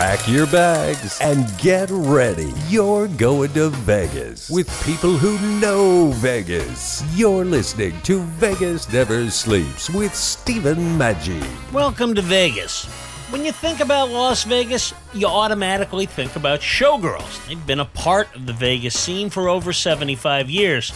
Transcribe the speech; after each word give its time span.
Pack 0.00 0.26
your 0.26 0.46
bags 0.46 1.18
and 1.20 1.46
get 1.58 1.90
ready. 1.90 2.54
You're 2.68 3.06
going 3.06 3.52
to 3.52 3.68
Vegas 3.68 4.48
with 4.48 4.66
people 4.86 5.14
who 5.14 5.38
know 5.60 6.10
Vegas. 6.12 7.04
You're 7.14 7.44
listening 7.44 8.00
to 8.04 8.22
Vegas 8.22 8.90
Never 8.90 9.28
Sleeps 9.28 9.90
with 9.90 10.14
Stephen 10.14 10.78
Maggi. 10.98 11.44
Welcome 11.70 12.14
to 12.14 12.22
Vegas. 12.22 12.86
When 13.28 13.44
you 13.44 13.52
think 13.52 13.80
about 13.80 14.08
Las 14.08 14.44
Vegas, 14.44 14.94
you 15.12 15.26
automatically 15.26 16.06
think 16.06 16.34
about 16.34 16.60
showgirls. 16.60 17.46
They've 17.46 17.66
been 17.66 17.80
a 17.80 17.84
part 17.84 18.34
of 18.34 18.46
the 18.46 18.54
Vegas 18.54 18.98
scene 18.98 19.28
for 19.28 19.50
over 19.50 19.70
75 19.70 20.48
years. 20.48 20.94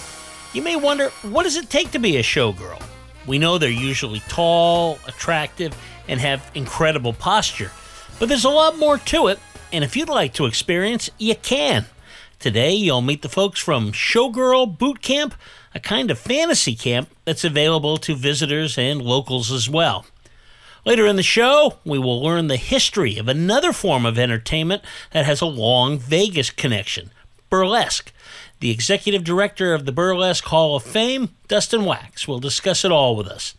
You 0.55 0.63
may 0.63 0.77
wonder, 0.77 1.11
what 1.21 1.43
does 1.43 1.57
it 1.57 1.69
take 1.69 1.91
to 1.91 1.99
be 1.99 2.17
a 2.17 2.23
showgirl? 2.23 2.83
We 3.27 3.39
know 3.39 3.59
they're 3.59 3.69
usually 3.69 4.21
tall, 4.31 4.99
attractive, 5.07 5.77
and 6.09 6.19
have 6.21 6.51
incredible 6.55 7.13
posture. 7.13 7.71
But 8.19 8.29
there's 8.29 8.45
a 8.45 8.51
lot 8.51 8.79
more 8.79 8.99
to 8.99 9.27
it, 9.27 9.39
and 9.73 9.83
if 9.83 9.97
you'd 9.97 10.09
like 10.09 10.33
to 10.35 10.47
experience, 10.47 11.11
you 11.19 11.35
can. 11.35 11.87
Today, 12.39 12.73
you'll 12.73 13.03
meet 13.03 13.23
the 13.23 13.29
folks 13.29 13.59
from 13.59 13.93
Showgirl 13.93 14.79
Boot 14.79 15.03
Camp, 15.03 15.35
a 15.75 15.81
kind 15.81 16.11
of 16.11 16.19
fantasy 16.19 16.75
camp 16.75 17.09
that's 17.25 17.45
available 17.45 17.97
to 17.99 18.15
visitors 18.15 18.79
and 18.79 19.03
locals 19.03 19.51
as 19.51 19.69
well. 19.69 20.07
Later 20.85 21.07
in 21.07 21.17
the 21.17 21.23
show, 21.23 21.79
we 21.85 21.99
will 21.99 22.23
learn 22.23 22.47
the 22.47 22.57
history 22.57 23.17
of 23.17 23.29
another 23.29 23.73
form 23.73 24.05
of 24.05 24.19
entertainment 24.19 24.83
that 25.13 25.25
has 25.25 25.41
a 25.41 25.47
long 25.47 25.99
Vegas 25.99 26.51
connection 26.51 27.11
burlesque. 27.51 28.13
The 28.61 28.71
executive 28.71 29.23
director 29.23 29.75
of 29.75 29.87
the 29.87 29.93
Burlesque 29.93 30.45
Hall 30.45 30.75
of 30.75 30.83
Fame, 30.83 31.31
Dustin 31.47 31.85
Wax, 31.85 32.27
will 32.27 32.41
discuss 32.41 32.85
it 32.85 32.91
all 32.91 33.15
with 33.15 33.29
us. 33.29 33.55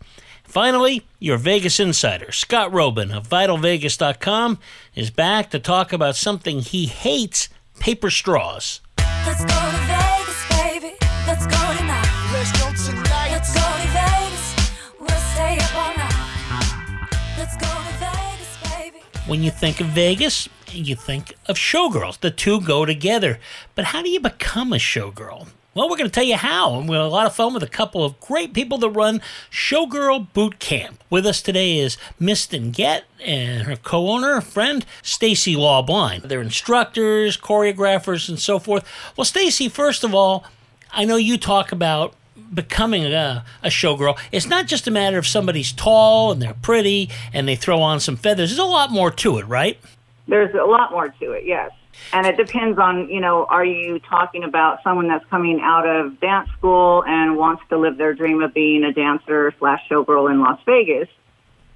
Finally, 0.46 1.02
your 1.18 1.36
Vegas 1.36 1.78
insider, 1.80 2.32
Scott 2.32 2.70
Roeben 2.70 3.14
of 3.14 3.28
VitalVegas.com, 3.28 4.58
is 4.94 5.10
back 5.10 5.50
to 5.50 5.58
talk 5.58 5.92
about 5.92 6.16
something 6.16 6.60
he 6.60 6.86
hates 6.86 7.48
paper 7.80 8.10
straws. 8.10 8.80
Let's 9.26 9.40
go 9.40 9.46
to 9.46 9.76
Vegas, 9.86 10.48
baby. 10.50 10.96
Let's 11.26 11.46
go 11.46 11.76
tonight. 11.76 12.30
Let's 12.32 12.52
go 12.52 12.92
tonight. 12.92 13.30
Let's 13.32 13.54
go 13.54 13.60
to 13.60 13.88
Vegas. 13.88 14.54
We'll 15.00 15.08
stay 15.34 15.58
up 15.58 15.74
all 15.74 15.96
night. 15.96 17.08
Let's 17.36 17.56
go 17.56 17.66
to 17.66 17.92
Vegas, 17.98 18.72
baby. 18.72 19.02
When 19.26 19.42
you 19.42 19.50
think 19.50 19.80
of 19.80 19.88
Vegas, 19.88 20.48
you 20.72 20.94
think 20.94 21.34
of 21.46 21.56
showgirls. 21.56 22.20
The 22.20 22.30
two 22.30 22.60
go 22.60 22.84
together. 22.84 23.40
But 23.74 23.86
how 23.86 24.02
do 24.02 24.08
you 24.08 24.20
become 24.20 24.72
a 24.72 24.76
showgirl? 24.76 25.48
Well, 25.76 25.90
we're 25.90 25.98
going 25.98 26.08
to 26.08 26.14
tell 26.14 26.24
you 26.24 26.36
how. 26.36 26.78
And 26.78 26.88
we 26.88 26.96
had 26.96 27.04
a 27.04 27.08
lot 27.08 27.26
of 27.26 27.34
fun 27.34 27.52
with 27.52 27.62
a 27.62 27.68
couple 27.68 28.02
of 28.02 28.18
great 28.18 28.54
people 28.54 28.78
that 28.78 28.88
run 28.88 29.20
Showgirl 29.50 30.32
Boot 30.32 30.58
Camp. 30.58 31.04
With 31.10 31.26
us 31.26 31.42
today 31.42 31.76
is 31.76 31.98
Miss 32.18 32.46
Get 32.46 33.04
and 33.22 33.64
her 33.64 33.76
co-owner, 33.76 34.40
friend, 34.40 34.86
Stacy 35.02 35.54
Lawblind. 35.54 36.22
They're 36.22 36.40
instructors, 36.40 37.36
choreographers, 37.36 38.26
and 38.26 38.38
so 38.38 38.58
forth. 38.58 38.88
Well, 39.18 39.26
Stacy, 39.26 39.68
first 39.68 40.02
of 40.02 40.14
all, 40.14 40.46
I 40.92 41.04
know 41.04 41.16
you 41.16 41.36
talk 41.36 41.72
about 41.72 42.14
becoming 42.54 43.04
a, 43.04 43.44
a 43.62 43.68
showgirl. 43.68 44.18
It's 44.32 44.46
not 44.46 44.68
just 44.68 44.88
a 44.88 44.90
matter 44.90 45.18
of 45.18 45.26
somebody's 45.26 45.72
tall 45.72 46.32
and 46.32 46.40
they're 46.40 46.54
pretty 46.54 47.10
and 47.34 47.46
they 47.46 47.54
throw 47.54 47.82
on 47.82 48.00
some 48.00 48.16
feathers. 48.16 48.48
There's 48.48 48.58
a 48.58 48.64
lot 48.64 48.90
more 48.92 49.10
to 49.10 49.36
it, 49.36 49.44
right? 49.46 49.78
There's 50.26 50.54
a 50.54 50.64
lot 50.64 50.90
more 50.90 51.10
to 51.10 51.32
it, 51.32 51.44
yes. 51.44 51.70
And 52.12 52.26
it 52.26 52.36
depends 52.36 52.78
on, 52.78 53.08
you 53.08 53.20
know, 53.20 53.46
are 53.46 53.64
you 53.64 53.98
talking 53.98 54.44
about 54.44 54.82
someone 54.82 55.08
that's 55.08 55.24
coming 55.26 55.60
out 55.60 55.86
of 55.86 56.20
dance 56.20 56.48
school 56.56 57.04
and 57.06 57.36
wants 57.36 57.62
to 57.70 57.78
live 57.78 57.96
their 57.96 58.14
dream 58.14 58.42
of 58.42 58.54
being 58.54 58.84
a 58.84 58.92
dancer 58.92 59.52
slash 59.58 59.80
showgirl 59.90 60.30
in 60.30 60.40
Las 60.40 60.60
Vegas? 60.66 61.08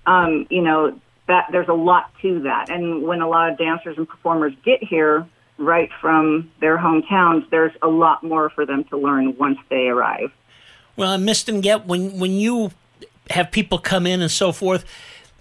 Um, 0.07 0.47
you 0.51 0.63
know, 0.63 0.99
that 1.27 1.49
there's 1.53 1.69
a 1.69 1.75
lot 1.75 2.13
to 2.23 2.41
that. 2.43 2.71
And 2.71 3.03
when 3.03 3.23
a 3.23 3.29
lot 3.29 3.51
of 3.51 3.59
dancers 3.59 3.97
and 3.97 4.09
performers 4.09 4.53
get 4.65 4.83
here 4.83 5.27
right 5.59 5.91
from 6.01 6.51
their 6.61 6.77
hometowns, 6.77 7.49
there's 7.51 7.73
a 7.83 7.89
lot 7.89 8.23
more 8.23 8.51
for 8.51 8.67
them 8.67 8.85
to 8.85 8.97
learn 8.97 9.37
once 9.37 9.59
they 9.69 9.89
arrive. 9.89 10.33
Well, 10.97 11.17
Miss 11.19 11.45
Get 11.45 11.87
when 11.87 12.19
when 12.19 12.33
you 12.33 12.73
have 13.31 13.51
people 13.51 13.79
come 13.79 14.07
in 14.07 14.21
and 14.21 14.31
so 14.31 14.53
forth, 14.53 14.85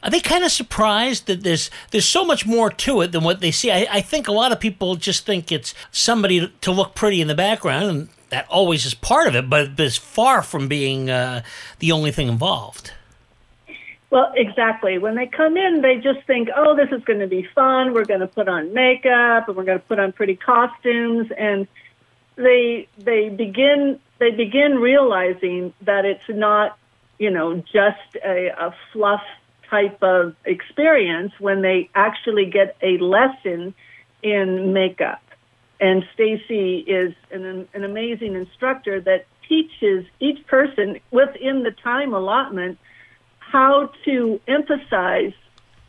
are 0.02 0.10
they 0.10 0.20
kind 0.20 0.44
of 0.44 0.52
surprised 0.52 1.28
that 1.28 1.44
there's 1.44 1.70
there's 1.92 2.06
so 2.06 2.24
much 2.24 2.46
more 2.46 2.70
to 2.70 3.02
it 3.02 3.12
than 3.12 3.24
what 3.24 3.42
they 3.42 3.52
see? 3.52 3.72
I, 3.72 3.88
I 3.92 4.02
think 4.02 4.28
a 4.28 4.32
lot 4.32 4.52
of 4.52 4.60
people 4.60 4.96
just 4.96 5.26
think 5.26 5.52
it's 5.52 5.74
somebody 5.92 6.52
to 6.62 6.72
look 6.72 6.96
pretty 6.96 7.22
in 7.22 7.28
the 7.28 7.36
background, 7.36 7.90
and 7.90 8.10
that 8.30 8.48
always 8.50 8.86
is 8.86 8.94
part 8.94 9.28
of 9.28 9.36
it, 9.36 9.50
but 9.50 9.80
it's 9.80 9.98
far 9.98 10.42
from 10.42 10.68
being 10.68 11.10
uh, 11.10 11.44
the 11.80 11.92
only 11.92 12.12
thing 12.12 12.28
involved. 12.28 12.94
Well, 14.12 14.32
exactly. 14.36 14.98
When 14.98 15.16
they 15.16 15.28
come 15.28 15.56
in, 15.56 15.82
they 15.82 15.98
just 15.98 16.26
think, 16.26 16.50
"Oh, 16.56 16.76
this 16.76 16.90
is 16.92 17.04
going 17.04 17.20
to 17.20 17.28
be 17.28 17.48
fun. 17.54 17.94
We're 17.94 18.06
going 18.06 18.22
to 18.22 18.28
put 18.28 18.48
on 18.48 18.74
makeup 18.74 19.48
and 19.48 19.56
we're 19.56 19.66
going 19.66 19.80
to 19.80 19.86
put 19.86 20.00
on 20.00 20.14
pretty 20.14 20.36
costumes." 20.36 21.30
And 21.38 21.68
they 22.36 22.88
they 22.98 23.30
begin 23.30 24.00
they 24.18 24.32
begin 24.32 24.80
realizing 24.80 25.74
that 25.82 26.06
it's 26.06 26.28
not, 26.28 26.78
you 27.18 27.30
know, 27.30 27.56
just 27.56 28.16
a, 28.24 28.48
a 28.48 28.76
fluff 28.92 29.22
type 29.70 30.02
of 30.02 30.36
experience 30.46 31.32
when 31.40 31.62
they 31.62 31.90
actually 31.96 32.46
get 32.46 32.76
a 32.82 32.98
lesson 32.98 33.74
in 34.24 34.74
makeup. 34.74 35.22
And 35.80 36.04
Stacy 36.14 36.80
is 36.80 37.14
an, 37.32 37.68
an 37.74 37.84
amazing 37.84 38.36
instructor 38.36 39.00
that 39.02 39.26
teaches 39.48 40.06
each 40.20 40.46
person 40.48 41.00
within 41.12 41.64
the 41.64 41.72
time 41.84 42.14
allotment 42.14 42.78
how 43.40 43.92
to 44.06 44.40
emphasize 44.48 45.34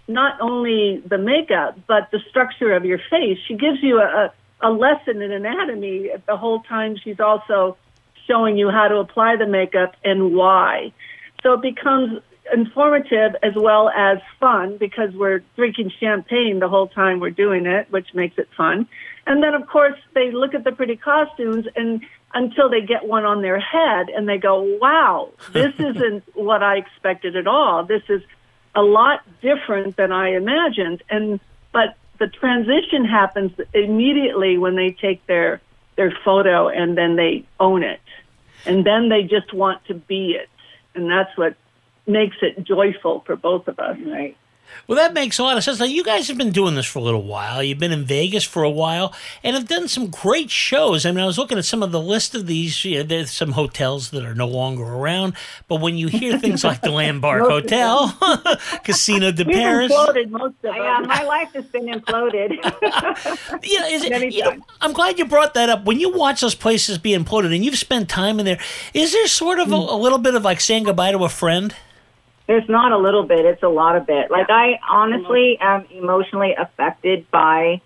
not 0.08 0.40
only 0.40 1.02
the 1.06 1.18
makeup 1.18 1.78
but 1.86 2.10
the 2.10 2.20
structure 2.28 2.72
of 2.72 2.84
your 2.84 2.98
face. 3.10 3.38
She 3.46 3.54
gives 3.54 3.82
you 3.82 4.00
a, 4.00 4.32
a 4.60 4.70
lesson 4.70 5.20
in 5.22 5.30
anatomy 5.30 6.10
the 6.26 6.36
whole 6.36 6.60
time 6.62 6.96
she's 7.02 7.20
also 7.20 7.76
showing 8.26 8.56
you 8.56 8.70
how 8.70 8.88
to 8.88 8.96
apply 8.96 9.36
the 9.36 9.46
makeup 9.46 9.94
and 10.04 10.34
why. 10.34 10.92
So 11.42 11.54
it 11.54 11.62
becomes 11.62 12.22
informative 12.52 13.36
as 13.42 13.54
well 13.54 13.88
as 13.90 14.18
fun 14.38 14.76
because 14.76 15.12
we're 15.14 15.42
drinking 15.56 15.92
champagne 16.00 16.58
the 16.58 16.68
whole 16.68 16.88
time 16.88 17.20
we're 17.20 17.30
doing 17.30 17.66
it, 17.66 17.90
which 17.90 18.14
makes 18.14 18.38
it 18.38 18.48
fun. 18.56 18.88
And 19.26 19.42
then, 19.42 19.54
of 19.54 19.66
course, 19.68 19.98
they 20.14 20.30
look 20.30 20.54
at 20.54 20.64
the 20.64 20.72
pretty 20.72 20.96
costumes 20.96 21.66
and 21.76 22.02
until 22.32 22.68
they 22.70 22.80
get 22.80 23.06
one 23.06 23.24
on 23.24 23.42
their 23.42 23.58
head 23.58 24.08
and 24.08 24.28
they 24.28 24.38
go, 24.38 24.62
wow, 24.80 25.30
this 25.52 25.74
isn't 25.78 26.24
what 26.34 26.62
I 26.62 26.76
expected 26.76 27.36
at 27.36 27.46
all. 27.46 27.84
This 27.84 28.02
is 28.08 28.22
a 28.74 28.82
lot 28.82 29.20
different 29.40 29.96
than 29.96 30.12
I 30.12 30.34
imagined. 30.34 31.02
And, 31.10 31.40
but 31.72 31.96
the 32.18 32.28
transition 32.28 33.04
happens 33.04 33.52
immediately 33.74 34.58
when 34.58 34.76
they 34.76 34.90
take 34.90 35.26
their, 35.26 35.60
their 35.96 36.16
photo 36.24 36.68
and 36.68 36.96
then 36.96 37.16
they 37.16 37.44
own 37.58 37.82
it. 37.82 38.00
And 38.66 38.84
then 38.84 39.08
they 39.08 39.22
just 39.22 39.52
want 39.52 39.84
to 39.86 39.94
be 39.94 40.32
it. 40.32 40.48
And 40.94 41.10
that's 41.10 41.36
what 41.36 41.56
makes 42.06 42.36
it 42.42 42.64
joyful 42.64 43.20
for 43.26 43.36
both 43.36 43.68
of 43.68 43.78
us. 43.78 43.96
Right. 44.04 44.36
Well, 44.86 44.96
that 44.96 45.14
makes 45.14 45.38
a 45.38 45.42
lot 45.42 45.56
of 45.56 45.64
sense. 45.64 45.78
Now, 45.78 45.84
you 45.84 46.02
guys 46.02 46.28
have 46.28 46.38
been 46.38 46.52
doing 46.52 46.74
this 46.74 46.86
for 46.86 46.98
a 46.98 47.02
little 47.02 47.22
while. 47.22 47.62
You've 47.62 47.78
been 47.78 47.92
in 47.92 48.04
Vegas 48.04 48.44
for 48.44 48.62
a 48.62 48.70
while 48.70 49.14
and 49.44 49.54
have 49.54 49.68
done 49.68 49.88
some 49.88 50.08
great 50.08 50.50
shows. 50.50 51.06
I 51.06 51.12
mean, 51.12 51.20
I 51.20 51.26
was 51.26 51.38
looking 51.38 51.58
at 51.58 51.64
some 51.64 51.82
of 51.82 51.92
the 51.92 52.00
list 52.00 52.34
of 52.34 52.46
these. 52.46 52.84
You 52.84 52.98
know, 52.98 53.02
there's 53.04 53.30
some 53.30 53.52
hotels 53.52 54.10
that 54.10 54.24
are 54.24 54.34
no 54.34 54.48
longer 54.48 54.82
around. 54.82 55.34
But 55.68 55.80
when 55.80 55.96
you 55.96 56.08
hear 56.08 56.38
things 56.38 56.64
like 56.64 56.80
the 56.80 56.90
Landmark 56.90 57.42
Hotel, 57.48 58.16
Casino 58.84 59.30
de 59.30 59.44
We've 59.50 59.54
Paris, 59.54 59.92
imploded 59.92 60.30
most 60.30 60.54
of 60.56 60.62
them. 60.62 60.74
Yeah, 60.76 61.00
my 61.06 61.22
life 61.22 61.52
has 61.52 61.66
been 61.66 61.86
imploded. 61.86 62.50
you 63.64 63.80
know, 63.80 63.86
is 63.86 64.04
it, 64.04 64.32
you 64.32 64.42
know. 64.42 64.56
I'm 64.80 64.92
glad 64.92 65.18
you 65.18 65.24
brought 65.24 65.54
that 65.54 65.68
up. 65.68 65.84
When 65.84 66.00
you 66.00 66.12
watch 66.12 66.40
those 66.40 66.54
places 66.54 66.98
be 66.98 67.10
imploded 67.10 67.54
and 67.54 67.64
you've 67.64 67.78
spent 67.78 68.08
time 68.08 68.40
in 68.40 68.46
there, 68.46 68.60
is 68.94 69.12
there 69.12 69.26
sort 69.28 69.58
of 69.58 69.70
a, 69.70 69.76
hmm. 69.76 69.88
a 69.88 69.96
little 69.96 70.18
bit 70.18 70.34
of 70.34 70.42
like 70.42 70.60
saying 70.60 70.84
goodbye 70.84 71.12
to 71.12 71.24
a 71.24 71.28
friend? 71.28 71.74
There's 72.50 72.68
not 72.68 72.90
a 72.90 72.98
little 72.98 73.22
bit, 73.22 73.46
it's 73.46 73.62
a 73.62 73.68
lot 73.68 73.94
of 73.94 74.08
bit. 74.08 74.28
Like 74.28 74.50
I 74.50 74.80
honestly 74.90 75.56
am 75.60 75.86
emotionally 75.92 76.52
affected 76.58 77.30
by 77.30 77.80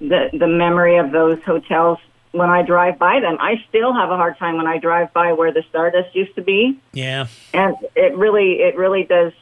the 0.00 0.30
the 0.32 0.46
memory 0.46 0.96
of 0.96 1.10
those 1.10 1.42
hotels 1.42 1.98
when 2.32 2.48
I 2.48 2.62
drive 2.62 2.98
by 2.98 3.20
them. 3.20 3.36
I 3.38 3.62
still 3.68 3.92
have 3.92 4.08
a 4.08 4.16
hard 4.16 4.38
time 4.38 4.56
when 4.56 4.66
I 4.66 4.78
drive 4.78 5.12
by 5.12 5.34
where 5.34 5.52
the 5.52 5.62
Stardust 5.68 6.16
used 6.16 6.34
to 6.36 6.40
be. 6.40 6.80
Yeah. 6.94 7.26
And 7.52 7.76
it 7.94 8.16
really 8.16 8.60
it 8.60 8.78
really 8.78 9.04
does 9.04 9.34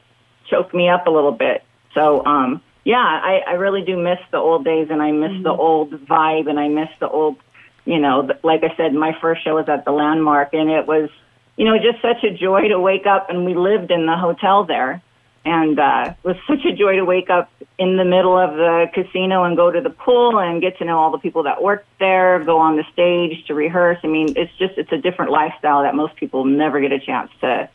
choke 0.50 0.74
me 0.74 0.88
up 0.88 1.06
a 1.06 1.10
little 1.10 1.30
bit. 1.30 1.62
So 1.94 2.26
um 2.26 2.60
yeah, 2.82 2.96
I, 2.96 3.44
I 3.46 3.52
really 3.52 3.82
do 3.82 3.96
miss 3.96 4.18
the 4.32 4.38
old 4.38 4.64
days 4.64 4.88
and 4.90 5.00
I 5.00 5.12
miss 5.12 5.44
the 5.44 5.52
old 5.52 5.92
vibe 5.92 6.50
and 6.50 6.58
I 6.58 6.66
miss 6.66 6.90
the 6.98 7.08
old 7.08 7.36
you 7.84 8.00
know, 8.00 8.26
th- 8.26 8.40
like 8.42 8.64
I 8.64 8.76
said, 8.76 8.94
my 8.94 9.16
first 9.20 9.44
show 9.44 9.54
was 9.54 9.68
at 9.68 9.84
the 9.84 9.92
landmark 9.92 10.54
and 10.54 10.68
it 10.68 10.88
was 10.88 11.08
you 11.56 11.64
know, 11.64 11.76
just 11.78 12.02
such 12.02 12.22
a 12.24 12.32
joy 12.32 12.68
to 12.68 12.78
wake 12.78 13.06
up. 13.06 13.30
And 13.30 13.44
we 13.44 13.54
lived 13.54 13.90
in 13.90 14.06
the 14.06 14.16
hotel 14.16 14.64
there, 14.64 15.02
and 15.44 15.78
uh, 15.78 16.14
it 16.22 16.26
was 16.26 16.36
such 16.46 16.64
a 16.64 16.74
joy 16.74 16.96
to 16.96 17.04
wake 17.04 17.30
up 17.30 17.50
in 17.78 17.96
the 17.96 18.04
middle 18.04 18.36
of 18.36 18.56
the 18.56 18.86
casino 18.92 19.44
and 19.44 19.56
go 19.56 19.70
to 19.70 19.80
the 19.80 19.90
pool 19.90 20.38
and 20.38 20.60
get 20.60 20.78
to 20.78 20.84
know 20.84 20.98
all 20.98 21.10
the 21.10 21.18
people 21.18 21.44
that 21.44 21.62
worked 21.62 21.86
there, 21.98 22.42
go 22.44 22.58
on 22.58 22.76
the 22.76 22.84
stage 22.92 23.46
to 23.46 23.54
rehearse. 23.54 23.98
I 24.02 24.08
mean, 24.08 24.34
it's 24.36 24.52
just 24.58 24.74
it's 24.76 24.92
a 24.92 24.98
different 24.98 25.30
lifestyle 25.30 25.82
that 25.82 25.94
most 25.94 26.16
people 26.16 26.44
never 26.44 26.80
get 26.80 26.92
a 26.92 26.98
chance 26.98 27.30
to 27.40 27.68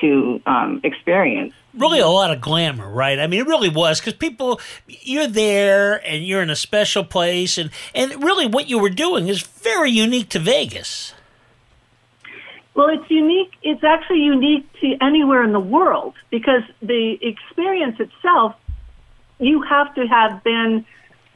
to 0.00 0.42
um, 0.44 0.80
experience. 0.82 1.54
really 1.72 2.00
a 2.00 2.08
lot 2.08 2.30
of 2.30 2.40
glamour, 2.40 2.90
right? 2.90 3.18
I 3.18 3.26
mean, 3.26 3.40
it 3.40 3.46
really 3.46 3.68
was 3.68 4.00
because 4.00 4.14
people, 4.14 4.60
you're 4.86 5.28
there 5.28 6.04
and 6.06 6.24
you're 6.24 6.42
in 6.42 6.50
a 6.50 6.56
special 6.56 7.04
place, 7.04 7.58
and 7.58 7.70
and 7.94 8.22
really 8.22 8.46
what 8.46 8.68
you 8.68 8.78
were 8.78 8.90
doing 8.90 9.28
is 9.28 9.42
very 9.42 9.90
unique 9.90 10.28
to 10.30 10.38
Vegas. 10.38 11.14
Well, 12.74 12.88
it's 12.88 13.08
unique. 13.08 13.52
It's 13.62 13.84
actually 13.84 14.22
unique 14.22 14.66
to 14.80 14.96
anywhere 15.00 15.44
in 15.44 15.52
the 15.52 15.60
world 15.60 16.14
because 16.30 16.62
the 16.82 17.16
experience 17.22 18.00
itself, 18.00 18.56
you 19.38 19.62
have 19.62 19.94
to 19.94 20.06
have 20.06 20.42
been 20.42 20.84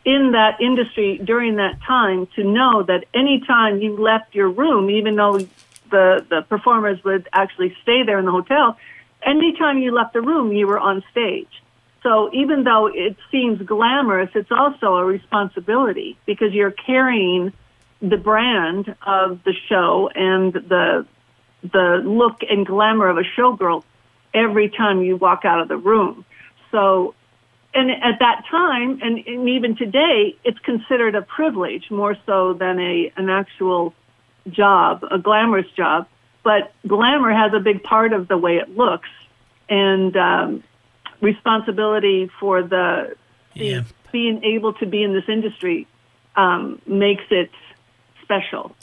in 0.05 0.33
that 0.33 0.61
industry 0.61 1.19
during 1.19 1.57
that 1.57 1.81
time 1.83 2.27
to 2.35 2.43
know 2.43 2.83
that 2.83 3.05
anytime 3.15 3.81
you 3.81 3.97
left 3.97 4.35
your 4.35 4.51
room, 4.51 4.91
even 4.91 5.15
though 5.17 5.39
the, 5.91 6.27
the 6.29 6.45
performers 6.49 7.03
would 7.05 7.29
actually 7.33 7.77
stay 7.83 8.03
there 8.05 8.19
in 8.19 8.25
the 8.25 8.33
hotel, 8.33 8.77
anytime 9.23 9.79
you 9.79 9.95
left 9.95 10.15
the 10.15 10.21
room, 10.21 10.53
you 10.53 10.67
were 10.67 10.79
on 10.79 11.05
stage. 11.11 11.51
So 12.03 12.31
even 12.33 12.65
though 12.65 12.87
it 12.87 13.17
seems 13.31 13.61
glamorous, 13.63 14.31
it's 14.35 14.51
also 14.51 14.97
a 14.97 15.05
responsibility 15.05 16.17
because 16.27 16.53
you're 16.53 16.71
carrying 16.71 17.53
the 18.01 18.17
brand 18.17 18.95
of 19.07 19.43
the 19.45 19.53
show 19.69 20.09
and 20.15 20.53
the 20.53 21.07
the 21.63 22.01
look 22.05 22.43
and 22.49 22.67
glamour 22.67 23.09
of 23.09 23.19
a 23.19 23.25
showgirl 23.37 23.83
every 24.33 24.69
time 24.69 25.03
you 25.03 25.17
walk 25.17 25.45
out 25.45 25.61
of 25.61 25.69
the 25.69 25.77
room. 25.77 26.25
So, 26.71 27.15
and 27.75 27.91
at 27.91 28.19
that 28.21 28.45
time, 28.51 29.01
and, 29.03 29.19
and 29.27 29.49
even 29.49 29.77
today, 29.77 30.37
it's 30.45 30.59
considered 30.61 31.15
a 31.15 31.23
privilege 31.23 31.91
more 31.91 32.17
so 32.27 32.53
than 32.53 32.79
a 32.79 33.13
an 33.17 33.29
actual 33.29 33.95
job, 34.49 35.05
a 35.11 35.19
glamorous 35.19 35.71
job. 35.77 36.07
But 36.45 36.73
glamour 36.87 37.33
has 37.33 37.53
a 37.53 37.61
big 37.61 37.83
part 37.83 38.13
of 38.13 38.29
the 38.29 38.39
way 38.39 38.57
it 38.57 38.77
looks, 38.77 39.09
and 39.69 40.17
um, 40.17 40.63
responsibility 41.21 42.31
for 42.41 42.63
the 42.63 43.17
Yeah. 43.55 43.83
being 44.13 44.43
able 44.45 44.73
to 44.75 44.87
be 44.87 45.03
in 45.03 45.13
this 45.13 45.29
industry 45.29 45.87
um, 46.37 46.81
makes 46.87 47.25
it 47.31 47.51
special. 48.23 48.75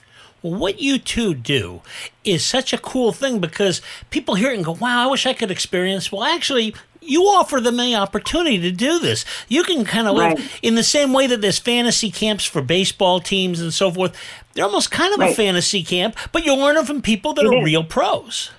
Well, 0.46 0.60
what 0.60 0.80
you 0.80 1.00
two 1.00 1.34
do 1.34 1.82
is 2.24 2.46
such 2.46 2.72
a 2.72 2.78
cool 2.78 3.12
thing 3.12 3.40
because 3.40 3.82
people 4.12 4.36
hear 4.36 4.52
it 4.52 4.56
and 4.58 4.64
go, 4.64 4.74
wow, 4.74 5.04
I 5.08 5.08
wish 5.10 5.26
I 5.26 5.34
could 5.34 5.50
experience. 5.50 6.12
Well, 6.12 6.24
actually, 6.24 6.76
you 7.02 7.24
offer 7.24 7.60
them 7.60 7.78
the 7.78 7.96
opportunity 7.96 8.60
to 8.60 8.72
do 8.72 9.00
this. 9.00 9.26
You 9.48 9.64
can 9.64 9.86
kind 9.86 10.08
of 10.08 10.16
live 10.16 10.60
in 10.62 10.76
the 10.76 10.84
same 10.84 11.14
way 11.14 11.26
that 11.26 11.42
there's 11.42 11.58
fantasy 11.58 12.12
camps 12.12 12.46
for 12.46 12.62
baseball 12.62 13.20
teams 13.20 13.60
and 13.60 13.74
so 13.74 13.90
forth. 13.90 14.16
They're 14.54 14.66
almost 14.66 14.92
kind 14.92 15.16
of 15.16 15.20
a 15.20 15.34
fantasy 15.34 15.82
camp, 15.84 16.16
but 16.32 16.46
you're 16.46 16.56
learning 16.58 16.86
from 16.86 17.02
people 17.02 17.34
that 17.34 17.46
It 17.46 17.48
are 17.52 17.58
is. 17.58 17.66
real 17.66 17.84
pros. 17.84 18.52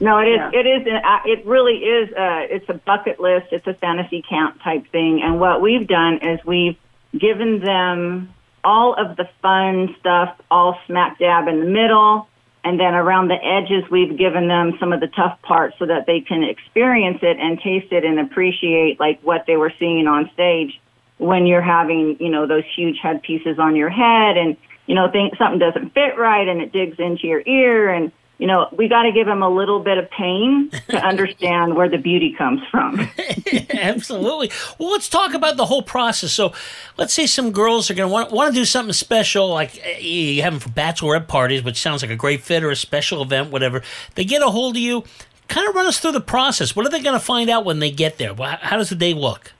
No, 0.00 0.18
it 0.18 0.26
is. 0.28 0.36
Yeah. 0.36 0.50
It 0.60 0.66
is. 0.66 0.86
uh, 1.04 1.18
It 1.26 1.46
really 1.46 1.76
is. 1.78 2.08
Uh, 2.12 2.46
it's 2.50 2.68
a 2.68 2.74
bucket 2.74 3.20
list. 3.20 3.46
It's 3.52 3.68
a 3.68 3.74
fantasy 3.74 4.22
camp 4.22 4.60
type 4.64 4.90
thing. 4.90 5.22
And 5.22 5.38
what 5.38 5.60
we've 5.60 5.86
done 5.86 6.18
is 6.22 6.40
we've 6.44 6.76
given 7.16 7.60
them 7.60 8.32
all 8.64 8.94
of 8.94 9.16
the 9.16 9.28
fun 9.42 9.94
stuff, 9.98 10.38
all 10.50 10.78
smack 10.86 11.18
dab 11.18 11.48
in 11.48 11.60
the 11.60 11.66
middle, 11.66 12.28
and 12.62 12.78
then 12.78 12.94
around 12.94 13.28
the 13.28 13.42
edges, 13.42 13.90
we've 13.90 14.18
given 14.18 14.48
them 14.48 14.76
some 14.78 14.92
of 14.92 15.00
the 15.00 15.06
tough 15.08 15.40
parts 15.42 15.76
so 15.78 15.86
that 15.86 16.06
they 16.06 16.20
can 16.20 16.44
experience 16.44 17.18
it 17.22 17.38
and 17.38 17.58
taste 17.60 17.90
it 17.90 18.04
and 18.04 18.20
appreciate 18.20 19.00
like 19.00 19.20
what 19.22 19.46
they 19.46 19.56
were 19.56 19.72
seeing 19.78 20.06
on 20.06 20.30
stage 20.34 20.78
when 21.16 21.46
you're 21.46 21.62
having, 21.62 22.16
you 22.20 22.28
know, 22.28 22.46
those 22.46 22.64
huge 22.76 22.98
headpieces 23.02 23.58
on 23.58 23.76
your 23.76 23.90
head 23.90 24.36
and 24.36 24.56
you 24.90 24.96
know, 24.96 25.08
think 25.08 25.36
something 25.36 25.60
doesn't 25.60 25.94
fit 25.94 26.18
right 26.18 26.48
and 26.48 26.60
it 26.60 26.72
digs 26.72 26.98
into 26.98 27.28
your 27.28 27.42
ear 27.46 27.90
and 27.90 28.10
you 28.40 28.46
know, 28.46 28.68
we 28.72 28.88
got 28.88 29.02
to 29.02 29.12
give 29.12 29.26
them 29.26 29.42
a 29.42 29.48
little 29.50 29.80
bit 29.80 29.98
of 29.98 30.10
pain 30.10 30.70
to 30.88 30.96
understand 31.06 31.76
where 31.76 31.90
the 31.90 31.98
beauty 31.98 32.32
comes 32.32 32.62
from. 32.70 32.98
Absolutely. 33.70 34.50
Well, 34.78 34.90
let's 34.90 35.10
talk 35.10 35.34
about 35.34 35.58
the 35.58 35.66
whole 35.66 35.82
process. 35.82 36.32
So, 36.32 36.54
let's 36.96 37.12
say 37.12 37.26
some 37.26 37.52
girls 37.52 37.90
are 37.90 37.94
going 37.94 38.08
to 38.08 38.12
want, 38.12 38.32
want 38.32 38.54
to 38.54 38.58
do 38.58 38.64
something 38.64 38.94
special, 38.94 39.50
like 39.50 39.78
eh, 39.84 39.98
you 39.98 40.42
have 40.42 40.54
them 40.54 40.60
for 40.60 40.70
bachelorette 40.70 41.28
parties, 41.28 41.62
which 41.62 41.78
sounds 41.78 42.00
like 42.00 42.10
a 42.10 42.16
great 42.16 42.40
fit, 42.40 42.64
or 42.64 42.70
a 42.70 42.76
special 42.76 43.20
event, 43.20 43.50
whatever. 43.50 43.82
They 44.14 44.24
get 44.24 44.40
a 44.40 44.48
hold 44.48 44.76
of 44.76 44.80
you. 44.80 45.04
Kind 45.48 45.68
of 45.68 45.74
run 45.74 45.86
us 45.86 46.00
through 46.00 46.12
the 46.12 46.20
process. 46.22 46.74
What 46.74 46.86
are 46.86 46.90
they 46.90 47.02
going 47.02 47.18
to 47.18 47.24
find 47.24 47.50
out 47.50 47.66
when 47.66 47.80
they 47.80 47.90
get 47.90 48.16
there? 48.16 48.34
How 48.34 48.78
does 48.78 48.88
the 48.88 48.94
day 48.94 49.12
look? 49.12 49.52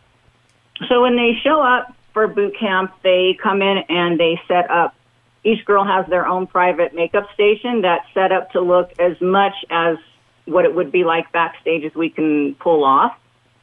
So 0.89 1.03
when 1.03 1.17
they 1.17 1.39
show 1.45 1.61
up 1.61 1.95
for 2.15 2.27
boot 2.29 2.57
camp, 2.59 2.95
they 3.03 3.37
come 3.43 3.61
in 3.61 3.79
and 3.91 4.19
they 4.19 4.41
set 4.49 4.71
up. 4.71 4.95
Each 5.43 5.65
girl 5.65 5.85
has 5.85 6.07
their 6.07 6.27
own 6.27 6.47
private 6.47 6.95
makeup 6.95 7.29
station 7.35 7.83
that's 7.83 8.07
set 8.13 8.33
up 8.33 8.53
to 8.53 8.61
look 8.61 8.93
as 8.99 9.21
much 9.21 9.55
as 9.71 9.97
what 10.45 10.65
it 10.65 10.75
would 10.75 10.93
be 10.93 11.05
like 11.05 11.33
backstage 11.33 11.85
as 11.85 11.95
we 11.95 12.11
can 12.11 12.55
pull 12.57 12.85
off. 12.85 13.17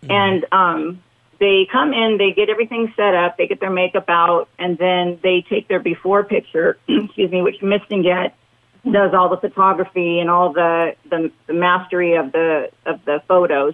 And 0.09 0.45
um, 0.51 1.03
they 1.39 1.67
come 1.71 1.93
in, 1.93 2.17
they 2.17 2.31
get 2.31 2.49
everything 2.49 2.91
set 2.95 3.13
up, 3.13 3.37
they 3.37 3.47
get 3.47 3.59
their 3.59 3.69
makeup 3.69 4.05
out, 4.07 4.49
and 4.57 4.77
then 4.77 5.19
they 5.21 5.45
take 5.47 5.67
their 5.67 5.79
before 5.79 6.23
picture, 6.23 6.77
excuse 6.87 7.31
me, 7.31 7.41
which 7.41 7.61
Miss 7.61 7.81
Get 7.89 8.35
does 8.91 9.13
all 9.13 9.29
the 9.29 9.37
photography 9.37 10.19
and 10.19 10.29
all 10.29 10.53
the, 10.53 10.95
the 11.09 11.31
the 11.47 11.53
mastery 11.53 12.15
of 12.15 12.31
the 12.31 12.69
of 12.85 13.03
the 13.05 13.21
photos. 13.27 13.73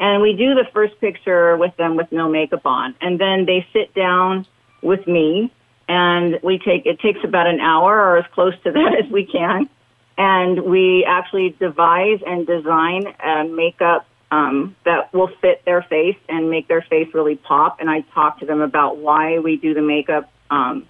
And 0.00 0.22
we 0.22 0.32
do 0.32 0.54
the 0.54 0.64
first 0.72 1.00
picture 1.00 1.56
with 1.56 1.76
them 1.76 1.96
with 1.96 2.10
no 2.12 2.28
makeup 2.28 2.64
on, 2.64 2.94
and 3.00 3.18
then 3.20 3.46
they 3.46 3.66
sit 3.72 3.94
down 3.94 4.46
with 4.82 5.06
me, 5.06 5.52
and 5.88 6.38
we 6.42 6.58
take 6.58 6.86
it 6.86 7.00
takes 7.00 7.20
about 7.24 7.46
an 7.46 7.60
hour 7.60 7.94
or 7.94 8.18
as 8.18 8.26
close 8.32 8.54
to 8.64 8.72
that 8.72 9.02
as 9.04 9.10
we 9.10 9.24
can, 9.24 9.68
and 10.16 10.62
we 10.62 11.04
actually 11.04 11.56
devise 11.58 12.20
and 12.26 12.46
design 12.46 13.06
a 13.18 13.44
makeup 13.44 14.06
um, 14.30 14.76
that 14.84 15.12
will 15.14 15.30
fit 15.40 15.64
their 15.64 15.82
face 15.82 16.18
and 16.28 16.50
make 16.50 16.68
their 16.68 16.82
face 16.82 17.08
really 17.14 17.36
pop. 17.36 17.80
And 17.80 17.88
I 17.88 18.02
talk 18.12 18.40
to 18.40 18.46
them 18.46 18.60
about 18.60 18.98
why 18.98 19.38
we 19.38 19.56
do 19.56 19.72
the 19.72 19.82
makeup, 19.82 20.30
um, 20.50 20.86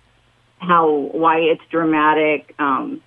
how 0.58 0.90
why 0.90 1.38
it's 1.38 1.62
dramatic, 1.70 2.54
um, 2.58 3.00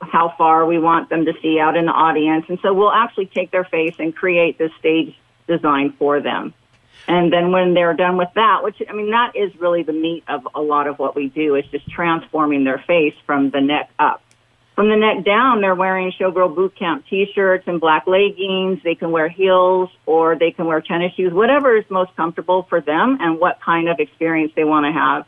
how 0.00 0.34
far 0.38 0.64
we 0.64 0.78
want 0.78 1.10
them 1.10 1.26
to 1.26 1.34
see 1.42 1.58
out 1.60 1.76
in 1.76 1.86
the 1.86 1.92
audience. 1.92 2.46
And 2.48 2.58
so 2.62 2.72
we'll 2.72 2.92
actually 2.92 3.26
take 3.26 3.50
their 3.50 3.64
face 3.64 3.94
and 3.98 4.16
create 4.16 4.56
this 4.56 4.72
stage 4.78 5.14
design 5.46 5.92
for 5.98 6.20
them. 6.20 6.54
And 7.10 7.32
then 7.32 7.50
when 7.50 7.74
they're 7.74 7.92
done 7.92 8.16
with 8.16 8.28
that, 8.36 8.62
which 8.62 8.80
I 8.88 8.92
mean, 8.92 9.10
that 9.10 9.32
is 9.34 9.50
really 9.60 9.82
the 9.82 9.92
meat 9.92 10.22
of 10.28 10.46
a 10.54 10.60
lot 10.60 10.86
of 10.86 11.00
what 11.00 11.16
we 11.16 11.26
do 11.26 11.56
is 11.56 11.64
just 11.72 11.90
transforming 11.90 12.62
their 12.62 12.78
face 12.86 13.14
from 13.26 13.50
the 13.50 13.60
neck 13.60 13.90
up. 13.98 14.22
From 14.76 14.90
the 14.90 14.96
neck 14.96 15.24
down, 15.24 15.60
they're 15.60 15.74
wearing 15.74 16.12
Showgirl 16.12 16.54
Boot 16.54 16.76
Camp 16.78 17.04
t-shirts 17.10 17.64
and 17.66 17.80
black 17.80 18.06
leggings. 18.06 18.78
They 18.84 18.94
can 18.94 19.10
wear 19.10 19.28
heels 19.28 19.90
or 20.06 20.38
they 20.38 20.52
can 20.52 20.66
wear 20.66 20.80
tennis 20.80 21.12
shoes, 21.14 21.32
whatever 21.32 21.76
is 21.76 21.84
most 21.90 22.14
comfortable 22.14 22.62
for 22.68 22.80
them 22.80 23.18
and 23.20 23.40
what 23.40 23.60
kind 23.60 23.88
of 23.88 23.98
experience 23.98 24.52
they 24.54 24.62
want 24.62 24.86
to 24.86 24.92
have. 24.92 25.26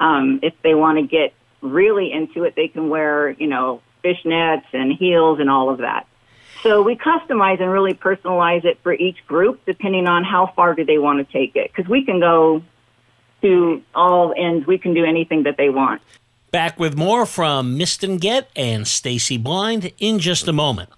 Um, 0.00 0.40
if 0.42 0.54
they 0.64 0.74
want 0.74 0.98
to 0.98 1.06
get 1.06 1.32
really 1.60 2.10
into 2.10 2.42
it, 2.42 2.56
they 2.56 2.66
can 2.66 2.88
wear, 2.88 3.30
you 3.30 3.46
know, 3.46 3.82
fishnets 4.02 4.66
and 4.72 4.92
heels 4.98 5.38
and 5.38 5.48
all 5.48 5.70
of 5.70 5.78
that. 5.78 6.08
So 6.62 6.82
we 6.82 6.96
customize 6.96 7.60
and 7.60 7.70
really 7.70 7.94
personalize 7.94 8.64
it 8.64 8.78
for 8.82 8.92
each 8.92 9.26
group 9.26 9.60
depending 9.66 10.06
on 10.06 10.24
how 10.24 10.52
far 10.54 10.74
do 10.74 10.84
they 10.84 10.98
want 10.98 11.26
to 11.26 11.32
take 11.32 11.56
it. 11.56 11.72
Because 11.74 11.88
we 11.88 12.04
can 12.04 12.20
go 12.20 12.62
to 13.42 13.82
all 13.94 14.34
ends. 14.36 14.66
We 14.66 14.78
can 14.78 14.94
do 14.94 15.04
anything 15.04 15.44
that 15.44 15.56
they 15.56 15.70
want. 15.70 16.02
Back 16.50 16.78
with 16.78 16.96
more 16.96 17.26
from 17.26 17.78
Miston 17.78 18.18
Get 18.18 18.50
and 18.56 18.86
Stacy 18.86 19.38
Blind 19.38 19.92
in 19.98 20.18
just 20.18 20.48
a 20.48 20.52
moment. 20.52 20.90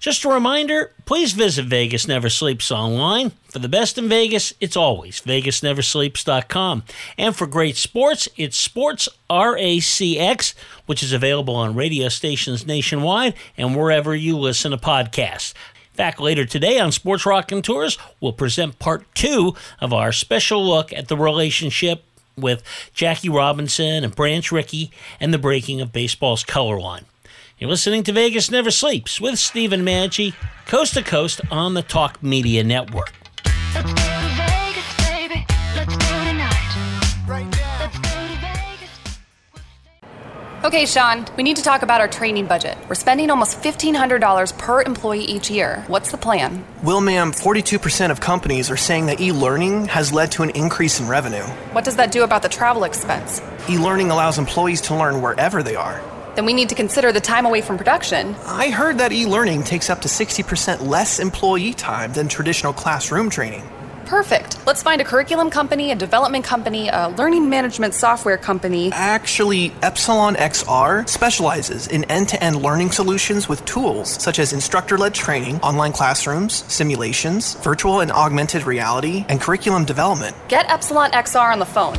Just 0.00 0.24
a 0.24 0.28
reminder, 0.28 0.92
please 1.06 1.32
visit 1.32 1.66
Vegas 1.66 2.06
Never 2.06 2.28
Sleeps 2.28 2.70
online. 2.70 3.30
For 3.48 3.58
the 3.58 3.68
best 3.68 3.98
in 3.98 4.08
Vegas, 4.08 4.52
it's 4.60 4.76
always 4.76 5.20
VegasNeverSleeps.com. 5.22 6.84
And 7.16 7.34
for 7.34 7.46
great 7.46 7.76
sports, 7.76 8.28
it's 8.36 8.56
Sports 8.56 9.08
RACX, 9.28 10.54
which 10.86 11.02
is 11.02 11.12
available 11.12 11.56
on 11.56 11.74
radio 11.74 12.08
stations 12.08 12.66
nationwide 12.66 13.34
and 13.56 13.74
wherever 13.74 14.14
you 14.14 14.38
listen 14.38 14.70
to 14.70 14.76
podcasts. 14.76 15.52
Fact, 15.94 16.20
later 16.20 16.44
today 16.44 16.78
on 16.78 16.92
Sports 16.92 17.26
Rock 17.26 17.50
and 17.50 17.64
Tours, 17.64 17.98
we'll 18.20 18.32
present 18.32 18.78
part 18.78 19.04
two 19.16 19.56
of 19.80 19.92
our 19.92 20.12
special 20.12 20.64
look 20.64 20.92
at 20.92 21.08
the 21.08 21.16
relationship 21.16 22.04
with 22.36 22.62
Jackie 22.94 23.28
Robinson 23.28 24.04
and 24.04 24.14
Branch 24.14 24.52
Rickey 24.52 24.92
and 25.18 25.34
the 25.34 25.38
breaking 25.38 25.80
of 25.80 25.92
baseball's 25.92 26.44
color 26.44 26.78
line. 26.78 27.06
You're 27.60 27.70
listening 27.70 28.04
to 28.04 28.12
Vegas 28.12 28.52
Never 28.52 28.70
Sleeps 28.70 29.20
with 29.20 29.36
Stephen 29.36 29.84
Maggi, 29.84 30.32
coast 30.66 30.94
to 30.94 31.02
coast 31.02 31.40
on 31.50 31.74
the 31.74 31.82
Talk 31.82 32.22
Media 32.22 32.62
Network. 32.62 33.12
Let's 33.74 33.92
go 33.92 33.96
to 33.96 34.28
Vegas, 34.36 35.08
baby. 35.10 35.44
Let's 35.74 35.96
go 35.96 36.24
tonight. 36.24 36.54
Let's 37.26 37.98
go 37.98 38.10
to 38.10 38.36
Vegas. 38.40 39.18
Okay, 40.62 40.86
Sean, 40.86 41.26
we 41.36 41.42
need 41.42 41.56
to 41.56 41.62
talk 41.64 41.82
about 41.82 42.00
our 42.00 42.06
training 42.06 42.46
budget. 42.46 42.78
We're 42.88 42.94
spending 42.94 43.28
almost 43.28 43.60
$1,500 43.60 44.56
per 44.56 44.82
employee 44.82 45.24
each 45.24 45.50
year. 45.50 45.82
What's 45.88 46.12
the 46.12 46.16
plan? 46.16 46.64
Well, 46.84 47.00
ma'am, 47.00 47.32
42% 47.32 48.12
of 48.12 48.20
companies 48.20 48.70
are 48.70 48.76
saying 48.76 49.06
that 49.06 49.20
e 49.20 49.32
learning 49.32 49.86
has 49.86 50.12
led 50.12 50.30
to 50.30 50.44
an 50.44 50.50
increase 50.50 51.00
in 51.00 51.08
revenue. 51.08 51.42
What 51.72 51.84
does 51.84 51.96
that 51.96 52.12
do 52.12 52.22
about 52.22 52.42
the 52.42 52.48
travel 52.48 52.84
expense? 52.84 53.42
E 53.68 53.78
learning 53.78 54.12
allows 54.12 54.38
employees 54.38 54.80
to 54.82 54.94
learn 54.94 55.20
wherever 55.20 55.64
they 55.64 55.74
are. 55.74 56.00
Then 56.38 56.46
we 56.46 56.54
need 56.54 56.68
to 56.68 56.76
consider 56.76 57.10
the 57.10 57.20
time 57.20 57.46
away 57.46 57.62
from 57.62 57.76
production. 57.76 58.36
I 58.46 58.70
heard 58.70 58.98
that 58.98 59.10
e 59.10 59.26
learning 59.26 59.64
takes 59.64 59.90
up 59.90 60.00
to 60.02 60.08
60% 60.08 60.86
less 60.86 61.18
employee 61.18 61.74
time 61.74 62.12
than 62.12 62.28
traditional 62.28 62.72
classroom 62.72 63.28
training. 63.28 63.68
Perfect. 64.06 64.64
Let's 64.64 64.80
find 64.80 65.00
a 65.00 65.04
curriculum 65.04 65.50
company, 65.50 65.90
a 65.90 65.96
development 65.96 66.44
company, 66.44 66.90
a 66.90 67.08
learning 67.08 67.50
management 67.50 67.92
software 67.92 68.38
company. 68.38 68.92
Actually, 68.92 69.72
Epsilon 69.82 70.36
XR 70.36 71.08
specializes 71.08 71.88
in 71.88 72.04
end 72.04 72.28
to 72.28 72.40
end 72.40 72.62
learning 72.62 72.92
solutions 72.92 73.48
with 73.48 73.64
tools 73.64 74.08
such 74.08 74.38
as 74.38 74.52
instructor 74.52 74.96
led 74.96 75.14
training, 75.14 75.56
online 75.62 75.90
classrooms, 75.90 76.64
simulations, 76.72 77.54
virtual 77.64 77.98
and 77.98 78.12
augmented 78.12 78.62
reality, 78.62 79.24
and 79.28 79.40
curriculum 79.40 79.84
development. 79.84 80.36
Get 80.46 80.70
Epsilon 80.70 81.10
XR 81.10 81.52
on 81.52 81.58
the 81.58 81.66
phone. 81.66 81.98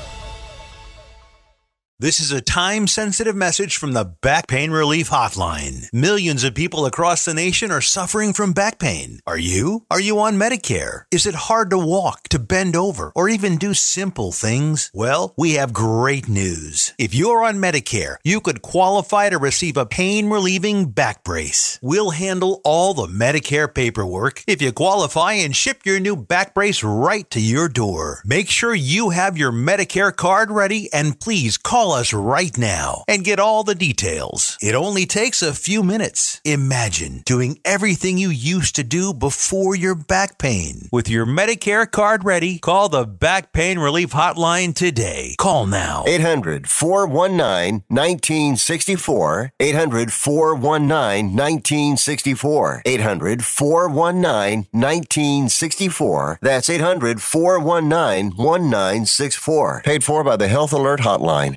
This 2.01 2.19
is 2.19 2.31
a 2.31 2.41
time 2.41 2.87
sensitive 2.87 3.35
message 3.35 3.77
from 3.77 3.91
the 3.93 4.05
Back 4.05 4.47
Pain 4.47 4.71
Relief 4.71 5.11
Hotline. 5.11 5.87
Millions 5.93 6.43
of 6.43 6.55
people 6.55 6.87
across 6.87 7.25
the 7.25 7.35
nation 7.35 7.69
are 7.69 7.79
suffering 7.79 8.33
from 8.33 8.53
back 8.53 8.79
pain. 8.79 9.19
Are 9.27 9.37
you? 9.37 9.85
Are 9.91 10.01
you 10.01 10.17
on 10.17 10.33
Medicare? 10.33 11.03
Is 11.11 11.27
it 11.27 11.35
hard 11.35 11.69
to 11.69 11.77
walk, 11.77 12.23
to 12.29 12.39
bend 12.39 12.75
over, 12.75 13.11
or 13.13 13.29
even 13.29 13.55
do 13.55 13.75
simple 13.75 14.31
things? 14.31 14.89
Well, 14.95 15.35
we 15.37 15.53
have 15.53 15.73
great 15.73 16.27
news. 16.27 16.95
If 16.97 17.13
you're 17.13 17.43
on 17.43 17.57
Medicare, 17.57 18.15
you 18.23 18.41
could 18.41 18.63
qualify 18.63 19.29
to 19.29 19.37
receive 19.37 19.77
a 19.77 19.85
pain 19.85 20.27
relieving 20.31 20.89
back 20.89 21.23
brace. 21.23 21.77
We'll 21.83 22.09
handle 22.09 22.61
all 22.63 22.95
the 22.95 23.05
Medicare 23.05 23.71
paperwork 23.71 24.43
if 24.47 24.59
you 24.59 24.71
qualify 24.71 25.33
and 25.33 25.55
ship 25.55 25.85
your 25.85 25.99
new 25.99 26.15
back 26.15 26.55
brace 26.55 26.83
right 26.83 27.29
to 27.29 27.39
your 27.39 27.69
door. 27.69 28.23
Make 28.25 28.49
sure 28.49 28.73
you 28.73 29.11
have 29.11 29.37
your 29.37 29.51
Medicare 29.51 30.15
card 30.15 30.49
ready 30.49 30.91
and 30.91 31.19
please 31.19 31.59
call 31.59 31.90
us 31.93 32.13
right 32.13 32.57
now 32.57 33.03
and 33.07 33.23
get 33.23 33.39
all 33.39 33.63
the 33.63 33.75
details. 33.75 34.57
It 34.61 34.75
only 34.75 35.05
takes 35.05 35.41
a 35.41 35.53
few 35.53 35.83
minutes. 35.83 36.41
Imagine 36.45 37.23
doing 37.25 37.59
everything 37.63 38.17
you 38.17 38.29
used 38.29 38.75
to 38.75 38.83
do 38.83 39.13
before 39.13 39.75
your 39.75 39.95
back 39.95 40.37
pain. 40.37 40.89
With 40.91 41.09
your 41.09 41.25
Medicare 41.25 41.89
card 41.89 42.23
ready, 42.23 42.59
call 42.59 42.89
the 42.89 43.05
Back 43.05 43.53
Pain 43.53 43.79
Relief 43.79 44.11
Hotline 44.11 44.73
today. 44.73 45.35
Call 45.37 45.65
now. 45.65 46.03
800 46.07 46.67
419 46.67 47.83
1964. 47.87 49.53
800 49.59 50.13
419 50.13 51.35
1964. 51.35 52.81
800 52.85 53.43
419 53.43 54.67
1964. 54.71 56.39
That's 56.41 56.69
800 56.69 57.21
419 57.21 58.37
1964. 58.37 59.81
Paid 59.83 60.03
for 60.03 60.23
by 60.23 60.35
the 60.35 60.47
Health 60.47 60.73
Alert 60.73 61.01
Hotline. 61.01 61.55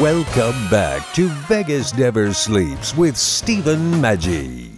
Welcome 0.00 0.68
back 0.68 1.14
to 1.14 1.28
Vegas 1.48 1.96
Never 1.96 2.32
Sleeps 2.34 2.94
with 2.96 3.16
Stephen 3.16 3.92
Maggi. 3.92 4.72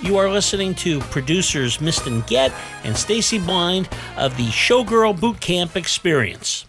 You 0.00 0.16
are 0.16 0.28
listening 0.28 0.74
to 0.76 0.98
producers 0.98 1.78
Miston 1.78 2.26
Get 2.26 2.52
and 2.82 2.96
Stacy 2.96 3.38
Blind 3.38 3.88
of 4.16 4.36
the 4.36 4.48
Showgirl 4.48 5.20
Boot 5.20 5.40
Camp 5.40 5.76
Experience. 5.76 6.66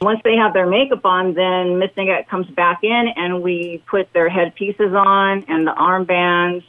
Once 0.00 0.20
they 0.24 0.34
have 0.34 0.52
their 0.52 0.66
makeup 0.66 1.04
on, 1.04 1.34
then 1.34 1.78
Miss 1.78 1.90
Nugget 1.96 2.28
comes 2.28 2.48
back 2.48 2.80
in 2.82 3.12
and 3.14 3.42
we 3.42 3.80
put 3.86 4.12
their 4.12 4.28
headpieces 4.28 4.92
on 4.92 5.44
and 5.46 5.64
the 5.64 5.70
armbands. 5.70 6.64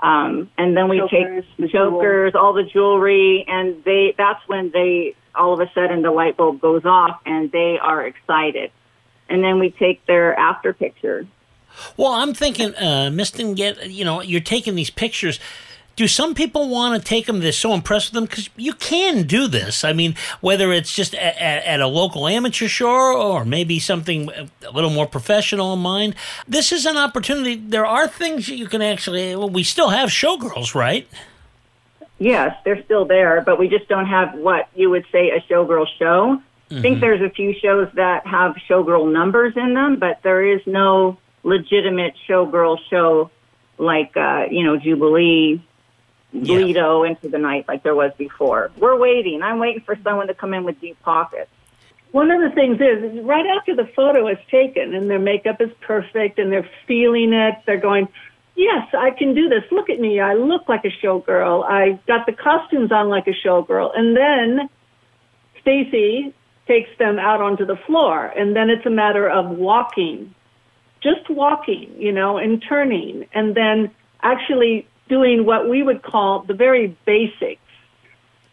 Um, 0.00 0.48
and 0.56 0.74
then 0.74 0.88
we 0.88 0.98
Chokers, 0.98 1.44
the 1.58 1.64
take 1.64 1.72
chokers, 1.72 2.34
all 2.34 2.54
the 2.54 2.62
jewelry, 2.62 3.44
and 3.46 3.84
they 3.84 4.14
that's 4.16 4.40
when 4.46 4.70
they 4.70 5.14
all 5.34 5.52
of 5.52 5.60
a 5.60 5.70
sudden 5.72 6.02
the 6.02 6.10
light 6.10 6.36
bulb 6.36 6.60
goes 6.60 6.84
off 6.84 7.20
and 7.24 7.50
they 7.52 7.78
are 7.78 8.04
excited. 8.06 8.70
And 9.28 9.44
then 9.44 9.58
we 9.58 9.70
take 9.70 10.04
their 10.06 10.38
after 10.38 10.72
picture. 10.72 11.26
Well, 11.96 12.12
I'm 12.12 12.34
thinking, 12.34 12.74
uh, 12.76 13.10
Miston 13.12 13.54
Get, 13.54 13.90
you 13.90 14.04
know, 14.04 14.22
you're 14.22 14.40
taking 14.40 14.74
these 14.74 14.90
pictures. 14.90 15.38
Do 15.96 16.06
some 16.06 16.34
people 16.34 16.68
want 16.68 17.00
to 17.00 17.06
take 17.06 17.26
them? 17.26 17.40
They're 17.40 17.50
so 17.50 17.74
impressed 17.74 18.10
with 18.10 18.14
them 18.14 18.24
because 18.26 18.48
you 18.56 18.72
can 18.72 19.26
do 19.26 19.48
this. 19.48 19.82
I 19.82 19.92
mean, 19.92 20.14
whether 20.40 20.72
it's 20.72 20.94
just 20.94 21.12
at, 21.14 21.36
at, 21.36 21.64
at, 21.64 21.80
a 21.80 21.88
local 21.88 22.28
amateur 22.28 22.68
show 22.68 23.20
or 23.20 23.44
maybe 23.44 23.80
something 23.80 24.30
a 24.30 24.70
little 24.70 24.90
more 24.90 25.06
professional 25.06 25.72
in 25.72 25.80
mind, 25.80 26.14
this 26.46 26.70
is 26.70 26.86
an 26.86 26.96
opportunity. 26.96 27.56
There 27.56 27.86
are 27.86 28.06
things 28.06 28.46
that 28.46 28.56
you 28.56 28.68
can 28.68 28.80
actually. 28.80 29.34
Well, 29.34 29.50
we 29.50 29.64
still 29.64 29.88
have 29.88 30.08
showgirls, 30.08 30.72
right? 30.72 31.08
Yes, 32.18 32.56
they're 32.64 32.82
still 32.84 33.04
there, 33.04 33.42
but 33.42 33.58
we 33.58 33.68
just 33.68 33.88
don't 33.88 34.06
have 34.06 34.34
what 34.34 34.68
you 34.74 34.90
would 34.90 35.06
say 35.12 35.30
a 35.30 35.40
showgirl 35.40 35.86
show. 35.98 36.42
I 36.70 36.80
think 36.82 37.00
there's 37.00 37.22
a 37.22 37.30
few 37.30 37.54
shows 37.54 37.88
that 37.94 38.26
have 38.26 38.56
showgirl 38.68 39.10
numbers 39.10 39.54
in 39.56 39.72
them, 39.72 39.98
but 39.98 40.20
there 40.22 40.44
is 40.44 40.60
no 40.66 41.16
legitimate 41.42 42.14
showgirl 42.28 42.78
show 42.90 43.30
like 43.78 44.16
uh, 44.16 44.46
you 44.50 44.64
know 44.64 44.76
Jubilee, 44.76 45.62
Lido 46.32 47.04
into 47.04 47.28
the 47.28 47.38
night 47.38 47.66
like 47.68 47.82
there 47.82 47.94
was 47.94 48.12
before. 48.18 48.70
We're 48.76 48.98
waiting. 48.98 49.42
I'm 49.42 49.58
waiting 49.58 49.82
for 49.82 49.96
someone 50.02 50.26
to 50.26 50.34
come 50.34 50.52
in 50.52 50.64
with 50.64 50.80
deep 50.80 51.00
pockets. 51.02 51.50
One 52.10 52.30
of 52.30 52.40
the 52.40 52.50
things 52.54 52.80
is 52.80 53.24
right 53.24 53.46
after 53.46 53.74
the 53.76 53.86
photo 53.94 54.28
is 54.28 54.38
taken 54.50 54.94
and 54.94 55.10
their 55.10 55.18
makeup 55.18 55.60
is 55.60 55.70
perfect 55.80 56.38
and 56.38 56.50
they're 56.50 56.68
feeling 56.86 57.34
it, 57.34 57.56
they're 57.66 57.80
going, 57.80 58.08
Yes, 58.58 58.88
I 58.92 59.10
can 59.16 59.36
do 59.36 59.48
this. 59.48 59.62
Look 59.70 59.88
at 59.88 60.00
me. 60.00 60.18
I 60.18 60.34
look 60.34 60.68
like 60.68 60.84
a 60.84 60.90
showgirl. 61.06 61.64
I 61.64 62.00
got 62.08 62.26
the 62.26 62.32
costumes 62.32 62.90
on 62.90 63.08
like 63.08 63.28
a 63.28 63.46
showgirl. 63.46 63.96
And 63.96 64.16
then 64.16 64.68
Stacy 65.60 66.34
takes 66.66 66.90
them 66.98 67.20
out 67.20 67.40
onto 67.40 67.64
the 67.64 67.76
floor 67.86 68.26
and 68.26 68.56
then 68.56 68.68
it's 68.68 68.84
a 68.84 68.90
matter 68.90 69.30
of 69.30 69.48
walking. 69.48 70.34
Just 71.00 71.30
walking, 71.30 71.94
you 71.98 72.10
know, 72.10 72.36
and 72.36 72.60
turning 72.68 73.28
and 73.32 73.56
then 73.56 73.92
actually 74.24 74.88
doing 75.08 75.46
what 75.46 75.70
we 75.70 75.84
would 75.84 76.02
call 76.02 76.42
the 76.42 76.54
very 76.54 76.98
basics. 77.06 77.62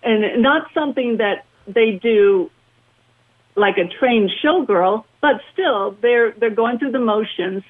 And 0.03 0.43
not 0.43 0.67
something 0.75 1.17
that 1.17 1.45
they 1.65 1.99
do 1.99 2.51
like 3.55 3.79
a 3.79 3.87
trained 3.99 4.29
showgirl, 4.43 5.03
but 5.19 5.41
still 5.51 5.97
they're 5.99 6.33
they're 6.39 6.51
going 6.51 6.77
through 6.77 6.91
the 6.91 6.99
motions 6.99 7.63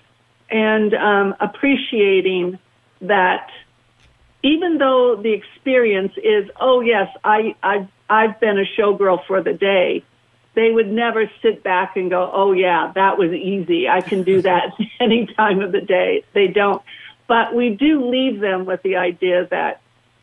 and 0.50 0.94
um, 0.94 1.36
appreciating 1.40 2.60
that 3.02 3.48
even 4.44 4.78
though 4.78 5.20
the 5.22 5.34
experience 5.34 6.14
is, 6.18 6.50
oh 6.60 6.82
yes, 6.82 7.08
I 7.24 7.56
I've 7.64 7.88
I've 8.10 8.40
been 8.40 8.60
a 8.60 8.80
showgirl 8.80 9.26
for 9.26 9.42
the 9.42 9.54
day, 9.54 10.04
they 10.54 10.72
would 10.72 10.88
never 10.88 11.30
sit 11.42 11.64
back 11.64 11.98
and 11.98 12.10
go, 12.10 12.30
oh 12.32 12.52
yeah, 12.52 12.92
that 12.94 13.18
was 13.18 13.32
easy. 13.32 13.88
I 13.90 14.02
can 14.02 14.24
do 14.24 14.42
that 14.44 14.72
any 15.00 15.28
time 15.36 15.62
of 15.62 15.72
the 15.72 15.82
day. 15.82 16.24
They 16.34 16.48
don't. 16.48 16.82
But 17.28 17.56
we 17.56 17.72
do 17.72 18.08
leave 18.08 18.40
them 18.40 18.66
with 18.66 18.84
the 18.84 18.98
idea 18.98 19.48
that 19.50 19.82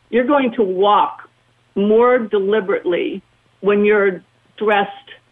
you're 0.09 0.27
going 0.27 0.53
to 0.53 0.63
walk 0.63 1.29
more 1.75 2.19
deliberately 2.19 3.21
when 3.59 3.83
you're 3.83 4.23
dressed 4.57 4.89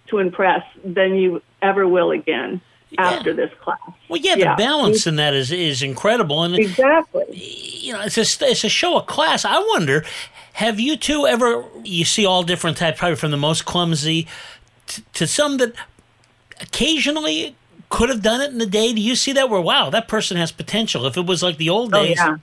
to 0.07 0.17
impress 0.17 0.63
than 0.83 1.15
you 1.15 1.41
ever 1.61 1.87
will 1.87 2.11
again 2.11 2.59
after 2.97 3.33
this 3.33 3.51
class. 3.61 3.79
Well, 4.09 4.19
yeah, 4.19 4.35
the 4.35 4.53
balance 4.57 5.07
in 5.07 5.15
that 5.15 5.33
is 5.33 5.51
is 5.51 5.81
incredible, 5.81 6.43
and 6.43 6.55
exactly, 6.55 7.25
you 7.31 7.93
know, 7.93 8.01
it's 8.01 8.17
a 8.17 8.45
it's 8.45 8.63
a 8.63 8.69
show 8.69 8.97
of 8.97 9.07
class. 9.07 9.45
I 9.45 9.59
wonder, 9.59 10.03
have 10.53 10.79
you 10.79 10.97
two 10.97 11.25
ever? 11.25 11.65
You 11.83 12.05
see 12.05 12.25
all 12.25 12.43
different 12.43 12.77
types, 12.77 12.99
probably 12.99 13.15
from 13.15 13.31
the 13.31 13.37
most 13.37 13.65
clumsy 13.65 14.27
to, 14.87 15.01
to 15.13 15.27
some 15.27 15.57
that 15.57 15.73
occasionally 16.59 17.55
could 17.89 18.09
have 18.09 18.21
done 18.21 18.41
it 18.41 18.51
in 18.51 18.57
the 18.57 18.65
day. 18.65 18.93
Do 18.93 19.01
you 19.01 19.15
see 19.15 19.33
that 19.33 19.49
where 19.49 19.61
wow, 19.61 19.89
that 19.89 20.07
person 20.07 20.37
has 20.37 20.51
potential? 20.51 21.05
If 21.05 21.17
it 21.17 21.25
was 21.25 21.43
like 21.43 21.57
the 21.57 21.69
old 21.69 21.93
Oh, 21.93 22.03
days. 22.03 22.17
yeah. 22.17 22.37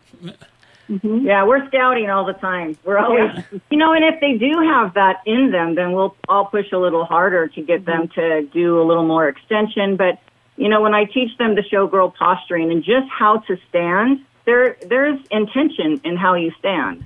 Mm-hmm. 0.91 1.27
Yeah, 1.27 1.45
we're 1.45 1.67
scouting 1.69 2.09
all 2.09 2.25
the 2.25 2.33
time. 2.33 2.79
We're 2.83 2.97
always, 2.97 3.31
you 3.71 3.77
know, 3.77 3.93
and 3.93 4.03
if 4.03 4.21
they 4.21 4.39
do 4.39 4.59
have 4.61 4.95
that 4.95 5.21
in 5.27 5.51
them, 5.51 5.75
then 5.75 5.93
we'll 5.93 6.17
all 6.31 6.47
push 6.47 6.73
a 6.73 6.79
little 6.79 7.05
harder 7.05 7.47
to 7.49 7.61
get 7.63 7.85
them 7.85 8.09
mm-hmm. 8.09 8.21
to 8.21 8.43
do 8.55 8.81
a 8.81 8.85
little 8.85 9.05
more 9.05 9.29
extension. 9.29 9.97
But 9.97 10.19
you 10.59 10.69
know, 10.69 10.83
when 10.83 10.93
I 10.93 11.05
teach 11.05 11.37
them 11.39 11.55
the 11.55 11.63
showgirl 11.63 12.15
posturing 12.17 12.71
and 12.73 12.83
just 12.83 13.09
how 13.09 13.39
to 13.39 13.57
stand, 13.69 14.25
there 14.45 14.77
there's 14.87 15.21
intention 15.31 16.01
in 16.05 16.17
how 16.17 16.35
you 16.35 16.53
stand. 16.59 17.05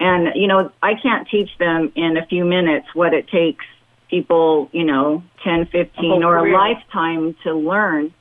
And 0.00 0.34
you 0.34 0.48
know, 0.48 0.72
I 0.82 0.94
can't 0.94 1.28
teach 1.28 1.50
them 1.58 1.92
in 1.94 2.16
a 2.16 2.26
few 2.26 2.44
minutes 2.44 2.88
what 2.94 3.14
it 3.14 3.28
takes 3.28 3.64
people, 4.10 4.68
you 4.72 4.84
know, 4.84 5.22
10, 5.44 5.66
15 5.66 5.92
whole 5.94 6.24
or 6.24 6.38
a 6.38 6.52
lifetime 6.52 7.36
to 7.44 7.54
learn. 7.54 8.12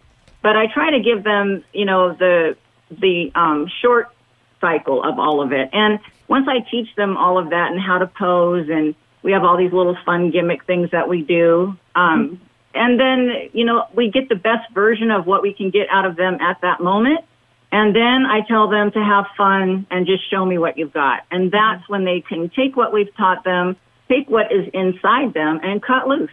But 0.43 0.55
I 0.55 0.67
try 0.71 0.91
to 0.91 0.99
give 0.99 1.23
them, 1.23 1.63
you 1.73 1.85
know, 1.85 2.13
the 2.13 2.55
the 2.91 3.31
um, 3.33 3.67
short 3.81 4.13
cycle 4.61 5.03
of 5.03 5.17
all 5.17 5.41
of 5.41 5.51
it. 5.51 5.69
And 5.73 5.99
once 6.27 6.47
I 6.47 6.59
teach 6.69 6.93
them 6.95 7.17
all 7.17 7.39
of 7.39 7.49
that 7.49 7.71
and 7.71 7.81
how 7.81 7.97
to 7.97 8.07
pose, 8.07 8.69
and 8.69 8.93
we 9.23 9.31
have 9.31 9.43
all 9.43 9.57
these 9.57 9.73
little 9.73 9.97
fun 10.05 10.29
gimmick 10.29 10.65
things 10.65 10.91
that 10.91 11.09
we 11.09 11.23
do. 11.23 11.75
Um, 11.95 12.39
and 12.77 12.99
then, 12.99 13.49
you 13.53 13.65
know, 13.65 13.87
we 13.93 14.09
get 14.09 14.29
the 14.29 14.35
best 14.35 14.71
version 14.73 15.11
of 15.11 15.25
what 15.25 15.41
we 15.41 15.53
can 15.53 15.69
get 15.69 15.87
out 15.89 16.05
of 16.05 16.15
them 16.15 16.35
at 16.39 16.61
that 16.61 16.79
moment. 16.79 17.21
And 17.71 17.95
then 17.95 18.25
I 18.25 18.41
tell 18.47 18.69
them 18.69 18.91
to 18.91 19.03
have 19.03 19.25
fun 19.35 19.85
and 19.91 20.05
just 20.05 20.29
show 20.29 20.45
me 20.45 20.57
what 20.57 20.77
you've 20.77 20.93
got. 20.93 21.23
And 21.29 21.51
that's 21.51 21.87
when 21.89 22.05
they 22.05 22.21
can 22.21 22.49
take 22.49 22.77
what 22.77 22.93
we've 22.93 23.13
taught 23.15 23.43
them, 23.43 23.75
take 24.07 24.29
what 24.29 24.51
is 24.51 24.69
inside 24.73 25.33
them, 25.33 25.59
and 25.61 25.81
cut 25.81 26.07
loose. 26.07 26.31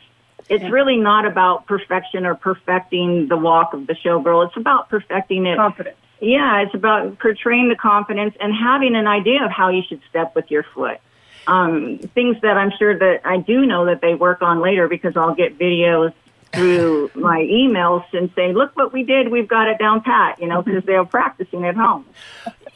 It's 0.48 0.70
really 0.70 0.98
not 0.98 1.26
about 1.26 1.66
perfection 1.66 2.26
or 2.26 2.34
perfecting 2.34 3.28
the 3.28 3.36
walk 3.36 3.72
of 3.72 3.86
the 3.86 3.94
showgirl. 3.94 4.46
It's 4.48 4.56
about 4.56 4.90
perfecting 4.90 5.46
it. 5.46 5.56
Confidence. 5.56 5.96
Yeah, 6.20 6.62
it's 6.62 6.74
about 6.74 7.18
portraying 7.18 7.68
the 7.68 7.76
confidence 7.76 8.34
and 8.38 8.52
having 8.54 8.94
an 8.94 9.06
idea 9.06 9.44
of 9.44 9.50
how 9.50 9.70
you 9.70 9.82
should 9.88 10.00
step 10.08 10.34
with 10.34 10.50
your 10.50 10.64
foot. 10.74 10.98
Um, 11.46 11.98
things 12.14 12.36
that 12.42 12.56
I'm 12.56 12.72
sure 12.78 12.96
that 12.98 13.22
I 13.24 13.38
do 13.38 13.66
know 13.66 13.86
that 13.86 14.00
they 14.00 14.14
work 14.14 14.40
on 14.40 14.60
later 14.60 14.86
because 14.88 15.16
I'll 15.16 15.34
get 15.34 15.58
videos 15.58 16.12
through 16.54 17.10
my 17.14 17.40
emails 17.40 18.04
and 18.12 18.30
say, 18.34 18.52
look 18.52 18.74
what 18.76 18.92
we 18.92 19.02
did. 19.02 19.28
We've 19.30 19.48
got 19.48 19.68
it 19.68 19.78
down 19.78 20.02
pat, 20.02 20.40
you 20.40 20.46
know, 20.48 20.62
because 20.62 20.84
they're 20.84 21.04
practicing 21.04 21.64
at 21.64 21.76
home. 21.76 22.04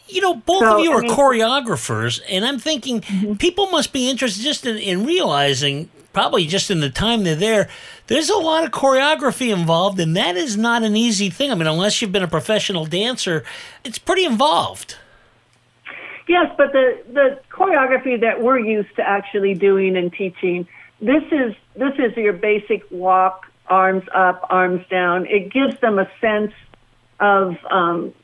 You 0.09 0.21
know, 0.23 0.35
both 0.37 0.61
So, 0.61 0.79
of 0.79 0.85
you 0.85 0.93
I 0.93 0.97
are 0.97 1.01
mean- 1.03 1.11
choreographers, 1.13 2.21
and 2.29 2.45
I'm 2.45 2.59
thinking 2.59 3.01
Mm-hmm. 3.03 3.35
people 3.35 3.67
must 3.67 3.93
be 3.93 4.09
interested 4.09 4.43
just 4.43 4.65
in, 4.67 4.77
in 4.79 5.05
realizing, 5.05 5.91
probably 6.15 6.47
just 6.47 6.71
in 6.71 6.81
the 6.81 6.89
time 6.91 7.25
they're 7.25 7.35
there, 7.35 7.69
there's 8.07 8.31
a 8.31 8.37
lot 8.39 8.65
of 8.65 8.71
choreography 8.71 9.53
involved, 9.53 10.01
and 10.01 10.17
that 10.17 10.37
is 10.37 10.57
not 10.57 10.83
an 10.83 10.97
easy 10.97 11.29
thing. 11.29 11.51
I 11.51 11.55
mean, 11.55 11.67
unless 11.67 12.01
you've 12.01 12.11
been 12.13 12.23
a 12.23 12.29
professional 12.29 12.87
dancer, 12.87 13.45
it's 13.85 13.99
pretty 13.99 14.25
involved. 14.25 14.97
Yes, 16.27 16.53
but 16.59 16.73
the 16.73 16.99
the 17.13 17.41
choreography 17.51 18.21
that 18.21 18.43
we're 18.43 18.59
used 18.59 18.95
to 18.97 19.03
actually 19.03 19.55
doing 19.55 19.97
and 19.97 20.13
teaching, 20.13 20.67
this 21.01 21.23
is 21.33 21.55
this 21.75 21.95
is 21.99 22.17
your 22.17 22.35
basic 22.35 22.83
walk, 22.91 23.48
arms 23.69 24.05
up, 24.15 24.47
arms 24.51 24.85
down. 24.91 25.27
It 25.27 25.53
gives 25.53 25.79
them 25.81 25.99
a 25.99 26.09
sense 26.21 26.53
of 27.21 27.57
um, 27.71 28.15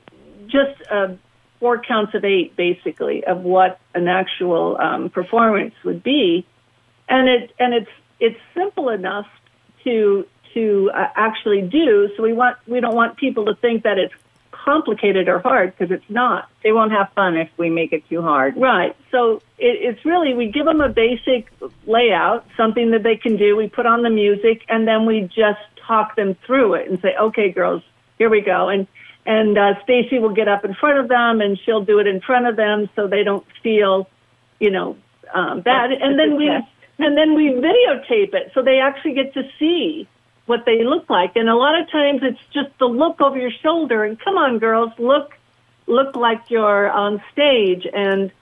just 0.46 0.80
uh, 0.90 1.14
four 1.60 1.80
counts 1.80 2.14
of 2.14 2.24
eight, 2.24 2.56
basically, 2.56 3.24
of 3.24 3.40
what 3.40 3.80
an 3.94 4.08
actual 4.08 4.76
um, 4.78 5.10
performance 5.10 5.74
would 5.84 6.02
be, 6.02 6.46
and 7.08 7.28
it 7.28 7.52
and 7.58 7.74
it's 7.74 7.90
it's 8.20 8.40
simple 8.54 8.88
enough 8.88 9.26
to 9.84 10.26
to 10.54 10.90
uh, 10.94 11.08
actually 11.16 11.62
do. 11.62 12.08
So 12.16 12.22
we 12.22 12.32
want 12.32 12.56
we 12.66 12.80
don't 12.80 12.94
want 12.94 13.16
people 13.16 13.46
to 13.46 13.54
think 13.56 13.82
that 13.84 13.98
it's 13.98 14.14
complicated 14.64 15.28
or 15.28 15.38
hard 15.40 15.76
because 15.76 15.90
it's 15.90 16.08
not. 16.08 16.48
They 16.62 16.72
won't 16.72 16.92
have 16.92 17.10
fun 17.14 17.36
if 17.36 17.50
we 17.56 17.70
make 17.70 17.92
it 17.92 18.08
too 18.08 18.22
hard. 18.22 18.56
Right. 18.56 18.96
So 19.10 19.36
it, 19.58 19.96
it's 19.96 20.04
really 20.04 20.34
we 20.34 20.50
give 20.50 20.66
them 20.66 20.80
a 20.80 20.88
basic 20.88 21.48
layout, 21.86 22.46
something 22.56 22.90
that 22.92 23.02
they 23.02 23.16
can 23.16 23.36
do. 23.36 23.56
We 23.56 23.68
put 23.68 23.86
on 23.86 24.02
the 24.02 24.10
music, 24.10 24.62
and 24.68 24.86
then 24.86 25.06
we 25.06 25.22
just 25.22 25.60
talk 25.86 26.16
them 26.16 26.36
through 26.46 26.74
it 26.74 26.90
and 26.90 27.00
say, 27.00 27.14
"Okay, 27.16 27.50
girls, 27.50 27.82
here 28.18 28.30
we 28.30 28.40
go." 28.40 28.68
And 28.68 28.86
and 29.26 29.56
uh, 29.56 29.82
Stacy 29.82 30.18
will 30.18 30.34
get 30.34 30.48
up 30.48 30.64
in 30.64 30.74
front 30.74 30.98
of 30.98 31.08
them, 31.08 31.40
and 31.40 31.58
she'll 31.64 31.84
do 31.84 31.98
it 31.98 32.06
in 32.06 32.20
front 32.20 32.46
of 32.46 32.56
them, 32.56 32.88
so 32.94 33.06
they 33.06 33.24
don't 33.24 33.46
feel, 33.62 34.08
you 34.60 34.70
know, 34.70 34.96
um, 35.32 35.62
bad. 35.62 35.92
And 35.92 36.18
then 36.18 36.36
we 36.36 36.48
and 36.98 37.16
then 37.16 37.34
we 37.34 37.50
videotape 37.50 38.34
it, 38.34 38.52
so 38.54 38.62
they 38.62 38.78
actually 38.78 39.14
get 39.14 39.34
to 39.34 39.42
see 39.58 40.08
what 40.46 40.64
they 40.66 40.84
look 40.84 41.08
like. 41.08 41.36
And 41.36 41.48
a 41.48 41.54
lot 41.54 41.80
of 41.80 41.90
times, 41.90 42.20
it's 42.22 42.40
just 42.52 42.76
the 42.78 42.86
look 42.86 43.20
over 43.20 43.38
your 43.38 43.52
shoulder, 43.62 44.04
and 44.04 44.18
come 44.18 44.36
on, 44.36 44.58
girls, 44.58 44.92
look 44.98 45.34
look 45.86 46.16
like 46.16 46.50
you're 46.50 46.90
on 46.90 47.22
stage. 47.32 47.86
And 47.92 48.32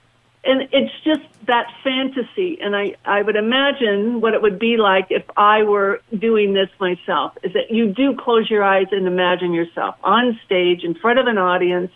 and 0.45 0.67
it's 0.73 0.93
just 1.05 1.21
that 1.45 1.67
fantasy. 1.83 2.59
And 2.61 2.75
i 2.75 2.95
i 3.05 3.21
would 3.21 3.35
imagine 3.35 4.21
what 4.21 4.33
it 4.33 4.41
would 4.41 4.59
be 4.59 4.77
like 4.77 5.07
if 5.09 5.23
i 5.37 5.63
were 5.63 6.01
doing 6.17 6.53
this 6.53 6.69
myself 6.79 7.37
is 7.43 7.53
that 7.53 7.71
you 7.71 7.93
do 7.93 8.15
close 8.15 8.49
your 8.49 8.63
eyes 8.63 8.87
and 8.91 9.07
imagine 9.07 9.53
yourself 9.53 9.95
on 10.03 10.39
stage 10.45 10.83
in 10.83 10.95
front 10.95 11.19
of 11.19 11.27
an 11.27 11.37
audience. 11.37 11.91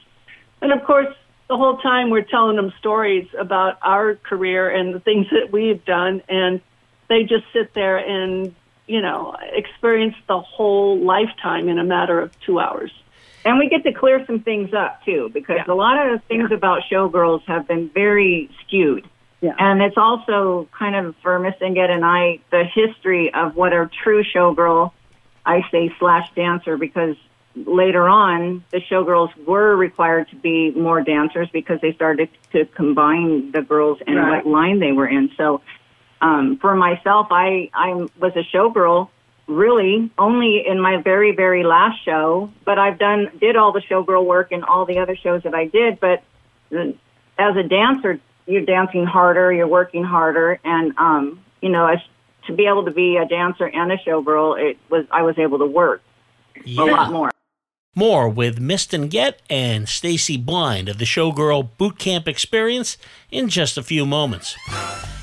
And 0.62 0.72
of 0.72 0.84
course 0.86 1.13
the 1.50 1.56
whole 1.56 1.78
time 1.78 2.10
we're 2.10 2.24
telling 2.24 2.58
them 2.58 2.74
stories 2.78 3.28
about 3.38 3.78
our 3.82 4.15
career 4.15 4.70
and 4.70 4.93
the 4.93 5.00
things 5.00 5.28
that 5.32 5.52
we've 5.52 5.84
done. 5.86 6.22
And 6.28 6.62
they 7.08 7.24
just 7.24 7.46
sit 7.54 7.74
there 7.74 7.98
and 7.98 8.54
you 8.88 9.02
know 9.02 9.36
experience 9.54 10.15
the 10.28 10.39
whole 10.39 10.97
lifetime 11.00 11.67
in 11.69 11.78
a 11.80 11.84
matter 11.84 12.19
of 12.19 12.32
two 12.41 12.60
hours 12.60 12.91
And 13.45 13.60
we 13.60 13.69
get 13.69 13.84
to 13.84 13.93
clear 13.93 14.26
some 14.26 14.41
things 14.41 14.73
up 14.73 15.06
too, 15.06 15.30
because 15.34 15.60
a 15.67 15.73
lot 15.73 15.95
of 16.06 16.19
the 16.19 16.28
things 16.28 16.52
about 16.52 16.82
showgirls 16.91 17.43
have 17.45 17.65
been 17.67 17.89
very 17.89 18.50
skewed. 18.60 19.08
Yeah. 19.39 19.54
And 19.58 19.82
it's 19.82 19.95
also 19.97 20.67
kind 20.78 20.95
of 20.95 21.15
for 21.21 21.39
Miss 21.39 21.56
Inget 21.62 21.89
and 21.89 22.04
I, 22.04 22.39
the 22.52 22.65
history 22.65 23.34
of 23.34 23.56
what 23.56 23.71
a 23.71 23.89
true 24.04 24.23
showgirl, 24.23 24.91
I 25.45 25.62
say 25.71 25.93
slash 26.00 26.28
dancer, 26.36 26.76
because 26.76 27.15
later 27.56 28.06
on 28.08 28.65
the 28.71 28.82
showgirls 28.82 29.32
were 29.45 29.76
required 29.76 30.28
to 30.32 30.36
be 30.36 30.71
more 30.71 31.02
dancers 31.02 31.47
because 31.54 31.80
they 31.82 31.93
started 31.93 32.30
to 32.52 32.65
combine 32.65 33.52
the 33.52 33.62
girls 33.62 34.00
and 34.06 34.17
Right. 34.17 34.43
what 34.43 34.52
line 34.52 34.80
they 34.80 34.91
were 34.91 35.08
in. 35.08 35.32
So 35.38 35.62
um, 36.21 36.58
for 36.58 36.75
myself, 36.75 37.27
I, 37.32 37.69
I 37.73 37.93
was 38.19 38.34
a 38.36 38.43
showgirl 38.56 39.10
really 39.47 40.12
only 40.17 40.65
in 40.67 40.80
my 40.80 40.97
very 40.97 41.34
very 41.34 41.63
last 41.63 42.03
show 42.03 42.51
but 42.65 42.77
i've 42.77 42.99
done 42.99 43.32
did 43.39 43.56
all 43.56 43.71
the 43.71 43.80
showgirl 43.80 44.25
work 44.25 44.51
in 44.51 44.63
all 44.63 44.86
the 44.86 44.99
other 44.99 45.15
shows 45.15 45.41
that 45.43 45.56
i 45.56 45.65
did 45.65 45.99
but 46.01 46.21
as 47.39 47.56
a 47.56 47.63
dancer 47.63 48.19
you're 48.45 48.65
dancing 48.65 49.06
harder 49.06 49.51
you're 49.53 49.67
working 49.67 50.03
harder 50.03 50.60
and 50.65 50.93
um 50.97 51.39
you 51.62 51.69
know 51.69 51.86
as 51.86 51.99
to 52.45 52.53
be 52.53 52.67
able 52.67 52.84
to 52.84 52.91
be 52.91 53.15
a 53.15 53.25
dancer 53.25 53.65
and 53.65 53.89
a 53.89 53.97
showgirl 53.97 54.60
it 54.60 54.77
was 54.89 55.06
i 55.12 55.21
was 55.21 55.38
able 55.39 55.60
to 55.60 55.65
work 55.65 56.01
a 56.65 56.84
lot 56.84 57.12
more 57.12 57.32
More 57.95 58.30
with 58.30 58.60
Miston 58.60 59.08
Get 59.10 59.41
and 59.49 59.89
Stacy 59.89 60.38
Blind 60.38 60.88
of 60.88 60.99
the 60.99 61.06
Showgirl 61.06 61.69
Boot 61.80 61.97
Camp 61.97 62.27
Experience 62.27 62.95
in 63.32 63.49
just 63.49 63.75
a 63.75 63.82
few 63.82 64.06
moments. 64.06 64.56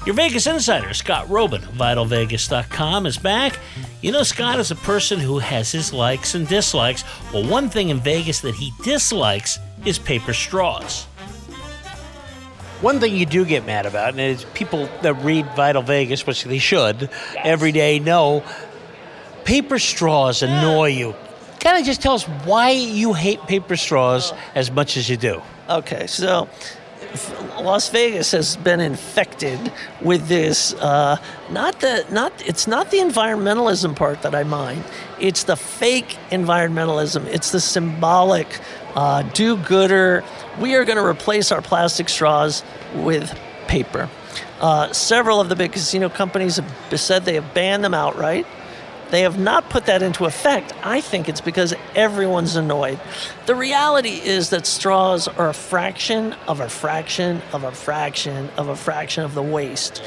Your 0.06 0.14
Vegas 0.14 0.46
insider, 0.46 0.92
Scott 0.92 1.28
Roeben 1.28 1.62
of 1.66 1.74
VitalVegas.com, 1.76 3.06
is 3.06 3.16
back. 3.16 3.58
You 4.02 4.12
know, 4.12 4.22
Scott 4.22 4.58
is 4.60 4.70
a 4.70 4.76
person 4.76 5.18
who 5.18 5.38
has 5.38 5.72
his 5.72 5.94
likes 5.94 6.34
and 6.34 6.46
dislikes. 6.46 7.04
Well, 7.32 7.48
one 7.48 7.70
thing 7.70 7.88
in 7.88 8.00
Vegas 8.00 8.40
that 8.40 8.54
he 8.54 8.70
dislikes 8.82 9.58
is 9.86 9.98
paper 9.98 10.34
straws. 10.34 11.04
One 12.82 13.00
thing 13.00 13.16
you 13.16 13.24
do 13.24 13.46
get 13.46 13.64
mad 13.64 13.86
about, 13.86 14.10
and 14.10 14.20
it's 14.20 14.44
people 14.52 14.90
that 15.00 15.14
read 15.14 15.46
Vital 15.56 15.80
Vegas, 15.80 16.26
which 16.26 16.44
they 16.44 16.58
should, 16.58 17.08
every 17.36 17.72
day 17.72 17.98
know 17.98 18.44
paper 19.44 19.78
straws 19.78 20.42
annoy 20.42 20.88
you. 20.88 21.14
Kind 21.60 21.78
of 21.78 21.86
just 21.86 22.02
tell 22.02 22.12
us 22.12 22.24
why 22.44 22.70
you 22.72 23.14
hate 23.14 23.40
paper 23.46 23.76
straws 23.76 24.34
as 24.54 24.70
much 24.70 24.98
as 24.98 25.08
you 25.08 25.16
do. 25.16 25.40
Okay, 25.70 26.06
so 26.06 26.46
f- 26.52 26.76
Las 27.60 27.88
Vegas 27.90 28.32
has 28.32 28.56
been 28.56 28.80
infected 28.80 29.72
with 30.00 30.28
this. 30.28 30.74
Uh, 30.74 31.16
not 31.50 31.80
the 31.80 32.04
not 32.10 32.32
it's 32.46 32.66
not 32.66 32.90
the 32.90 32.98
environmentalism 32.98 33.96
part 33.96 34.22
that 34.22 34.34
I 34.34 34.44
mind. 34.44 34.84
It's 35.18 35.44
the 35.44 35.56
fake 35.56 36.18
environmentalism. 36.30 37.24
It's 37.26 37.50
the 37.50 37.60
symbolic 37.60 38.60
uh, 38.94 39.22
do-gooder. 39.22 40.24
We 40.60 40.74
are 40.74 40.84
going 40.84 40.98
to 40.98 41.04
replace 41.04 41.50
our 41.52 41.62
plastic 41.62 42.08
straws 42.08 42.62
with 42.94 43.36
paper. 43.66 44.08
Uh, 44.60 44.92
several 44.92 45.40
of 45.40 45.48
the 45.48 45.56
big 45.56 45.72
casino 45.72 46.08
companies 46.08 46.56
have 46.56 47.00
said 47.00 47.24
they 47.24 47.34
have 47.34 47.54
banned 47.54 47.84
them 47.84 47.94
outright. 47.94 48.46
They 49.14 49.20
have 49.20 49.38
not 49.38 49.70
put 49.70 49.86
that 49.86 50.02
into 50.02 50.24
effect. 50.24 50.72
I 50.82 51.00
think 51.00 51.28
it's 51.28 51.40
because 51.40 51.72
everyone's 51.94 52.56
annoyed. 52.56 52.98
The 53.46 53.54
reality 53.54 54.20
is 54.20 54.50
that 54.50 54.66
straws 54.66 55.28
are 55.28 55.50
a 55.50 55.54
fraction 55.54 56.32
of 56.48 56.58
a 56.58 56.68
fraction 56.68 57.40
of 57.52 57.62
a 57.62 57.70
fraction 57.70 58.50
of 58.56 58.66
a 58.66 58.74
fraction 58.74 59.22
of 59.22 59.34
the 59.36 59.42
waste 59.42 60.02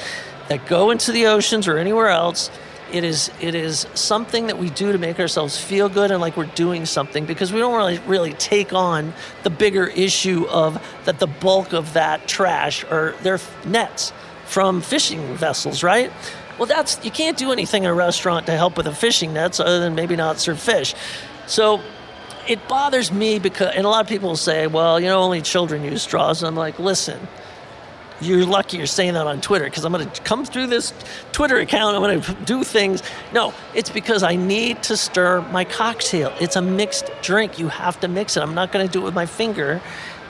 that 0.50 0.66
go 0.66 0.92
into 0.92 1.14
the 1.14 1.28
oceans 1.28 1.70
or 1.70 1.78
anywhere 1.78 2.10
else. 2.10 2.52
It 2.92 3.06
is 3.06 3.32
it 3.40 3.56
is 3.56 3.88
something 3.94 4.48
that 4.48 4.58
we 4.58 4.70
do 4.72 4.92
to 4.92 4.98
make 4.98 5.22
ourselves 5.22 5.58
feel 5.58 5.88
good 5.88 6.12
and 6.12 6.20
like 6.20 6.36
we're 6.36 6.44
doing 6.48 6.86
something 6.86 7.26
because 7.26 7.54
we 7.54 7.62
don't 7.62 7.78
really 7.78 8.00
really 8.00 8.34
take 8.34 8.74
on 8.74 9.14
the 9.44 9.50
bigger 9.50 9.88
issue 9.88 10.46
of 10.50 10.86
that 11.06 11.20
the 11.20 11.28
bulk 11.28 11.72
of 11.72 11.94
that 11.94 12.28
trash 12.28 12.84
are 12.84 13.14
their 13.22 13.40
nets 13.64 14.12
from 14.48 14.82
fishing 14.82 15.36
vessels, 15.36 15.82
right? 15.82 16.12
Well, 16.58 16.66
that's 16.66 17.04
you 17.06 17.12
can't 17.12 17.38
do 17.38 17.52
anything 17.52 17.84
in 17.84 17.90
a 17.90 17.94
restaurant 17.94 18.46
to 18.48 18.54
help 18.54 18.78
with 18.78 18.86
the 18.86 18.96
fishing 18.96 19.34
nets 19.34 19.60
other 19.60 19.80
than 19.80 19.96
maybe 19.96 20.16
not 20.16 20.40
serve 20.40 20.60
fish. 20.60 20.96
So 21.46 21.82
it 22.48 22.68
bothers 22.68 23.12
me 23.12 23.40
because, 23.40 23.76
and 23.76 23.86
a 23.86 23.90
lot 23.90 24.02
of 24.02 24.08
people 24.08 24.36
say, 24.36 24.68
well, 24.68 25.00
you 25.00 25.08
know, 25.08 25.20
only 25.20 25.42
children 25.42 25.84
use 25.84 26.02
straws. 26.02 26.42
And 26.42 26.48
I'm 26.48 26.56
like, 26.56 26.80
listen, 26.80 27.20
you're 28.20 28.46
lucky 28.46 28.78
you're 28.78 28.88
saying 28.88 29.14
that 29.14 29.28
on 29.28 29.42
Twitter 29.42 29.66
because 29.66 29.86
I'm 29.86 29.92
going 29.92 30.10
to 30.10 30.22
come 30.24 30.46
through 30.46 30.68
this 30.68 30.94
Twitter 31.32 31.58
account. 31.58 31.96
I'm 31.96 32.02
going 32.02 32.22
to 32.22 32.34
do 32.46 32.64
things. 32.64 33.04
No, 33.34 33.54
it's 33.76 33.90
because 33.90 34.24
I 34.24 34.36
need 34.36 34.82
to 34.84 34.98
stir 34.98 35.42
my 35.52 35.64
cocktail. 35.64 36.34
It's 36.40 36.56
a 36.56 36.62
mixed 36.62 37.12
drink. 37.22 37.60
You 37.60 37.68
have 37.68 38.00
to 38.00 38.08
mix 38.08 38.36
it. 38.38 38.42
I'm 38.42 38.56
not 38.56 38.72
going 38.72 38.86
to 38.86 38.92
do 38.92 39.02
it 39.02 39.06
with 39.06 39.14
my 39.14 39.26
finger. 39.26 39.82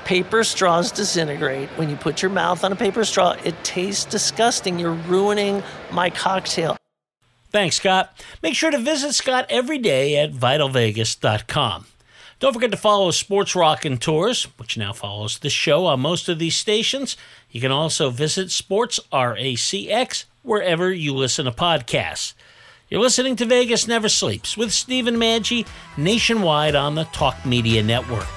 Paper 0.08 0.46
straws 0.46 0.90
disintegrate. 0.90 1.68
When 1.72 1.90
you 1.90 1.98
put 1.98 2.22
your 2.22 2.32
mouth 2.32 2.64
on 2.64 2.72
a 2.72 2.78
paper 2.78 3.04
straw, 3.04 3.36
it 3.44 3.62
tastes 3.66 4.06
disgusting. 4.06 4.80
You're 4.80 4.94
ruining 4.94 5.62
my 5.92 6.10
cocktail. 6.10 6.78
Thanks, 7.52 7.76
Scott. 7.76 8.18
Make 8.42 8.56
sure 8.56 8.72
to 8.72 8.78
visit 8.78 9.16
Scott 9.16 9.48
every 9.50 9.78
day 9.78 10.18
at 10.18 10.32
vitalvegas.com. 10.32 11.88
Don't 12.40 12.54
forget 12.54 12.72
to 12.72 12.78
follow 12.78 13.12
Sports 13.12 13.54
Rockin' 13.54 13.98
Tours, 13.98 14.46
which 14.58 14.78
now 14.78 14.94
follows 14.94 15.40
the 15.40 15.50
show 15.50 15.86
on 15.86 16.00
most 16.00 16.30
of 16.30 16.40
these 16.40 16.56
stations. 16.56 17.18
You 17.52 17.60
can 17.60 17.74
also 17.74 18.10
visit 18.10 18.50
Sports 18.50 19.02
RACX 19.12 20.24
wherever 20.42 20.90
you 20.90 21.14
listen 21.14 21.44
to 21.44 21.52
podcasts. 21.52 22.34
You're 22.90 23.02
listening 23.02 23.36
to 23.36 23.46
Vegas 23.46 23.90
Never 23.90 24.08
Sleeps 24.08 24.56
with 24.56 24.72
Stephen 24.72 25.18
Maggi 25.18 25.68
nationwide 25.98 26.76
on 26.76 26.96
the 26.96 27.04
Talk 27.04 27.46
Media 27.46 27.84
Network. 27.84 28.28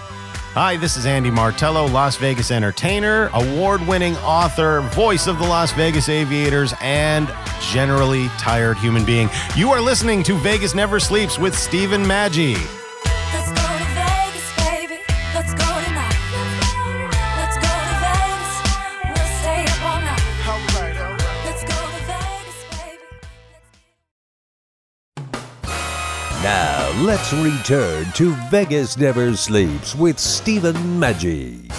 Hi, 0.55 0.77
this 0.77 0.97
is 0.97 1.07
Andy 1.07 1.31
Martello, 1.31 1.87
Las 1.87 2.17
Vegas 2.17 2.51
entertainer, 2.51 3.31
award 3.35 3.87
winning 3.87 4.17
author, 4.17 4.81
voice 4.81 5.29
of 5.29 5.39
the 5.39 5.45
Las 5.45 5.71
Vegas 5.71 6.09
Aviators, 6.09 6.75
and 6.81 7.33
generally 7.71 8.27
tired 8.31 8.77
human 8.77 9.05
being. 9.05 9.31
You 9.55 9.71
are 9.71 9.81
listening 9.81 10.25
to 10.25 10.37
Vegas 10.39 10.75
Never 10.75 10.99
Sleeps 10.99 11.39
with 11.39 11.57
Stephen 11.57 12.03
Maggi. 12.03 12.80
Let's 27.01 27.33
return 27.33 28.05
to 28.13 28.35
Vegas 28.51 28.99
Never 28.99 29.35
Sleeps 29.35 29.95
with 29.95 30.19
Stephen 30.19 30.75
Maggi. 31.01 31.73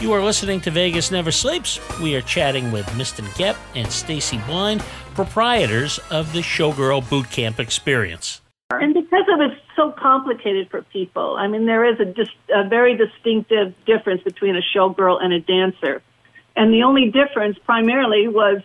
You 0.00 0.12
are 0.14 0.24
listening 0.24 0.58
to 0.62 0.70
Vegas 0.70 1.10
Never 1.10 1.30
Sleeps. 1.30 1.78
We 2.00 2.16
are 2.16 2.22
chatting 2.22 2.72
with 2.72 2.86
Miston 2.96 3.26
Gepp 3.34 3.56
and 3.74 3.92
Stacy 3.92 4.38
Blind, 4.46 4.80
proprietors 5.14 6.00
of 6.10 6.32
the 6.32 6.38
Showgirl 6.38 7.10
Boot 7.10 7.30
Camp 7.30 7.60
Experience. 7.60 8.40
And 8.70 8.94
because 8.94 9.26
it 9.28 9.38
was 9.38 9.54
so 9.76 9.92
complicated 9.92 10.70
for 10.70 10.80
people, 10.80 11.36
I 11.36 11.46
mean, 11.46 11.66
there 11.66 11.84
is 11.84 12.00
a, 12.00 12.06
dis- 12.06 12.28
a 12.54 12.66
very 12.66 12.96
distinctive 12.96 13.74
difference 13.84 14.22
between 14.22 14.56
a 14.56 14.62
showgirl 14.74 15.22
and 15.22 15.34
a 15.34 15.40
dancer. 15.40 16.02
And 16.56 16.72
the 16.72 16.84
only 16.84 17.10
difference 17.10 17.58
primarily 17.66 18.28
was 18.28 18.62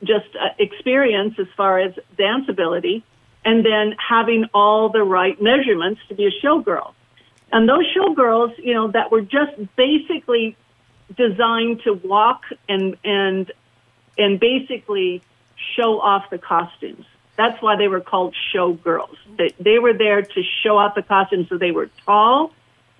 just 0.00 0.26
uh, 0.38 0.48
experience 0.58 1.36
as 1.38 1.46
far 1.56 1.80
as 1.80 1.94
dance 2.18 2.44
ability 2.50 3.02
and 3.44 3.64
then 3.64 3.94
having 3.98 4.46
all 4.54 4.88
the 4.88 5.02
right 5.02 5.40
measurements 5.40 6.00
to 6.08 6.14
be 6.14 6.26
a 6.26 6.30
showgirl. 6.44 6.92
And 7.52 7.68
those 7.68 7.86
showgirls, 7.94 8.52
you 8.58 8.74
know, 8.74 8.88
that 8.88 9.12
were 9.12 9.20
just 9.20 9.52
basically 9.76 10.56
designed 11.16 11.82
to 11.82 11.92
walk 11.92 12.42
and 12.68 12.96
and 13.04 13.52
and 14.16 14.40
basically 14.40 15.22
show 15.76 16.00
off 16.00 16.30
the 16.30 16.38
costumes. 16.38 17.04
That's 17.36 17.60
why 17.60 17.76
they 17.76 17.88
were 17.88 18.00
called 18.00 18.34
showgirls. 18.54 19.16
They, 19.36 19.50
they 19.58 19.78
were 19.78 19.92
there 19.92 20.22
to 20.22 20.42
show 20.62 20.78
off 20.78 20.94
the 20.94 21.02
costumes. 21.02 21.48
So 21.48 21.58
they 21.58 21.72
were 21.72 21.90
tall, 22.06 22.52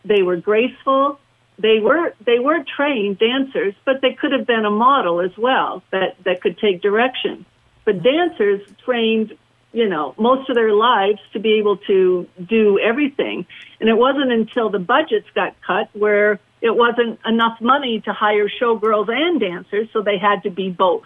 they 0.05 0.23
were 0.23 0.37
graceful, 0.37 1.21
they 1.59 1.79
were 1.79 2.15
they 2.25 2.39
were 2.39 2.65
trained 2.77 3.19
dancers, 3.19 3.75
but 3.85 4.01
they 4.01 4.13
could 4.13 4.33
have 4.33 4.47
been 4.47 4.65
a 4.65 4.71
model 4.71 5.21
as 5.21 5.37
well 5.39 5.83
that 5.91 6.17
that 6.25 6.41
could 6.41 6.59
take 6.59 6.83
direction. 6.83 7.47
But 7.85 8.03
dancers 8.03 8.63
trained, 8.85 9.37
you 9.75 9.89
know, 9.89 10.15
most 10.17 10.49
of 10.49 10.55
their 10.55 10.73
lives 10.73 11.19
to 11.33 11.39
be 11.41 11.55
able 11.59 11.77
to 11.79 12.27
do 12.47 12.79
everything. 12.79 13.45
And 13.81 13.89
it 13.89 13.99
wasn't 13.99 14.33
until 14.33 14.71
the 14.71 14.79
budgets 14.79 15.27
got 15.35 15.55
cut 15.61 15.91
where 15.93 16.39
it 16.63 16.75
wasn't 16.77 17.19
enough 17.27 17.61
money 17.61 18.01
to 18.03 18.13
hire 18.13 18.49
showgirls 18.49 19.11
and 19.11 19.39
dancers, 19.41 19.89
so 19.93 20.01
they 20.01 20.17
had 20.17 20.45
to 20.45 20.51
be 20.51 20.71
both. 20.71 21.03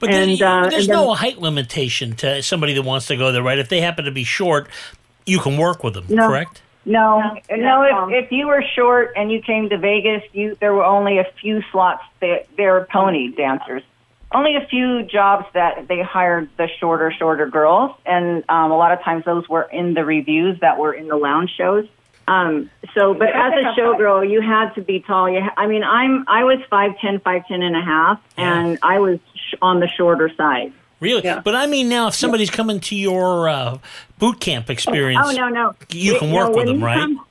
But 0.00 0.10
And, 0.10 0.32
then, 0.40 0.42
uh, 0.48 0.62
there's 0.62 0.88
and 0.88 0.94
then- 0.94 1.04
no 1.06 1.14
height 1.14 1.38
limitation 1.38 2.16
to 2.16 2.42
somebody 2.42 2.72
that 2.74 2.82
wants 2.82 3.06
to 3.06 3.16
go 3.16 3.30
there, 3.30 3.42
right? 3.42 3.58
If 3.58 3.68
they 3.68 3.80
happen 3.80 4.06
to 4.06 4.10
be 4.10 4.24
short, 4.24 4.68
you 5.26 5.38
can 5.38 5.56
work 5.56 5.84
with 5.84 5.94
them, 5.94 6.06
No. 6.08 6.26
correct? 6.26 6.62
No, 6.84 7.20
No, 7.48 7.56
no. 7.56 7.82
no. 7.82 8.08
If, 8.08 8.24
if 8.24 8.32
you 8.32 8.48
were 8.48 8.64
short 8.74 9.12
and 9.16 9.30
you 9.30 9.40
came 9.40 9.68
to 9.68 9.78
Vegas, 9.78 10.22
you 10.32 10.56
there 10.58 10.74
were 10.74 10.82
only 10.84 11.18
a 11.18 11.24
few 11.40 11.62
slots. 11.70 12.02
That 12.20 12.48
there 12.56 12.72
were 12.72 12.88
pony 12.90 13.28
dancers. 13.28 13.84
Only 14.34 14.56
a 14.56 14.66
few 14.66 15.02
jobs 15.02 15.46
that 15.54 15.88
they 15.88 16.00
hired 16.02 16.48
the 16.56 16.68
shorter, 16.80 17.10
shorter 17.12 17.46
girls, 17.48 17.94
and 18.06 18.44
um, 18.48 18.70
a 18.70 18.76
lot 18.76 18.92
of 18.92 19.00
times 19.02 19.24
those 19.24 19.48
were 19.48 19.62
in 19.62 19.94
the 19.94 20.04
reviews 20.04 20.58
that 20.60 20.78
were 20.78 20.92
in 20.94 21.08
the 21.08 21.16
lounge 21.16 21.50
shows. 21.56 21.86
Um, 22.28 22.70
so, 22.94 23.14
but 23.14 23.28
as 23.28 23.52
a 23.52 23.78
showgirl, 23.78 24.30
you 24.30 24.40
had 24.40 24.70
to 24.76 24.80
be 24.80 25.00
tall. 25.00 25.28
You, 25.28 25.40
ha- 25.42 25.54
I 25.56 25.66
mean, 25.66 25.82
I'm 25.82 26.24
I 26.28 26.44
was 26.44 26.58
five 26.70 26.92
ten, 27.00 27.18
five 27.20 27.46
ten 27.48 27.62
and 27.62 27.76
a 27.76 27.82
half, 27.82 28.20
and 28.36 28.78
I 28.82 29.00
was 29.00 29.18
sh- 29.34 29.54
on 29.60 29.80
the 29.80 29.88
shorter 29.88 30.30
side. 30.36 30.72
Really? 31.00 31.22
But 31.44 31.56
I 31.56 31.66
mean, 31.66 31.88
now 31.88 32.06
if 32.06 32.14
somebody's 32.14 32.48
coming 32.50 32.78
to 32.80 32.94
your 32.94 33.48
uh, 33.48 33.78
boot 34.18 34.38
camp 34.38 34.70
experience, 34.70 35.26
Oh 35.28 35.32
no, 35.32 35.48
no. 35.48 35.74
you 35.90 36.12
We- 36.14 36.18
can 36.20 36.30
no, 36.30 36.36
work 36.36 36.54
with 36.56 36.66
them, 36.66 36.82
right? 36.82 37.00
come- 37.00 37.26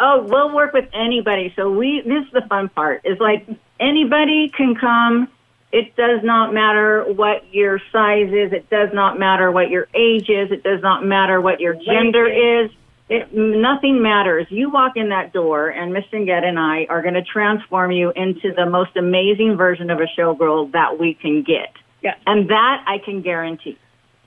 oh, 0.00 0.22
we'll 0.28 0.52
work 0.52 0.72
with 0.72 0.88
anybody. 0.92 1.52
So 1.54 1.70
we 1.70 2.00
this 2.00 2.24
is 2.26 2.32
the 2.32 2.42
fun 2.48 2.68
part. 2.68 3.02
Is 3.04 3.20
like 3.20 3.46
anybody 3.78 4.48
can 4.48 4.74
come. 4.74 5.28
It 5.72 5.96
does 5.96 6.20
not 6.22 6.52
matter 6.52 7.04
what 7.04 7.52
your 7.52 7.80
size 7.90 8.28
is. 8.28 8.52
It 8.52 8.68
does 8.68 8.90
not 8.92 9.18
matter 9.18 9.50
what 9.50 9.70
your 9.70 9.88
age 9.94 10.28
is. 10.28 10.52
It 10.52 10.62
does 10.62 10.82
not 10.82 11.04
matter 11.04 11.40
what 11.40 11.60
your 11.60 11.74
gender 11.74 12.26
is. 12.26 12.70
It, 13.08 13.34
nothing 13.34 14.02
matters. 14.02 14.46
You 14.50 14.70
walk 14.70 14.96
in 14.96 15.08
that 15.08 15.32
door, 15.32 15.68
and 15.68 15.92
Miss 15.92 16.04
Singette 16.12 16.44
and 16.44 16.58
I 16.58 16.86
are 16.88 17.02
going 17.02 17.14
to 17.14 17.22
transform 17.22 17.90
you 17.90 18.12
into 18.14 18.52
the 18.54 18.66
most 18.66 18.96
amazing 18.96 19.56
version 19.56 19.90
of 19.90 19.98
a 19.98 20.06
showgirl 20.18 20.72
that 20.72 20.98
we 20.98 21.14
can 21.14 21.42
get. 21.42 21.72
Yeah. 22.02 22.14
And 22.26 22.50
that 22.50 22.84
I 22.86 22.98
can 22.98 23.22
guarantee. 23.22 23.78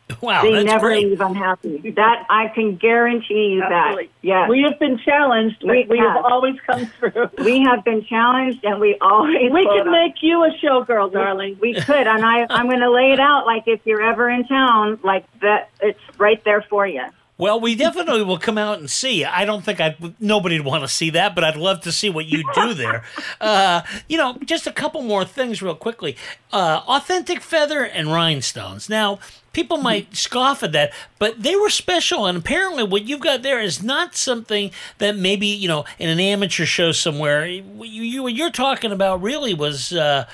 Wow, 0.22 0.44
they 0.44 0.52
that's 0.54 0.66
never 0.66 0.88
great. 0.90 1.08
leave 1.08 1.20
unhappy. 1.22 1.92
That 1.96 2.26
I 2.30 2.48
can 2.50 2.76
guarantee 2.78 3.54
you 3.56 3.64
Absolutely. 3.64 4.06
that. 4.06 4.12
Yes. 4.22 4.50
We 4.50 4.62
have 4.62 4.80
been 4.80 4.98
challenged. 5.00 5.64
We 5.64 5.70
We, 5.70 5.86
we 5.90 5.98
have. 6.00 6.16
have. 6.18 6.26
always 6.26 6.56
come 6.66 6.86
through. 7.00 7.30
We 7.44 7.62
have 7.62 7.84
been 7.84 8.04
challenged, 8.06 8.64
and 8.64 8.80
we 8.80 8.98
always. 9.02 9.52
We 9.52 9.66
could 9.66 9.90
make 9.90 10.16
you 10.22 10.44
a 10.44 10.52
showgirl, 10.64 11.12
darling. 11.12 11.58
We 11.60 11.74
could, 11.74 12.08
and 12.08 12.24
I, 12.26 12.46
I'm 12.50 12.68
going 12.68 12.80
to 12.82 12.92
lay 12.92 13.12
it 13.14 13.20
out 13.20 13.46
like 13.46 13.64
if 13.68 13.82
you're 13.86 14.02
ever 14.02 14.30
in 14.30 14.46
town, 14.48 15.00
like 15.04 15.26
that, 15.42 15.70
it's 15.82 16.00
right 16.20 16.44
there 16.44 16.62
for 16.70 16.86
you. 16.88 17.04
Well, 17.38 17.60
we 17.60 17.76
definitely 17.76 18.24
will 18.24 18.38
come 18.38 18.58
out 18.58 18.80
and 18.80 18.90
see. 18.90 19.26
I 19.26 19.44
don't 19.44 19.64
think 19.66 19.82
I 19.82 19.98
nobody'd 20.22 20.62
want 20.62 20.84
to 20.84 20.88
see 20.88 21.10
that, 21.10 21.36
but 21.36 21.44
I'd 21.44 21.58
love 21.58 21.82
to 21.82 21.92
see 21.92 22.10
what 22.10 22.28
you 22.28 22.44
do 22.54 22.74
there. 22.74 23.04
uh, 23.42 23.82
you 24.08 24.18
know, 24.18 24.38
just 24.46 24.68
a 24.68 24.72
couple 24.72 25.02
more 25.02 25.26
things 25.26 25.62
real 25.62 25.76
quickly. 25.76 26.16
Uh, 26.54 26.82
authentic 26.88 27.42
feather 27.42 27.84
and 27.84 28.08
rhinestones. 28.14 28.88
Now, 28.88 29.20
people 29.52 29.76
might 29.78 30.16
scoff 30.16 30.64
at 30.64 30.72
that, 30.72 30.94
but 31.20 31.44
they 31.44 31.58
were 31.58 31.70
special, 31.70 32.26
and 32.26 32.38
apparently, 32.38 32.84
what 32.84 33.04
you've 33.04 33.20
got 33.20 33.42
there 33.42 33.60
is 33.60 33.84
not 33.84 34.16
something 34.16 34.72
that 35.00 35.18
maybe 35.18 35.48
you 35.48 35.68
know 35.68 35.84
in 36.00 36.08
an 36.08 36.22
amateur 36.22 36.66
show 36.66 36.94
somewhere. 36.94 37.46
You, 37.46 37.64
you 37.84 38.24
what 38.24 38.34
you're 38.34 38.50
talking 38.52 38.92
about 38.92 39.22
really 39.22 39.54
was. 39.54 39.92
Uh, 39.92 40.26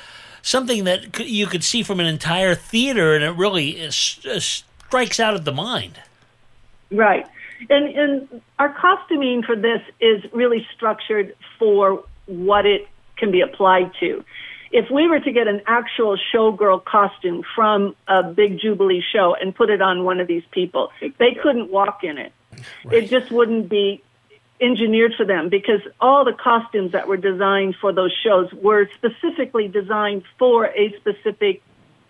Something 0.43 0.85
that 0.85 1.19
you 1.19 1.45
could 1.45 1.63
see 1.63 1.83
from 1.83 1.99
an 1.99 2.07
entire 2.07 2.55
theater, 2.55 3.13
and 3.13 3.23
it 3.23 3.29
really 3.29 3.85
uh, 3.85 3.91
strikes 3.91 5.19
out 5.19 5.35
of 5.35 5.45
the 5.45 5.51
mind. 5.51 5.99
Right. 6.91 7.25
And 7.69 7.95
and 7.95 8.41
our 8.59 8.73
costuming 8.73 9.43
for 9.43 9.55
this 9.55 9.81
is 9.99 10.23
really 10.33 10.65
structured 10.75 11.35
for 11.57 12.03
what 12.25 12.65
it 12.65 12.87
can 13.17 13.31
be 13.31 13.41
applied 13.41 13.91
to. 13.99 14.23
If 14.71 14.89
we 14.89 15.07
were 15.07 15.19
to 15.19 15.31
get 15.31 15.47
an 15.47 15.61
actual 15.67 16.17
showgirl 16.33 16.85
costume 16.85 17.43
from 17.55 17.95
a 18.07 18.23
big 18.23 18.59
Jubilee 18.59 19.03
show 19.13 19.35
and 19.39 19.53
put 19.53 19.69
it 19.69 19.81
on 19.81 20.05
one 20.05 20.19
of 20.19 20.27
these 20.27 20.43
people, 20.51 20.91
they 21.17 21.33
couldn't 21.41 21.69
walk 21.69 22.03
in 22.03 22.17
it. 22.17 22.31
It 22.89 23.07
just 23.09 23.31
wouldn't 23.31 23.69
be 23.69 24.01
engineered 24.61 25.13
for 25.15 25.25
them 25.25 25.49
because 25.49 25.81
all 25.99 26.23
the 26.23 26.33
costumes 26.33 26.93
that 26.93 27.07
were 27.07 27.17
designed 27.17 27.75
for 27.81 27.91
those 27.91 28.13
shows 28.23 28.51
were 28.53 28.87
specifically 28.95 29.67
designed 29.67 30.23
for 30.37 30.67
a 30.67 30.95
specific 30.97 31.61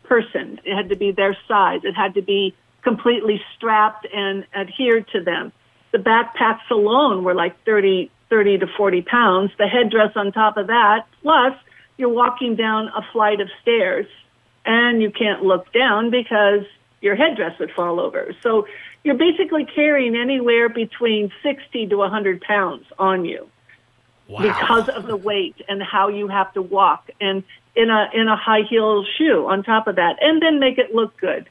person. 0.04 0.60
It 0.64 0.76
had 0.76 0.90
to 0.90 0.96
be 0.96 1.12
their 1.12 1.36
size. 1.48 1.82
It 1.84 1.94
had 1.94 2.16
to 2.16 2.22
be 2.22 2.54
completely 2.82 3.42
strapped 3.56 4.06
and 4.14 4.46
adhered 4.56 5.08
to 5.10 5.24
them. 5.24 5.52
The 5.92 5.98
backpacks 5.98 6.70
alone 6.70 7.24
were 7.24 7.36
like 7.36 7.62
30, 7.66 8.10
30 8.30 8.60
to 8.60 8.68
40 8.68 9.02
pounds. 9.02 9.52
The 9.58 9.68
headdress 9.68 10.14
on 10.16 10.32
top 10.32 10.58
of 10.58 10.68
that, 10.68 11.06
plus 11.22 11.54
you're 11.98 12.10
walking 12.10 12.56
down 12.56 12.88
a 12.88 13.06
flight 13.12 13.42
of 13.42 13.50
stairs 13.62 14.08
and 14.66 15.02
you 15.02 15.12
can't 15.12 15.44
look 15.44 15.72
down 15.74 16.10
because 16.10 16.66
your 17.02 17.16
headdress 17.16 17.60
would 17.60 17.72
fall 17.72 18.00
over. 18.00 18.34
So 18.42 18.68
you're 19.04 19.16
basically 19.16 19.66
carrying 19.66 20.16
anywhere 20.16 20.70
between 20.70 21.32
60 21.44 21.88
to 21.88 21.98
100 21.98 22.42
pounds 22.42 22.86
on 22.98 23.26
you. 23.26 23.50
because 24.44 24.88
of 24.88 25.08
the 25.08 25.18
weight 25.18 25.62
and 25.68 25.84
how 25.84 26.08
you 26.08 26.28
have 26.30 26.54
to 26.54 26.62
walk 26.62 27.10
and 27.20 27.44
in 27.76 27.90
a 27.90 28.10
in 28.14 28.28
a 28.28 28.36
high 28.36 28.62
heel 28.70 29.04
shoe 29.18 29.46
on 29.48 29.64
top 29.64 29.88
of 29.88 29.96
that, 29.96 30.18
and 30.22 30.42
then 30.42 30.60
make 30.60 30.78
it 30.78 30.94
look 30.94 31.16
good. 31.18 31.50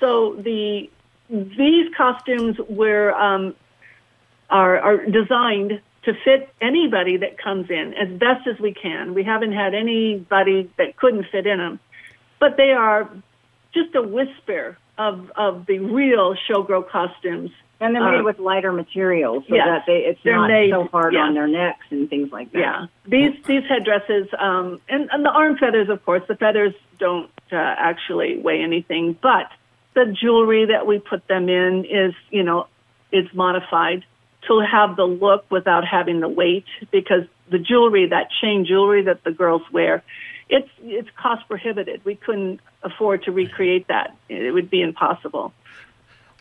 So 0.00 0.34
the 0.34 0.90
these 1.28 1.92
costumes 1.96 2.56
were 2.68 3.12
um, 3.14 3.54
are, 4.48 4.78
are 4.78 5.06
designed 5.06 5.80
to 6.04 6.14
fit 6.24 6.48
anybody 6.60 7.16
that 7.16 7.36
comes 7.36 7.68
in 7.68 7.94
as 7.94 8.08
best 8.16 8.46
as 8.46 8.60
we 8.60 8.72
can. 8.72 9.12
We 9.14 9.24
haven't 9.24 9.52
had 9.52 9.74
anybody 9.74 10.70
that 10.78 10.96
couldn't 10.96 11.26
fit 11.32 11.46
in 11.46 11.58
them, 11.58 11.80
but 12.38 12.56
they 12.56 12.70
are 12.70 13.10
just 13.74 13.94
a 13.94 14.02
whisper 14.02 14.78
of 14.98 15.30
of 15.36 15.66
the 15.66 15.78
real 15.80 16.36
showgirl 16.48 16.88
costumes. 16.88 17.50
And 17.78 17.94
they're 17.94 18.10
made 18.10 18.20
Uh, 18.20 18.24
with 18.24 18.38
lighter 18.38 18.72
materials 18.72 19.44
so 19.48 19.54
yes, 19.54 19.66
that 19.66 19.82
they 19.86 19.98
it's 19.98 20.24
not 20.24 20.48
made- 20.48 20.70
so 20.70 20.84
hard 20.84 21.12
yeah. 21.12 21.20
on 21.20 21.34
their 21.34 21.46
necks 21.46 21.84
and 21.90 22.08
things 22.08 22.32
like 22.32 22.50
that. 22.52 22.58
Yeah, 22.58 22.86
these 23.06 23.34
these 23.44 23.64
headdresses 23.68 24.28
um, 24.38 24.80
and, 24.88 25.10
and 25.12 25.22
the 25.24 25.30
arm 25.30 25.58
feathers, 25.58 25.90
of 25.90 26.02
course, 26.04 26.22
the 26.26 26.36
feathers 26.36 26.72
don't 26.98 27.30
uh, 27.52 27.56
actually 27.56 28.38
weigh 28.38 28.62
anything, 28.62 29.18
but 29.20 29.50
the 29.96 30.04
jewelry 30.04 30.66
that 30.66 30.86
we 30.86 31.00
put 31.00 31.26
them 31.26 31.48
in 31.48 31.84
is, 31.86 32.14
you 32.30 32.44
know, 32.44 32.68
is 33.10 33.26
modified 33.32 34.04
to 34.46 34.60
have 34.60 34.94
the 34.94 35.04
look 35.04 35.50
without 35.50 35.84
having 35.84 36.20
the 36.20 36.28
weight 36.28 36.66
because 36.92 37.24
the 37.50 37.58
jewelry, 37.58 38.06
that 38.06 38.28
chain 38.40 38.66
jewelry 38.66 39.02
that 39.02 39.24
the 39.24 39.32
girls 39.32 39.62
wear, 39.72 40.04
it's 40.48 40.68
it's 40.82 41.08
cost 41.16 41.48
prohibitive. 41.48 42.04
We 42.04 42.14
couldn't 42.14 42.60
afford 42.82 43.24
to 43.24 43.32
recreate 43.32 43.88
that. 43.88 44.16
It 44.28 44.52
would 44.52 44.70
be 44.70 44.82
impossible. 44.82 45.52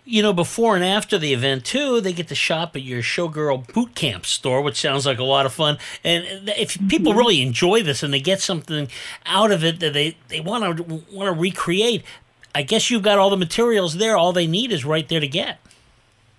You 0.07 0.21
know, 0.21 0.33
before 0.33 0.75
and 0.75 0.85
after 0.85 1.17
the 1.17 1.33
event, 1.33 1.65
too, 1.65 1.99
they 1.99 2.13
get 2.13 2.27
to 2.27 2.35
shop 2.35 2.75
at 2.75 2.83
your 2.83 3.01
Showgirl 3.01 3.73
Boot 3.73 3.95
Camp 3.95 4.27
store, 4.27 4.61
which 4.61 4.79
sounds 4.79 5.07
like 5.07 5.17
a 5.17 5.23
lot 5.23 5.47
of 5.47 5.53
fun. 5.53 5.79
And 6.03 6.47
if 6.49 6.77
people 6.87 7.13
mm-hmm. 7.13 7.17
really 7.17 7.41
enjoy 7.41 7.81
this 7.81 8.03
and 8.03 8.13
they 8.13 8.19
get 8.19 8.39
something 8.39 8.87
out 9.25 9.51
of 9.51 9.63
it 9.63 9.79
that 9.79 9.93
they, 9.93 10.15
they 10.27 10.41
want 10.41 10.77
to 10.77 10.83
want 11.11 11.33
to 11.33 11.41
recreate, 11.41 12.03
I 12.55 12.61
guess 12.61 12.89
you've 12.89 13.03
got 13.03 13.19
all 13.19 13.29
the 13.29 13.37
materials 13.37 13.97
there. 13.97 14.15
All 14.17 14.31
they 14.31 14.47
need 14.47 14.71
is 14.71 14.85
right 14.85 15.07
there 15.07 15.19
to 15.19 15.27
get. 15.27 15.59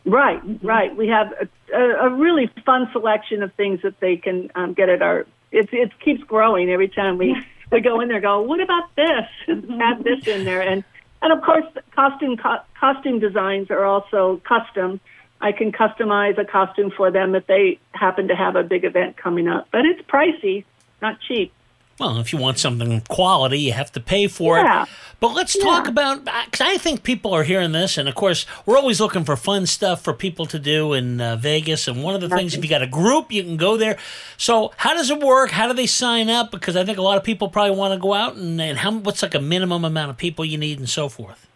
Right, 0.06 0.40
right. 0.62 0.96
We 0.96 1.08
have 1.08 1.32
a, 1.74 1.78
a, 1.78 2.08
really 2.08 2.50
fun 2.64 2.88
selection 2.92 3.42
of 3.42 3.52
things 3.54 3.82
that 3.82 4.00
they 4.00 4.16
can 4.16 4.50
um, 4.54 4.72
get 4.72 4.88
at 4.88 5.02
our. 5.02 5.26
It 5.52 5.68
it 5.72 5.98
keeps 6.00 6.22
growing 6.22 6.70
every 6.70 6.88
time 6.88 7.18
we 7.18 7.36
we 7.70 7.80
go 7.80 8.00
in 8.00 8.08
there. 8.08 8.20
Go, 8.20 8.40
what 8.40 8.60
about 8.60 8.94
this? 8.94 9.26
Add 9.48 10.04
this 10.04 10.26
in 10.26 10.44
there, 10.44 10.62
and 10.62 10.84
and 11.20 11.32
of 11.32 11.42
course, 11.42 11.66
costume 11.94 12.36
co- 12.36 12.62
costume 12.78 13.18
designs 13.18 13.70
are 13.70 13.84
also 13.84 14.40
custom. 14.44 15.00
I 15.40 15.52
can 15.52 15.70
customize 15.70 16.38
a 16.38 16.46
costume 16.46 16.92
for 16.96 17.10
them 17.10 17.34
if 17.34 17.46
they 17.46 17.78
happen 17.90 18.28
to 18.28 18.36
have 18.36 18.56
a 18.56 18.62
big 18.62 18.84
event 18.84 19.18
coming 19.18 19.48
up, 19.48 19.68
but 19.70 19.84
it's 19.84 20.00
pricey, 20.08 20.64
not 21.02 21.20
cheap. 21.20 21.52
Well, 21.98 22.18
if 22.18 22.32
you 22.32 22.38
want 22.38 22.58
something 22.58 23.00
quality, 23.08 23.58
you 23.60 23.72
have 23.72 23.90
to 23.92 24.00
pay 24.00 24.26
for 24.26 24.58
Yeah. 24.58 24.82
it. 24.82 24.88
But 25.18 25.28
let's 25.28 25.58
talk 25.58 25.88
about 25.88 26.26
because 26.26 26.60
I 26.60 26.76
think 26.76 27.02
people 27.02 27.32
are 27.32 27.42
hearing 27.42 27.72
this, 27.72 27.96
and 27.96 28.06
of 28.06 28.14
course, 28.14 28.44
we're 28.66 28.76
always 28.76 29.00
looking 29.00 29.24
for 29.24 29.34
fun 29.34 29.64
stuff 29.64 30.02
for 30.02 30.12
people 30.12 30.44
to 30.44 30.58
do 30.58 30.92
in 30.92 31.22
uh, 31.22 31.36
Vegas. 31.36 31.88
And 31.88 32.02
one 32.04 32.14
of 32.14 32.20
the 32.20 32.28
things, 32.28 32.54
if 32.54 32.62
you 32.62 32.68
got 32.68 32.82
a 32.82 32.86
group, 32.86 33.32
you 33.32 33.42
can 33.42 33.56
go 33.56 33.78
there. 33.78 33.96
So, 34.36 34.72
how 34.76 34.92
does 34.92 35.08
it 35.10 35.20
work? 35.20 35.52
How 35.52 35.68
do 35.68 35.72
they 35.72 35.86
sign 35.86 36.28
up? 36.28 36.50
Because 36.50 36.76
I 36.76 36.84
think 36.84 36.98
a 36.98 37.02
lot 37.02 37.16
of 37.16 37.24
people 37.24 37.48
probably 37.48 37.74
want 37.74 37.94
to 37.94 37.98
go 37.98 38.12
out, 38.12 38.36
and, 38.36 38.60
and 38.60 38.76
how 38.76 38.92
what's 38.92 39.22
like 39.22 39.34
a 39.34 39.40
minimum 39.40 39.86
amount 39.86 40.10
of 40.10 40.18
people 40.18 40.44
you 40.44 40.58
need, 40.58 40.78
and 40.78 40.88
so 40.88 41.08
forth. 41.08 41.46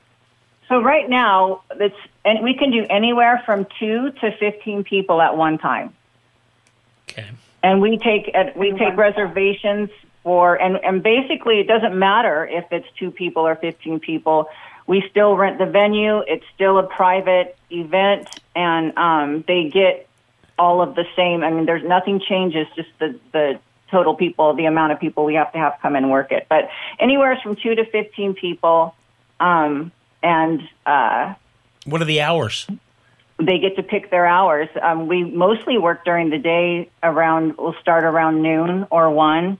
So 0.68 0.80
right 0.80 1.10
now, 1.10 1.60
it's 1.72 1.96
and 2.24 2.42
we 2.42 2.54
can 2.54 2.70
do 2.70 2.86
anywhere 2.88 3.42
from 3.44 3.66
two 3.78 4.10
to 4.22 4.32
fifteen 4.38 4.84
people 4.84 5.20
at 5.20 5.36
one 5.36 5.58
time. 5.58 5.92
Okay. 7.10 7.28
And 7.62 7.82
we 7.82 7.98
take 7.98 8.30
uh, 8.34 8.52
we 8.56 8.72
take 8.72 8.96
reservations 8.96 9.90
for 10.22 10.54
and 10.54 10.76
and 10.84 11.02
basically 11.02 11.60
it 11.60 11.66
doesn't 11.66 11.98
matter 11.98 12.46
if 12.46 12.66
it's 12.70 12.86
two 12.98 13.10
people 13.10 13.46
or 13.46 13.56
fifteen 13.56 14.00
people. 14.00 14.48
We 14.86 15.04
still 15.10 15.36
rent 15.36 15.58
the 15.58 15.66
venue. 15.66 16.18
It's 16.26 16.44
still 16.54 16.78
a 16.78 16.82
private 16.82 17.56
event, 17.70 18.28
and 18.56 18.96
um, 18.98 19.44
they 19.46 19.68
get 19.68 20.08
all 20.58 20.82
of 20.82 20.94
the 20.94 21.04
same. 21.14 21.44
I 21.44 21.50
mean, 21.50 21.64
there's 21.64 21.84
nothing 21.84 22.20
changes. 22.20 22.66
Just 22.74 22.88
the 22.98 23.18
the 23.32 23.60
total 23.90 24.14
people, 24.14 24.54
the 24.54 24.66
amount 24.66 24.92
of 24.92 25.00
people 25.00 25.24
we 25.24 25.34
have 25.34 25.52
to 25.52 25.58
have 25.58 25.78
come 25.80 25.96
and 25.96 26.10
work 26.10 26.32
it. 26.32 26.46
But 26.48 26.70
anywhere 26.98 27.38
from 27.42 27.56
two 27.56 27.74
to 27.74 27.84
fifteen 27.84 28.34
people, 28.34 28.94
um, 29.38 29.92
and 30.22 30.60
uh, 30.86 31.34
What 31.86 32.02
are 32.02 32.06
the 32.06 32.20
hours? 32.20 32.66
They 33.40 33.58
get 33.58 33.76
to 33.76 33.82
pick 33.82 34.10
their 34.10 34.26
hours. 34.26 34.68
Um, 34.82 35.06
we 35.06 35.24
mostly 35.24 35.78
work 35.78 36.04
during 36.04 36.30
the 36.30 36.38
day 36.38 36.90
around, 37.02 37.56
we'll 37.58 37.74
start 37.80 38.04
around 38.04 38.42
noon 38.42 38.86
or 38.90 39.10
one. 39.10 39.58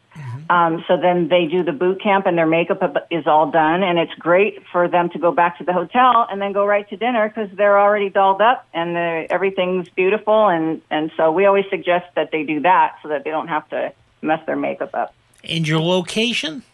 Um, 0.51 0.85
so 0.89 0.97
then 0.97 1.29
they 1.29 1.47
do 1.47 1.63
the 1.63 1.73
boot 1.73 2.03
camp 2.03 2.27
and 2.27 2.37
their 2.37 2.47
makeup 2.47 2.83
is 3.09 3.25
all 3.27 3.53
done. 3.53 3.85
And 3.85 4.01
it's 4.01 4.13
great 4.15 4.67
for 4.73 4.89
them 4.89 5.09
to 5.11 5.19
go 5.19 5.31
back 5.31 5.59
to 5.59 5.65
the 5.65 5.73
hotel 5.73 6.27
and 6.29 6.43
then 6.43 6.53
go 6.53 6.67
right 6.67 6.89
to 6.91 6.97
dinner 6.97 7.29
because 7.29 7.57
they're 7.57 7.79
already 7.79 8.11
dolled 8.11 8.41
up 8.41 8.67
and 8.75 8.97
everything's 9.31 9.89
beautiful. 9.91 10.49
And, 10.49 10.83
and 10.91 11.13
so 11.17 11.31
we 11.31 11.47
always 11.47 11.67
suggest 11.71 12.07
that 12.17 12.31
they 12.33 12.43
do 12.43 12.61
that 12.63 12.97
so 13.01 13.11
that 13.11 13.23
they 13.23 13.31
don't 13.31 13.47
have 13.47 13.69
to 13.69 13.93
mess 14.23 14.45
their 14.45 14.57
makeup 14.57 14.93
up. 14.93 15.15
And 15.45 15.67
your 15.69 15.81
location? 15.81 16.65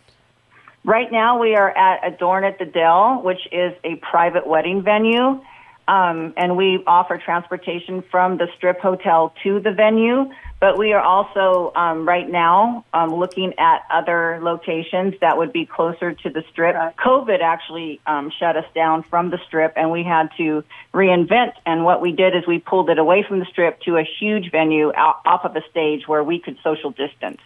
Right 0.83 1.12
now, 1.12 1.38
we 1.38 1.55
are 1.55 1.77
at 1.77 2.14
Adorn 2.14 2.45
at 2.45 2.59
the 2.59 2.64
Dell, 2.64 3.21
which 3.23 3.47
is 3.53 3.75
a 3.85 3.97
private 3.97 4.47
wedding 4.47 4.83
venue. 4.83 5.42
Um, 5.88 6.35
and 6.37 6.57
we 6.57 6.83
offer 6.87 7.16
transportation 7.18 8.03
from 8.03 8.38
the 8.38 8.49
strip 8.57 8.81
hotel 8.81 9.35
to 9.42 9.61
the 9.61 9.72
venue. 9.72 10.31
But 10.59 10.79
we 10.79 10.94
are 10.94 11.03
also 11.03 11.70
um, 11.77 12.09
right 12.09 12.29
now 12.29 12.87
um, 12.94 13.11
looking 13.14 13.53
at 13.59 13.83
other 13.92 14.38
locations 14.40 15.14
that 15.20 15.37
would 15.37 15.53
be 15.53 15.66
closer 15.66 16.14
to 16.14 16.31
the 16.31 16.42
strip. 16.51 16.75
COVID 16.96 17.40
actually 17.42 18.01
um, 18.07 18.31
shut 18.31 18.57
us 18.57 18.64
down 18.75 19.03
from 19.03 19.29
the 19.29 19.38
strip, 19.46 19.75
and 19.77 19.90
we 19.90 20.03
had 20.03 20.31
to 20.38 20.64
reinvent. 20.94 21.53
And 21.66 21.85
what 21.85 22.01
we 22.01 22.12
did 22.12 22.35
is 22.35 22.46
we 22.46 22.59
pulled 22.59 22.88
it 22.88 22.99
away 22.99 23.22
from 23.22 23.38
the 23.38 23.44
strip 23.44 23.81
to 23.83 23.99
a 23.99 24.03
huge 24.03 24.51
venue 24.51 24.92
out, 24.94 25.20
off 25.27 25.44
of 25.44 25.55
a 25.57 25.62
stage 25.70 26.09
where 26.09 26.25
we 26.25 26.38
could 26.38 26.57
social 26.64 26.90
distance. 26.90 27.40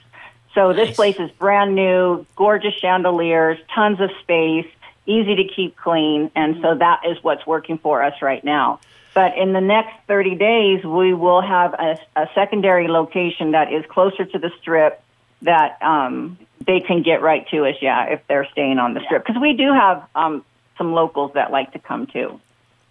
So 0.55 0.72
this 0.72 0.94
place 0.94 1.18
is 1.18 1.31
brand 1.33 1.74
new, 1.74 2.26
gorgeous 2.37 2.74
chandeliers, 2.74 3.59
tons 3.74 4.00
of 4.00 4.11
space, 4.20 4.66
easy 5.11 5.37
to 5.37 5.44
keep 5.44 5.77
clean, 5.77 6.31
and 6.35 6.61
so 6.62 6.75
that 6.75 7.03
is 7.09 7.23
what's 7.23 7.46
working 7.46 7.79
for 7.79 8.03
us 8.03 8.23
right 8.23 8.44
now. 8.44 8.81
But 9.14 9.37
in 9.37 9.53
the 9.53 9.61
next 9.61 9.94
30 10.07 10.37
days, 10.37 10.85
we 10.85 11.12
will 11.12 11.42
have 11.42 11.75
a, 11.75 11.99
a 12.16 12.29
secondary 12.35 12.88
location 12.88 13.53
that 13.53 13.73
is 13.73 13.85
closer 13.87 14.25
to 14.25 14.38
the 14.38 14.51
strip 14.61 15.03
that 15.42 15.83
um, 15.83 16.38
they 16.66 16.81
can 16.81 17.03
get 17.03 17.23
right 17.23 17.46
to 17.49 17.66
us, 17.66 17.77
yeah, 17.81 18.07
if 18.07 18.20
they're 18.29 18.49
staying 18.53 18.79
on 18.79 18.94
the 18.94 19.01
strip. 19.05 19.27
Because 19.27 19.40
we 19.40 19.55
do 19.55 19.73
have 19.73 20.07
um, 20.14 20.44
some 20.79 20.92
locals 20.92 21.33
that 21.35 21.51
like 21.51 21.73
to 21.73 21.79
come 21.79 22.07
too. 22.07 22.40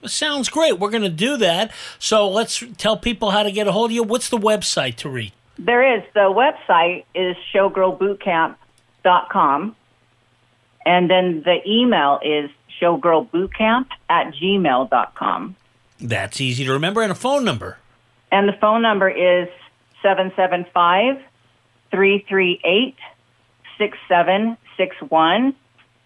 Sounds 0.06 0.50
great. 0.50 0.80
We're 0.80 0.92
going 0.92 1.04
to 1.04 1.10
do 1.10 1.38
that. 1.38 1.72
So 2.00 2.28
let's 2.30 2.62
tell 2.78 2.98
people 2.98 3.32
how 3.32 3.44
to 3.44 3.52
get 3.52 3.68
a 3.68 3.72
hold 3.72 3.92
of 3.92 3.96
you. 3.96 4.04
What's 4.04 4.30
the 4.30 4.38
website 4.38 4.96
to 4.98 5.10
read? 5.10 5.32
There 5.58 5.98
is. 5.98 6.04
The 6.14 6.20
website 6.22 7.06
is 7.14 7.36
showgirlbootcamp.com. 7.54 9.76
And 10.86 11.10
then 11.10 11.44
the 11.44 11.60
email 11.68 12.20
is 12.24 12.50
showgirlbootcamp 12.82 13.88
at 14.10 14.34
gmail.com. 14.34 15.56
That's 16.00 16.40
easy 16.40 16.64
to 16.66 16.72
remember, 16.72 17.02
and 17.02 17.12
a 17.12 17.16
phone 17.16 17.44
number. 17.44 17.78
And 18.32 18.48
the 18.48 18.54
phone 18.54 18.82
number 18.82 19.10
is 19.10 19.50
775 20.02 21.22
338 21.92 22.96
6761. 23.78 25.56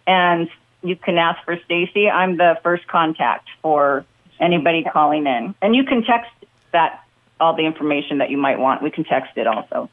And 0.07 0.49
you 0.81 0.95
can 0.95 1.17
ask 1.17 1.43
for 1.45 1.57
Stacy. 1.65 2.09
I'm 2.09 2.37
the 2.37 2.57
first 2.63 2.87
contact 2.87 3.49
for 3.61 4.05
anybody 4.39 4.83
calling 4.83 5.27
in. 5.27 5.55
And 5.61 5.75
you 5.75 5.83
can 5.83 6.03
text 6.03 6.31
that, 6.71 7.03
all 7.39 7.55
the 7.55 7.65
information 7.65 8.19
that 8.19 8.29
you 8.29 8.37
might 8.37 8.59
want. 8.59 8.81
We 8.81 8.91
can 8.91 9.03
text 9.03 9.37
it 9.37 9.47
also. 9.47 9.89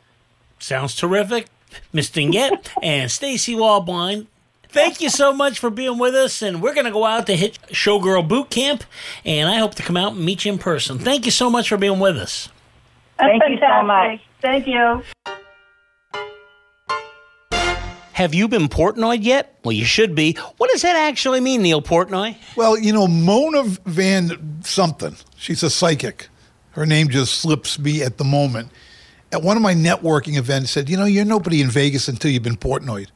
Sounds 0.59 0.95
terrific. 0.95 1.47
Miss 1.93 2.11
Dinget 2.11 2.71
and 2.83 3.11
Stacy 3.11 3.55
Wallblind. 3.55 4.27
Thank 4.73 5.01
you 5.01 5.11
so 5.11 5.33
much 5.33 5.59
for 5.59 5.69
being 5.69 5.99
with 5.99 6.15
us, 6.15 6.43
and 6.43 6.63
we're 6.63 6.75
going 6.75 6.87
to 6.87 6.93
go 6.93 7.05
out 7.05 7.27
to 7.27 7.37
hit 7.37 7.59
Showgirl 7.69 8.29
Boot 8.29 8.51
Camp, 8.51 8.85
and 9.25 9.49
I 9.49 9.59
hope 9.59 9.75
to 9.75 9.83
come 9.83 9.97
out 9.97 10.13
and 10.13 10.25
meet 10.25 10.45
you 10.45 10.53
in 10.53 10.59
person. 10.59 10.99
Thank 10.99 11.25
you 11.25 11.33
so 11.33 11.51
much 11.51 11.69
for 11.69 11.77
being 11.77 11.99
with 11.99 12.17
us. 12.17 12.49
Thank 13.19 13.43
you 13.49 13.59
so 13.59 13.83
much. 13.83 14.21
Thank 14.41 14.67
you. 14.67 15.03
Have 18.13 18.35
you 18.35 18.49
been 18.49 18.69
Portnoy 18.69 19.19
yet? 19.21 19.59
Well, 19.65 19.73
you 19.73 19.85
should 19.85 20.15
be. 20.15 20.35
What 20.59 20.71
does 20.71 20.83
that 20.83 20.95
actually 20.95 21.41
mean, 21.41 21.63
Neil 21.63 21.83
Portnoy? 21.83 22.37
Well, 22.55 22.79
you 22.79 22.93
know, 22.93 23.09
Mona 23.09 23.65
Van 23.87 24.61
something. 24.63 25.17
She's 25.37 25.63
a 25.63 25.71
psychic. 25.71 26.29
Her 26.73 26.87
name 26.87 27.09
just 27.09 27.41
slips 27.41 27.79
me 27.79 28.03
at 28.03 28.19
the 28.19 28.25
moment. 28.25 28.71
At 29.33 29.43
one 29.43 29.57
of 29.57 29.63
my 29.63 29.75
networking 29.75 30.37
events, 30.37 30.71
said, 30.71 30.89
"You 30.89 30.97
know, 30.97 31.07
you're 31.07 31.25
nobody 31.25 31.61
in 31.61 31.71
Vegas 31.71 32.09
until 32.09 32.31
you've 32.31 32.43
been 32.43 32.57
Portnoy." 32.57 33.07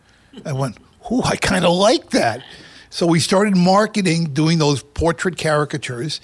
I 0.44 0.52
went, 0.52 0.78
"Ooh, 1.10 1.22
I 1.22 1.36
kind 1.36 1.64
of 1.64 1.74
like 1.74 2.10
that." 2.10 2.42
So 2.90 3.06
we 3.06 3.20
started 3.20 3.56
marketing, 3.56 4.32
doing 4.32 4.58
those 4.58 4.82
portrait 4.82 5.36
caricatures, 5.36 6.20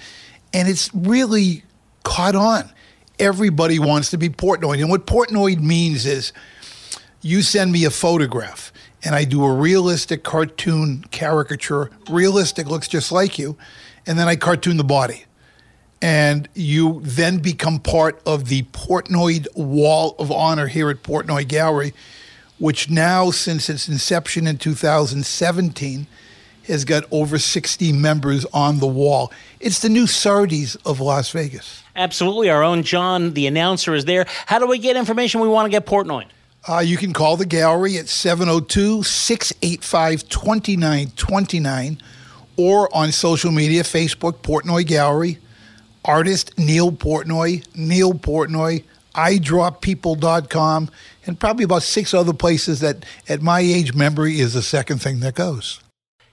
and 0.52 0.68
it's 0.68 0.90
really 0.94 1.64
caught 2.04 2.34
on. 2.34 2.70
everybody 3.20 3.78
wants 3.78 4.10
to 4.10 4.16
be 4.16 4.28
Portnoy. 4.28 4.80
And 4.80 4.88
what 4.88 5.06
Portnoy 5.06 5.60
means 5.60 6.06
is 6.06 6.32
you 7.20 7.42
send 7.42 7.70
me 7.70 7.84
a 7.84 7.90
photograph 7.90 8.72
and 9.04 9.14
I 9.14 9.24
do 9.24 9.44
a 9.44 9.52
realistic 9.52 10.24
cartoon 10.24 11.04
caricature. 11.10 11.90
Realistic 12.08 12.66
looks 12.66 12.88
just 12.88 13.12
like 13.12 13.38
you. 13.38 13.56
And 14.06 14.18
then 14.18 14.26
I 14.26 14.36
cartoon 14.36 14.78
the 14.78 14.84
body. 14.84 15.26
And 16.02 16.48
you 16.54 17.00
then 17.04 17.38
become 17.38 17.78
part 17.78 18.22
of 18.24 18.48
the 18.48 18.62
Portnoy 18.62 19.46
Wall 19.54 20.16
of 20.18 20.32
Honor 20.32 20.66
here 20.66 20.88
at 20.88 21.02
Portnoy 21.02 21.46
Gallery, 21.46 21.92
which 22.60 22.88
now, 22.88 23.32
since 23.32 23.68
its 23.68 23.88
inception 23.88 24.46
in 24.46 24.58
2017, 24.58 26.06
has 26.68 26.84
got 26.84 27.04
over 27.10 27.38
60 27.38 27.92
members 27.92 28.46
on 28.52 28.78
the 28.78 28.86
wall. 28.86 29.32
It's 29.58 29.80
the 29.80 29.88
new 29.88 30.06
Sardi's 30.06 30.76
of 30.76 31.00
Las 31.00 31.30
Vegas. 31.30 31.82
Absolutely. 31.96 32.48
Our 32.50 32.62
own 32.62 32.84
John, 32.84 33.32
the 33.32 33.48
announcer, 33.48 33.94
is 33.94 34.04
there. 34.04 34.26
How 34.46 34.60
do 34.60 34.68
we 34.68 34.78
get 34.78 34.96
information 34.96 35.40
we 35.40 35.48
want 35.48 35.66
to 35.66 35.70
get 35.70 35.86
Portnoy? 35.86 36.26
Uh, 36.68 36.78
you 36.78 36.96
can 36.96 37.12
call 37.12 37.36
the 37.36 37.46
gallery 37.46 37.96
at 37.96 38.08
702 38.08 39.02
685 39.02 40.28
2929 40.28 42.02
or 42.56 42.94
on 42.94 43.10
social 43.10 43.50
media 43.50 43.82
Facebook, 43.82 44.42
Portnoy 44.42 44.86
Gallery, 44.86 45.38
artist 46.04 46.58
Neil 46.58 46.92
Portnoy, 46.92 47.64
Neil 47.74 48.12
Portnoy, 48.12 48.84
iDrawPeople.com, 49.14 50.90
and 51.26 51.38
probably 51.38 51.64
about 51.64 51.82
six 51.82 52.14
other 52.14 52.32
places 52.32 52.80
that 52.80 53.04
at 53.28 53.42
my 53.42 53.60
age, 53.60 53.94
memory 53.94 54.40
is 54.40 54.54
the 54.54 54.62
second 54.62 55.02
thing 55.02 55.20
that 55.20 55.34
goes. 55.34 55.80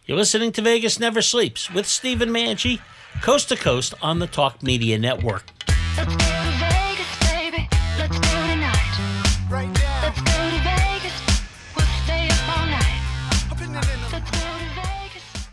You're 0.06 0.18
listening 0.18 0.52
to 0.54 0.62
Vegas 0.62 1.00
Never 1.00 1.22
Sleeps 1.22 1.70
with 1.72 1.86
Stephen 1.86 2.30
Manchi, 2.30 2.80
coast 3.22 3.50
to 3.50 3.58
coast 3.58 3.94
on 4.02 4.20
the 4.20 4.28
Talk 4.28 4.64
Media 4.64 4.98
Network. 4.98 5.44
Let's 5.98 6.16
go 6.16 6.18
to 6.18 6.52
Vegas, 6.60 7.20
baby. 7.30 7.68
Let's 7.98 8.18
go 8.18 8.48
tonight. 8.48 9.50
Right 9.50 9.68
now. 9.68 10.02
Let's 10.04 10.22
go 10.22 10.50
to 10.50 10.60
Vegas. 10.64 11.14
We'll 11.76 11.86
stay 12.06 12.28
up 12.30 12.58
all 12.58 12.66
night. 12.68 13.02
Let's 14.14 14.32
go 14.32 14.38
to 14.38 14.70
Vegas. 14.76 15.48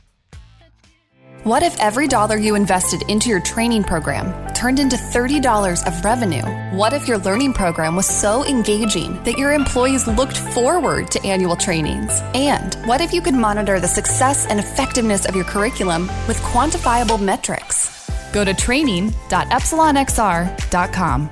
What 1.43 1.63
if 1.63 1.79
every 1.81 2.07
dollar 2.07 2.37
you 2.37 2.55
invested 2.55 3.03
into 3.09 3.29
your 3.29 3.41
training 3.41 3.83
program 3.83 4.44
turned 4.65 4.81
into 4.81 4.97
$30 4.97 5.87
of 5.87 6.03
revenue? 6.03 6.41
What 6.75 6.95
if 6.95 7.07
your 7.07 7.19
learning 7.19 7.53
program 7.53 7.95
was 7.95 8.07
so 8.07 8.47
engaging 8.47 9.23
that 9.25 9.37
your 9.37 9.53
employees 9.53 10.07
looked 10.07 10.39
forward 10.39 11.11
to 11.11 11.23
annual 11.23 11.55
trainings? 11.55 12.23
And 12.33 12.75
what 12.87 13.03
if 13.03 13.13
you 13.13 13.21
could 13.21 13.35
monitor 13.35 13.79
the 13.79 13.87
success 13.87 14.47
and 14.47 14.59
effectiveness 14.59 15.27
of 15.27 15.37
your 15.37 15.45
curriculum 15.45 16.07
with 16.27 16.39
quantifiable 16.39 17.21
metrics? 17.21 18.09
Go 18.33 18.43
to 18.43 18.55
training.epsilonxr.com. 18.55 21.31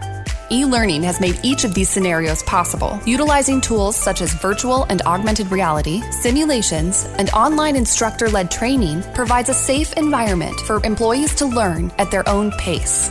E 0.51 0.65
learning 0.67 1.03
has 1.03 1.19
made 1.19 1.41
each 1.43 1.65
of 1.65 1.73
these 1.73 1.89
scenarios 1.89 2.43
possible, 2.43 3.01
utilizing 3.07 3.63
tools 3.63 3.97
such 3.97 4.21
as 4.21 4.35
virtual 4.35 4.85
and 4.91 5.01
augmented 5.07 5.51
reality, 5.51 6.03
simulations, 6.11 7.07
and 7.17 7.31
online 7.31 7.77
instructor 7.77 8.29
led 8.29 8.51
training 8.51 9.03
provides 9.15 9.49
a 9.49 9.55
safe 9.55 9.95
environment 9.95 10.61
for 10.67 10.85
employees 10.85 11.35
to 11.37 11.47
learn 11.47 11.91
at 11.97 12.11
their 12.11 12.29
own 12.29 12.51
pace. 12.59 13.11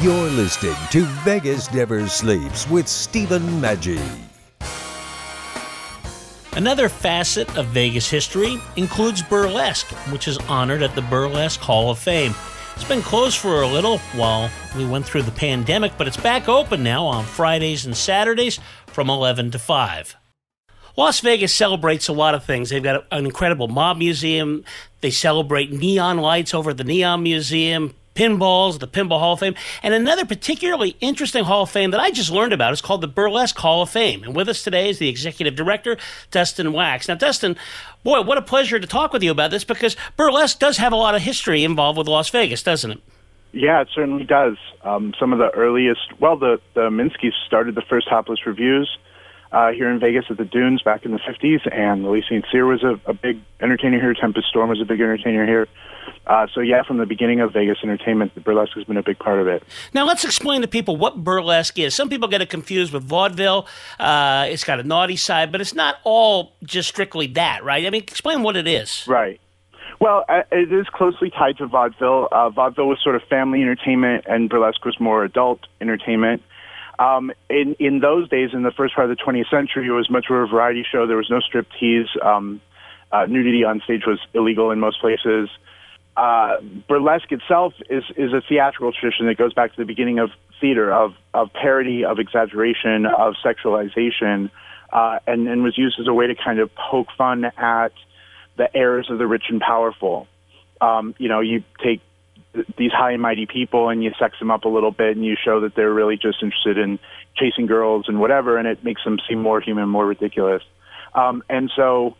You're 0.00 0.30
listening 0.30 0.76
to 0.92 1.06
Vegas 1.24 1.74
Never 1.74 2.06
Sleeps 2.06 2.70
with 2.70 2.86
Stephen 2.86 3.42
Maggi. 3.60 4.00
Another 6.52 6.88
facet 6.88 7.58
of 7.58 7.66
Vegas 7.66 8.08
history 8.08 8.60
includes 8.76 9.22
burlesque, 9.22 9.88
which 10.12 10.28
is 10.28 10.38
honored 10.48 10.82
at 10.82 10.94
the 10.94 11.02
Burlesque 11.02 11.58
Hall 11.58 11.90
of 11.90 11.98
Fame. 11.98 12.32
It's 12.76 12.84
been 12.84 13.02
closed 13.02 13.38
for 13.38 13.62
a 13.62 13.66
little 13.66 13.98
while 14.14 14.48
we 14.76 14.86
went 14.86 15.04
through 15.04 15.22
the 15.22 15.32
pandemic, 15.32 15.90
but 15.98 16.06
it's 16.06 16.16
back 16.16 16.48
open 16.48 16.84
now 16.84 17.04
on 17.04 17.24
Fridays 17.24 17.84
and 17.84 17.96
Saturdays 17.96 18.60
from 18.86 19.10
11 19.10 19.50
to 19.50 19.58
5. 19.58 20.16
Las 20.96 21.18
Vegas 21.20 21.52
celebrates 21.52 22.06
a 22.06 22.12
lot 22.12 22.34
of 22.34 22.44
things. 22.44 22.70
They've 22.70 22.82
got 22.82 23.04
an 23.10 23.24
incredible 23.24 23.66
mob 23.66 23.98
museum. 23.98 24.64
They 25.00 25.10
celebrate 25.10 25.72
neon 25.72 26.18
lights 26.18 26.54
over 26.54 26.70
at 26.70 26.76
the 26.76 26.84
Neon 26.84 27.24
Museum, 27.24 27.94
pinballs, 28.18 28.80
the 28.80 28.88
Pinball 28.88 29.20
Hall 29.20 29.34
of 29.34 29.40
Fame, 29.40 29.54
and 29.80 29.94
another 29.94 30.24
particularly 30.24 30.96
interesting 31.00 31.44
Hall 31.44 31.62
of 31.62 31.70
Fame 31.70 31.92
that 31.92 32.00
I 32.00 32.10
just 32.10 32.32
learned 32.32 32.52
about 32.52 32.72
is 32.72 32.82
called 32.82 33.00
the 33.00 33.08
Burlesque 33.08 33.56
Hall 33.56 33.82
of 33.82 33.90
Fame. 33.90 34.24
And 34.24 34.34
with 34.34 34.48
us 34.48 34.64
today 34.64 34.90
is 34.90 34.98
the 34.98 35.08
executive 35.08 35.54
director, 35.54 35.96
Dustin 36.32 36.72
Wax. 36.72 37.06
Now, 37.06 37.14
Dustin, 37.14 37.56
boy, 38.02 38.22
what 38.22 38.36
a 38.36 38.42
pleasure 38.42 38.80
to 38.80 38.86
talk 38.86 39.12
with 39.12 39.22
you 39.22 39.30
about 39.30 39.52
this 39.52 39.62
because 39.62 39.96
burlesque 40.16 40.58
does 40.58 40.78
have 40.78 40.92
a 40.92 40.96
lot 40.96 41.14
of 41.14 41.22
history 41.22 41.62
involved 41.62 41.96
with 41.96 42.08
Las 42.08 42.28
Vegas, 42.30 42.62
doesn't 42.64 42.90
it? 42.90 43.00
Yeah, 43.52 43.80
it 43.82 43.88
certainly 43.94 44.24
does. 44.24 44.56
Um, 44.82 45.14
some 45.18 45.32
of 45.32 45.38
the 45.38 45.50
earliest, 45.50 46.20
well, 46.20 46.36
the 46.36 46.60
the 46.74 46.90
Minskys 46.90 47.32
started 47.46 47.76
the 47.76 47.82
first 47.82 48.08
topless 48.08 48.44
revues 48.44 48.98
uh, 49.52 49.72
here 49.72 49.90
in 49.90 49.98
Vegas 49.98 50.26
at 50.30 50.36
the 50.36 50.44
Dunes 50.44 50.82
back 50.82 51.04
in 51.04 51.12
the 51.12 51.18
50s, 51.18 51.60
and 51.72 52.04
Lili 52.04 52.22
St. 52.22 52.44
Cyr 52.50 52.66
was 52.66 52.82
a, 52.82 53.00
a 53.06 53.14
big 53.14 53.40
entertainer 53.60 54.00
here. 54.00 54.14
Tempest 54.14 54.48
Storm 54.48 54.68
was 54.68 54.80
a 54.80 54.84
big 54.84 55.00
entertainer 55.00 55.46
here. 55.46 55.68
Uh, 56.26 56.46
so, 56.54 56.60
yeah, 56.60 56.82
from 56.82 56.98
the 56.98 57.06
beginning 57.06 57.40
of 57.40 57.52
Vegas 57.52 57.78
entertainment, 57.82 58.34
the 58.34 58.40
burlesque 58.40 58.74
has 58.74 58.84
been 58.84 58.98
a 58.98 59.02
big 59.02 59.18
part 59.18 59.38
of 59.38 59.48
it. 59.48 59.62
Now, 59.94 60.04
let's 60.06 60.24
explain 60.24 60.60
to 60.60 60.68
people 60.68 60.96
what 60.96 61.24
burlesque 61.24 61.78
is. 61.78 61.94
Some 61.94 62.10
people 62.10 62.28
get 62.28 62.42
it 62.42 62.50
confused 62.50 62.92
with 62.92 63.02
vaudeville. 63.02 63.66
Uh, 63.98 64.46
it's 64.48 64.64
got 64.64 64.78
a 64.78 64.82
naughty 64.82 65.16
side, 65.16 65.50
but 65.50 65.60
it's 65.60 65.74
not 65.74 65.96
all 66.04 66.52
just 66.64 66.88
strictly 66.88 67.26
that, 67.28 67.64
right? 67.64 67.86
I 67.86 67.90
mean, 67.90 68.02
explain 68.02 68.42
what 68.42 68.56
it 68.56 68.66
is. 68.66 69.04
Right. 69.06 69.40
Well, 70.00 70.24
uh, 70.28 70.42
it 70.52 70.72
is 70.72 70.86
closely 70.92 71.30
tied 71.30 71.58
to 71.58 71.66
vaudeville. 71.66 72.28
Uh, 72.30 72.50
vaudeville 72.50 72.88
was 72.88 72.98
sort 73.02 73.16
of 73.16 73.22
family 73.22 73.62
entertainment, 73.62 74.26
and 74.28 74.48
burlesque 74.48 74.84
was 74.84 75.00
more 75.00 75.24
adult 75.24 75.60
entertainment. 75.80 76.42
Um, 76.98 77.30
in 77.48 77.76
in 77.78 78.00
those 78.00 78.28
days, 78.28 78.50
in 78.52 78.62
the 78.62 78.72
first 78.72 78.94
part 78.94 79.10
of 79.10 79.16
the 79.16 79.22
20th 79.22 79.48
century, 79.50 79.86
it 79.86 79.90
was 79.90 80.10
much 80.10 80.26
more 80.28 80.42
a 80.42 80.48
variety 80.48 80.84
show. 80.90 81.06
There 81.06 81.16
was 81.16 81.30
no 81.30 81.40
striptease. 81.40 82.08
Um, 82.24 82.60
uh, 83.10 83.26
nudity 83.26 83.64
on 83.64 83.80
stage 83.84 84.02
was 84.06 84.18
illegal 84.34 84.70
in 84.70 84.80
most 84.80 85.00
places. 85.00 85.48
Uh, 86.16 86.60
burlesque 86.88 87.30
itself 87.30 87.74
is 87.88 88.02
is 88.16 88.32
a 88.32 88.42
theatrical 88.48 88.92
tradition 88.92 89.26
that 89.26 89.36
goes 89.36 89.54
back 89.54 89.70
to 89.70 89.76
the 89.76 89.84
beginning 89.84 90.18
of 90.18 90.30
theater, 90.60 90.92
of 90.92 91.14
of 91.32 91.52
parody, 91.52 92.04
of 92.04 92.18
exaggeration, 92.18 93.06
of 93.06 93.34
sexualization, 93.44 94.50
uh, 94.92 95.20
and 95.28 95.46
and 95.46 95.62
was 95.62 95.78
used 95.78 96.00
as 96.00 96.08
a 96.08 96.12
way 96.12 96.26
to 96.26 96.34
kind 96.34 96.58
of 96.58 96.74
poke 96.74 97.08
fun 97.16 97.44
at 97.44 97.92
the 98.56 98.76
heirs 98.76 99.08
of 99.08 99.18
the 99.18 99.26
rich 99.26 99.44
and 99.48 99.60
powerful. 99.60 100.26
Um, 100.80 101.14
you 101.18 101.28
know, 101.28 101.38
you 101.38 101.62
take 101.82 102.00
these 102.76 102.92
high 102.92 103.12
and 103.12 103.22
mighty 103.22 103.46
people 103.46 103.88
and 103.88 104.02
you 104.02 104.12
sex 104.18 104.38
them 104.38 104.50
up 104.50 104.64
a 104.64 104.68
little 104.68 104.90
bit 104.90 105.16
and 105.16 105.24
you 105.24 105.36
show 105.42 105.60
that 105.60 105.74
they're 105.74 105.92
really 105.92 106.16
just 106.16 106.42
interested 106.42 106.78
in 106.78 106.98
chasing 107.36 107.66
girls 107.66 108.06
and 108.08 108.20
whatever, 108.20 108.58
and 108.58 108.66
it 108.66 108.82
makes 108.82 109.04
them 109.04 109.18
seem 109.28 109.40
more 109.40 109.60
human, 109.60 109.88
more 109.88 110.06
ridiculous. 110.06 110.62
Um, 111.14 111.42
and 111.48 111.70
so, 111.74 112.16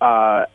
uh, 0.00 0.46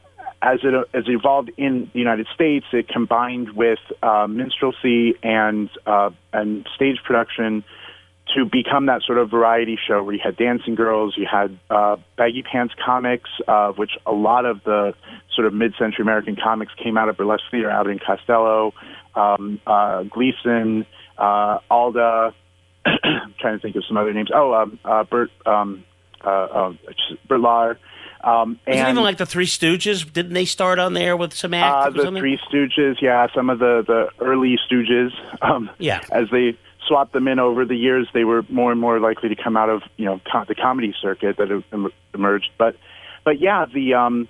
as 0.42 0.60
it 0.64 0.74
as 0.94 1.04
it 1.08 1.12
evolved 1.12 1.52
in 1.58 1.90
the 1.94 2.00
United 2.00 2.28
States, 2.34 2.66
it 2.72 2.88
combined 2.88 3.52
with 3.52 3.80
uh, 4.02 4.26
minstrelsy 4.28 5.16
and 5.22 5.70
uh, 5.86 6.12
and 6.32 6.68
stage 6.76 6.98
production 7.04 7.64
to 8.36 8.46
become 8.46 8.86
that 8.86 9.02
sort 9.02 9.18
of 9.18 9.30
variety 9.30 9.78
show 9.88 10.04
where 10.04 10.14
you 10.14 10.22
had 10.24 10.38
dancing 10.38 10.76
girls, 10.76 11.16
you 11.18 11.26
had 11.30 11.58
uh, 11.70 11.98
baggy 12.16 12.44
pants 12.44 12.74
comics, 12.84 13.30
uh, 13.48 13.72
which 13.72 13.92
a 14.06 14.12
lot 14.12 14.46
of 14.46 14.64
the 14.64 14.94
sort 15.34 15.48
of 15.48 15.54
mid-century 15.54 16.04
American 16.04 16.36
comics 16.36 16.72
came 16.76 16.98
out 16.98 17.10
of 17.10 17.18
burlesque 17.18 17.44
theater, 17.50 17.70
Abbott 17.70 17.94
and 17.94 18.02
Costello, 18.02 18.74
um, 19.16 19.60
uh, 19.66 20.04
Gleason, 20.04 20.86
uh, 21.18 21.60
Alda. 21.70 22.34
I'm 22.86 23.34
trying 23.40 23.58
to 23.58 23.62
think 23.62 23.76
of 23.76 23.84
some 23.88 23.98
other 23.98 24.14
names. 24.14 24.30
Oh, 24.34 24.54
um, 24.54 24.80
uh, 24.86 25.04
Bert, 25.04 25.32
um, 25.46 25.84
uh, 26.24 26.30
uh, 26.30 26.74
Bert 27.28 27.40
Lahr. 27.42 27.78
Um, 28.22 28.60
and 28.68 28.90
even 28.90 29.04
like 29.04 29.18
the 29.18 29.26
Three 29.26 29.46
Stooges? 29.46 30.12
Didn't 30.12 30.34
they 30.34 30.46
start 30.46 30.78
on 30.78 30.94
there 30.94 31.16
with 31.16 31.34
some 31.34 31.54
acts 31.54 31.88
uh, 31.88 31.90
the 31.92 32.04
something? 32.04 32.22
Three 32.22 32.40
Stooges, 32.52 33.02
yeah, 33.02 33.28
some 33.34 33.50
of 33.50 33.60
the 33.60 33.84
the 33.88 34.10
early 34.24 34.58
Stooges. 34.70 35.12
Um, 35.42 35.70
Yeah. 35.80 36.02
As 36.12 36.26
they 36.30 36.58
swapped 36.86 37.14
them 37.14 37.28
in 37.30 37.40
over 37.40 37.64
the 37.64 37.76
years, 37.78 38.08
they 38.14 38.26
were 38.26 38.44
more 38.50 38.72
and 38.72 38.82
more 38.82 39.00
likely 39.00 39.30
to 39.30 39.42
come 39.42 39.56
out 39.56 39.70
of 39.70 39.84
you 39.96 40.06
know 40.06 40.20
co- 40.30 40.44
the 40.48 40.56
comedy 40.56 40.94
circuit 41.02 41.38
that 41.38 41.50
em- 41.72 41.92
emerged. 42.14 42.50
But 42.58 42.76
but 43.24 43.40
yeah, 43.40 43.66
the 43.74 43.94
um, 43.94 44.28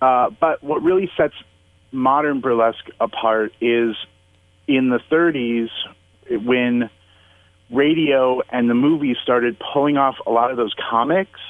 uh, 0.00 0.30
but 0.40 0.62
what 0.64 0.82
really 0.82 1.08
sets 1.16 1.34
modern 1.92 2.40
burlesque 2.40 2.88
apart 2.98 3.52
is 3.60 3.94
in 4.76 4.90
the 4.90 5.00
30s 5.10 5.68
when 6.44 6.88
radio 7.70 8.40
and 8.50 8.68
the 8.70 8.74
movies 8.74 9.16
started 9.22 9.56
pulling 9.72 9.96
off 9.96 10.16
a 10.26 10.30
lot 10.30 10.50
of 10.50 10.56
those 10.56 10.74
comics 10.90 11.40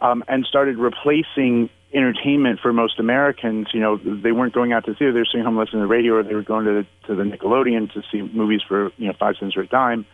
um, 0.00 0.24
and 0.28 0.44
started 0.44 0.78
replacing 0.78 1.70
entertainment 1.92 2.60
for 2.60 2.72
most 2.72 2.98
Americans. 2.98 3.68
You 3.72 3.80
know, 3.80 3.96
they 3.96 4.32
weren't 4.32 4.52
going 4.52 4.72
out 4.72 4.84
to 4.86 4.94
theater; 4.94 5.12
they 5.12 5.20
were 5.20 5.24
staying 5.24 5.44
home 5.44 5.56
listening 5.56 5.82
to 5.82 5.86
the 5.86 5.92
radio, 5.92 6.14
or 6.14 6.22
they 6.22 6.34
were 6.34 6.42
going 6.42 6.66
to 6.66 6.72
the, 6.82 7.06
to 7.06 7.14
the 7.14 7.22
Nickelodeon 7.22 7.92
to 7.94 8.02
see 8.12 8.22
movies 8.22 8.60
for 8.66 8.90
you 8.96 9.06
know 9.06 9.14
five 9.18 9.36
cents 9.38 9.56
or 9.56 9.62
a 9.62 9.66
dime. 9.66 10.06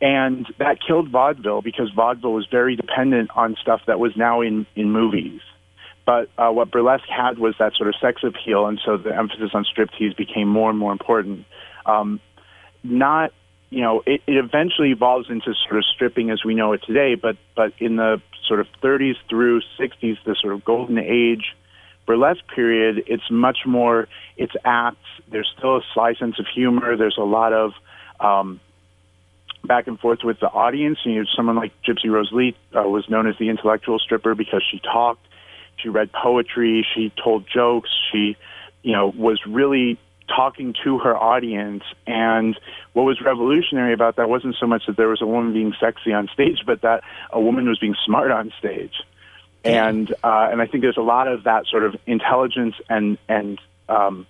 And 0.00 0.46
that 0.58 0.78
killed 0.84 1.10
vaudeville 1.10 1.62
because 1.62 1.90
vaudeville 1.94 2.32
was 2.32 2.46
very 2.50 2.74
dependent 2.74 3.30
on 3.36 3.56
stuff 3.60 3.82
that 3.86 4.00
was 4.00 4.16
now 4.16 4.40
in 4.40 4.66
in 4.74 4.90
movies. 4.90 5.40
But 6.04 6.30
uh, 6.36 6.50
what 6.50 6.70
burlesque 6.70 7.08
had 7.08 7.38
was 7.38 7.54
that 7.58 7.74
sort 7.76 7.88
of 7.88 7.94
sex 8.00 8.22
appeal, 8.24 8.66
and 8.66 8.80
so 8.84 8.96
the 8.96 9.16
emphasis 9.16 9.50
on 9.54 9.64
striptease 9.64 10.16
became 10.16 10.48
more 10.48 10.68
and 10.68 10.78
more 10.78 10.92
important. 10.92 11.44
Um, 11.86 12.20
not 12.82 13.32
you 13.70 13.80
know, 13.80 14.02
it, 14.04 14.20
it 14.26 14.36
eventually 14.36 14.90
evolves 14.90 15.30
into 15.30 15.54
sort 15.66 15.78
of 15.78 15.84
stripping 15.94 16.30
as 16.30 16.44
we 16.44 16.54
know 16.54 16.74
it 16.74 16.82
today, 16.86 17.14
but 17.14 17.36
but 17.56 17.72
in 17.78 17.96
the 17.96 18.20
sort 18.46 18.60
of 18.60 18.66
30s 18.82 19.14
through 19.30 19.62
60s, 19.78 20.18
the 20.26 20.36
sort 20.40 20.52
of 20.52 20.64
golden 20.64 20.98
age 20.98 21.54
burlesque 22.06 22.46
period, 22.54 23.04
it's 23.06 23.30
much 23.30 23.58
more, 23.64 24.08
it's 24.36 24.52
acts. 24.64 24.98
There's 25.30 25.50
still 25.56 25.76
a 25.76 25.80
sly 25.94 26.14
sense 26.14 26.38
of 26.38 26.46
humor. 26.52 26.96
There's 26.96 27.16
a 27.18 27.24
lot 27.24 27.52
of 27.52 27.72
um, 28.20 28.60
back 29.64 29.86
and 29.86 29.98
forth 29.98 30.18
with 30.22 30.40
the 30.40 30.48
audience. 30.48 30.98
You 31.04 31.20
know, 31.20 31.24
someone 31.34 31.56
like 31.56 31.72
Gypsy 31.82 32.10
Rose 32.10 32.30
Lee 32.32 32.56
uh, 32.76 32.82
was 32.82 33.08
known 33.08 33.26
as 33.26 33.36
the 33.38 33.48
intellectual 33.48 33.98
stripper 33.98 34.34
because 34.34 34.62
she 34.70 34.80
talked, 34.80 35.26
she 35.82 35.88
read 35.88 36.10
poetry, 36.12 36.86
she 36.94 37.12
told 37.22 37.46
jokes, 37.52 37.90
she, 38.10 38.36
you 38.82 38.92
know, 38.92 39.12
was 39.16 39.40
really 39.46 39.98
talking 40.28 40.74
to 40.84 40.98
her 40.98 41.16
audience. 41.16 41.82
And 42.06 42.58
what 42.92 43.04
was 43.04 43.20
revolutionary 43.20 43.92
about 43.92 44.16
that 44.16 44.28
wasn't 44.28 44.56
so 44.58 44.66
much 44.66 44.86
that 44.86 44.96
there 44.96 45.08
was 45.08 45.20
a 45.20 45.26
woman 45.26 45.52
being 45.52 45.74
sexy 45.78 46.12
on 46.12 46.28
stage, 46.32 46.60
but 46.66 46.82
that 46.82 47.02
a 47.30 47.40
woman 47.40 47.68
was 47.68 47.78
being 47.78 47.96
smart 48.04 48.30
on 48.30 48.52
stage. 48.58 48.94
And 49.64 50.10
uh, 50.24 50.48
and 50.50 50.60
I 50.60 50.66
think 50.66 50.82
there's 50.82 50.96
a 50.96 51.02
lot 51.02 51.28
of 51.28 51.44
that 51.44 51.66
sort 51.66 51.84
of 51.84 51.94
intelligence 52.06 52.74
and 52.88 53.16
and 53.28 53.60
um, 53.88 54.26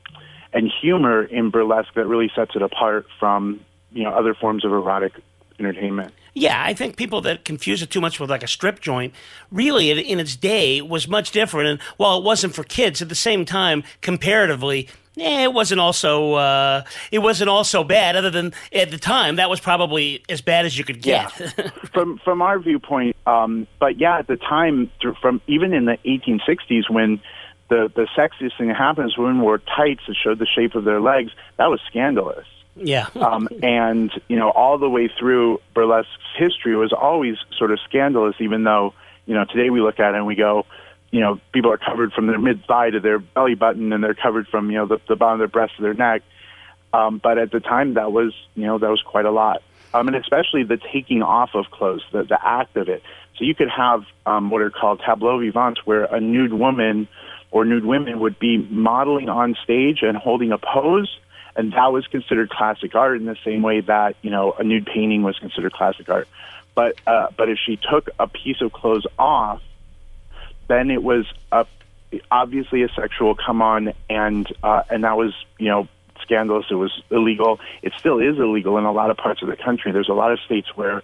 and 0.53 0.71
humor 0.83 1.25
in 1.25 1.49
burlesque 1.49 1.95
that 1.95 2.07
really 2.07 2.31
sets 2.35 2.55
it 2.55 2.61
apart 2.61 3.07
from 3.19 3.61
you 3.93 4.05
know 4.05 4.11
other 4.11 4.35
forms 4.35 4.63
of 4.65 4.73
erotic 4.73 5.15
entertainment. 5.59 6.13
Yeah, 6.35 6.63
I 6.65 6.73
think 6.73 6.97
people 6.97 7.21
that 7.23 7.45
confuse 7.45 7.83
it 7.83 7.91
too 7.91 8.01
much 8.01 8.19
with 8.19 8.31
like 8.31 8.43
a 8.43 8.49
strip 8.49 8.81
joint, 8.81 9.13
really 9.51 9.91
in, 9.91 9.99
in 9.99 10.19
its 10.19 10.35
day 10.35 10.81
was 10.81 11.07
much 11.07 11.31
different. 11.31 11.69
And 11.69 11.81
while 11.99 12.19
it 12.19 12.25
wasn't 12.25 12.55
for 12.55 12.65
kids, 12.65 13.03
at 13.03 13.11
the 13.11 13.15
same 13.15 13.45
time, 13.45 13.85
comparatively, 14.01 14.89
eh, 15.19 15.45
it 15.45 15.53
wasn't 15.53 15.81
also 15.81 16.35
uh, 16.35 16.85
it 17.11 17.19
wasn't 17.19 17.51
also 17.51 17.85
bad. 17.85 18.17
Other 18.17 18.31
than 18.31 18.55
at 18.73 18.91
the 18.91 18.99
time, 18.99 19.37
that 19.37 19.51
was 19.51 19.61
probably 19.61 20.23
as 20.29 20.41
bad 20.41 20.65
as 20.65 20.79
you 20.79 20.85
could 20.85 21.03
get. 21.03 21.31
from 21.93 22.19
from 22.25 22.41
our 22.41 22.59
viewpoint, 22.59 23.15
um, 23.27 23.67
but 23.79 24.01
yeah, 24.01 24.19
at 24.19 24.27
the 24.27 24.37
time, 24.37 24.91
from 25.21 25.43
even 25.47 25.75
in 25.75 25.85
the 25.85 25.99
1860s, 26.07 26.89
when 26.89 27.21
the 27.69 27.93
the 27.95 28.07
sexiest 28.17 28.57
thing 28.57 28.69
that 28.69 28.77
happens, 28.77 29.19
women 29.19 29.41
wore 29.41 29.59
tights 29.59 30.03
that 30.07 30.17
showed 30.17 30.39
the 30.39 30.47
shape 30.47 30.75
of 30.75 30.85
their 30.85 31.01
legs. 31.01 31.31
That 31.59 31.67
was 31.67 31.81
scandalous. 31.89 32.47
Yeah. 32.77 33.09
um, 33.15 33.49
and 33.63 34.11
you 34.29 34.37
know, 34.37 34.51
all 34.51 34.79
the 34.79 34.89
way 34.89 35.11
through 35.19 35.61
burlesque's 35.75 36.13
history 36.37 36.77
was 36.77 36.93
always 36.93 37.37
sort 37.59 37.71
of 37.71 37.79
scandalous. 37.89 38.37
Even 38.41 38.65
though 38.65 38.95
you 39.27 39.35
know 39.35 39.45
today 39.45 39.71
we 39.71 39.81
look 39.81 40.01
at 40.01 40.15
it 40.15 40.17
and 40.17 40.27
we 40.27 40.35
go, 40.35 40.67
you 41.11 41.21
know, 41.21 41.41
people 41.53 41.71
are 41.71 41.79
covered 41.79 42.13
from 42.13 42.27
their 42.27 42.39
mid 42.39 42.65
thigh 42.67 42.91
to 42.91 43.01
their 43.01 43.19
belly 43.19 43.55
button, 43.55 43.93
and 43.93 44.03
they're 44.03 44.15
covered 44.15 44.49
from 44.49 44.71
you 44.71 44.79
know 44.79 44.87
the, 44.87 45.01
the 45.09 45.17
bottom 45.17 45.35
of 45.35 45.39
their 45.41 45.49
breast 45.49 45.77
to 45.77 45.83
their 45.83 45.95
neck. 45.95 46.23
Um, 46.95 47.19
but 47.23 47.39
at 47.39 47.51
the 47.51 47.61
time, 47.61 47.95
that 47.95 48.13
was 48.13 48.35
you 48.55 48.67
know 48.67 48.79
that 48.79 48.91
was 48.91 49.03
quite 49.03 49.25
a 49.25 49.31
lot. 49.31 49.63
Um, 49.95 50.09
and 50.09 50.17
especially 50.17 50.65
the 50.65 50.79
taking 50.93 51.23
off 51.23 51.51
of 51.55 51.67
clothes, 51.71 52.03
the 52.13 52.25
the 52.25 52.39
act 52.43 52.77
of 52.77 52.89
it. 52.89 53.03
So 53.37 53.45
you 53.45 53.55
could 53.55 53.71
have 53.71 54.05
um, 54.27 54.51
what 54.51 54.63
are 54.63 54.71
called 54.71 55.01
tableaux 55.05 55.39
vivants, 55.39 55.85
where 55.85 56.05
a 56.05 56.21
nude 56.21 56.53
woman 56.53 57.09
or 57.51 57.65
nude 57.65 57.85
women 57.85 58.21
would 58.21 58.39
be 58.39 58.59
modeling 58.71 59.29
on 59.29 59.57
stage 59.63 59.99
and 60.03 60.17
holding 60.17 60.53
a 60.53 60.59
pose, 60.59 61.19
and 61.57 61.73
that 61.73 61.93
was 61.93 62.07
considered 62.07 62.51
classic 62.51 62.95
art 62.95 63.19
in 63.19 63.27
the 63.27 63.37
same 63.45 63.63
way 63.63 63.81
that 63.81 64.17
you 64.23 64.31
know 64.31 64.53
a 64.53 64.65
nude 64.65 64.87
painting 64.87 65.23
was 65.23 65.39
considered 65.39 65.73
classic 65.73 66.09
art. 66.09 66.29
But 66.75 66.97
uh, 67.07 67.29
but 67.37 67.49
if 67.49 67.59
she 67.65 67.77
took 67.77 68.09
a 68.19 68.27
piece 68.27 68.61
of 68.61 68.73
clothes 68.73 69.07
off, 69.19 69.63
then 70.69 70.91
it 70.91 71.03
was 71.03 71.27
a, 71.51 71.67
obviously 72.31 72.83
a 72.83 72.89
sexual 72.89 73.35
come 73.35 73.61
on, 73.61 73.93
and 74.09 74.47
uh, 74.63 74.83
and 74.91 75.05
that 75.05 75.17
was 75.17 75.35
you 75.59 75.69
know 75.69 75.89
scandalous. 76.23 76.67
It 76.71 76.77
was 76.77 77.03
illegal. 77.11 77.61
It 77.83 77.93
still 77.99 78.19
is 78.19 78.39
illegal 78.39 78.79
in 78.79 78.85
a 78.85 78.93
lot 78.93 79.11
of 79.11 79.17
parts 79.17 79.43
of 79.43 79.49
the 79.49 79.57
country. 79.57 79.93
There's 79.93 80.09
a 80.09 80.15
lot 80.15 80.33
of 80.33 80.41
states 80.41 80.69
where 80.75 81.03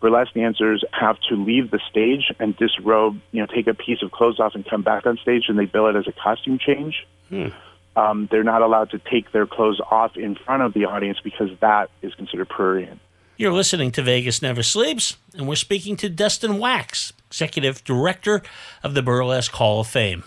burlesque 0.00 0.32
dancers 0.32 0.82
have 0.92 1.18
to 1.28 1.34
leave 1.36 1.70
the 1.70 1.80
stage 1.90 2.32
and 2.38 2.56
disrobe, 2.56 3.20
you 3.32 3.40
know, 3.40 3.46
take 3.46 3.66
a 3.66 3.74
piece 3.74 4.02
of 4.02 4.10
clothes 4.10 4.40
off 4.40 4.54
and 4.54 4.64
come 4.64 4.82
back 4.82 5.04
on 5.04 5.18
stage, 5.18 5.44
and 5.48 5.58
they 5.58 5.66
bill 5.66 5.88
it 5.88 5.96
as 5.96 6.06
a 6.08 6.12
costume 6.12 6.58
change. 6.58 7.06
Hmm. 7.28 7.48
Um, 8.00 8.28
they're 8.30 8.44
not 8.44 8.62
allowed 8.62 8.90
to 8.90 8.98
take 8.98 9.32
their 9.32 9.46
clothes 9.46 9.80
off 9.90 10.16
in 10.16 10.34
front 10.34 10.62
of 10.62 10.72
the 10.72 10.86
audience 10.86 11.18
because 11.22 11.50
that 11.60 11.90
is 12.02 12.14
considered 12.14 12.48
prurient. 12.48 13.00
You're 13.36 13.52
listening 13.52 13.90
to 13.92 14.02
Vegas 14.02 14.42
Never 14.42 14.62
Sleeps, 14.62 15.16
and 15.34 15.46
we're 15.46 15.54
speaking 15.54 15.96
to 15.96 16.08
Dustin 16.08 16.58
Wax, 16.58 17.12
Executive 17.28 17.82
Director 17.84 18.42
of 18.82 18.94
the 18.94 19.02
Burlesque 19.02 19.52
Hall 19.52 19.80
of 19.80 19.86
Fame. 19.86 20.24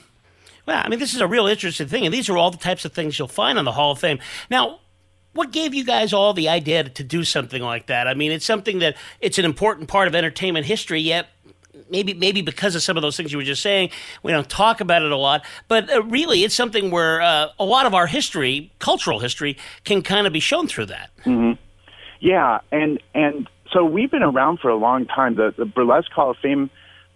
Well, 0.65 0.81
I 0.83 0.87
mean, 0.89 0.99
this 0.99 1.13
is 1.13 1.21
a 1.21 1.27
real 1.27 1.47
interesting 1.47 1.87
thing, 1.87 2.05
and 2.05 2.13
these 2.13 2.29
are 2.29 2.37
all 2.37 2.51
the 2.51 2.57
types 2.57 2.85
of 2.85 2.93
things 2.93 3.17
you'll 3.17 3.27
find 3.27 3.57
on 3.57 3.65
the 3.65 3.71
Hall 3.71 3.91
of 3.91 3.99
Fame. 3.99 4.19
Now, 4.49 4.79
what 5.33 5.51
gave 5.51 5.73
you 5.73 5.83
guys 5.83 6.13
all 6.13 6.33
the 6.33 6.49
idea 6.49 6.83
to 6.83 7.03
do 7.03 7.23
something 7.23 7.61
like 7.61 7.87
that? 7.87 8.07
I 8.07 8.13
mean, 8.13 8.31
it's 8.31 8.45
something 8.45 8.79
that 8.79 8.95
it's 9.19 9.39
an 9.39 9.45
important 9.45 9.89
part 9.89 10.07
of 10.07 10.15
entertainment 10.15 10.65
history, 10.65 11.01
yet 11.01 11.27
maybe 11.89 12.13
maybe 12.13 12.41
because 12.41 12.75
of 12.75 12.83
some 12.83 12.97
of 12.97 13.01
those 13.01 13.17
things 13.17 13.31
you 13.31 13.37
were 13.37 13.43
just 13.43 13.61
saying, 13.61 13.89
we 14.21 14.31
don't 14.31 14.49
talk 14.49 14.81
about 14.81 15.01
it 15.01 15.11
a 15.11 15.17
lot. 15.17 15.45
But 15.67 15.91
uh, 15.91 16.03
really, 16.03 16.43
it's 16.43 16.55
something 16.55 16.91
where 16.91 17.21
uh, 17.21 17.47
a 17.59 17.65
lot 17.65 17.85
of 17.85 17.93
our 17.93 18.07
history, 18.07 18.71
cultural 18.79 19.19
history, 19.19 19.57
can 19.83 20.01
kind 20.01 20.27
of 20.27 20.33
be 20.33 20.39
shown 20.39 20.67
through 20.67 20.87
that. 20.87 21.09
hmm 21.23 21.51
Yeah, 22.19 22.59
and 22.71 23.01
and 23.13 23.49
so 23.71 23.83
we've 23.83 24.11
been 24.11 24.23
around 24.23 24.59
for 24.59 24.69
a 24.69 24.75
long 24.77 25.05
time. 25.05 25.35
The 25.35 25.53
the 25.57 25.65
Burlesque 25.65 26.11
Hall 26.11 26.31
of 26.31 26.37
Fame 26.37 26.69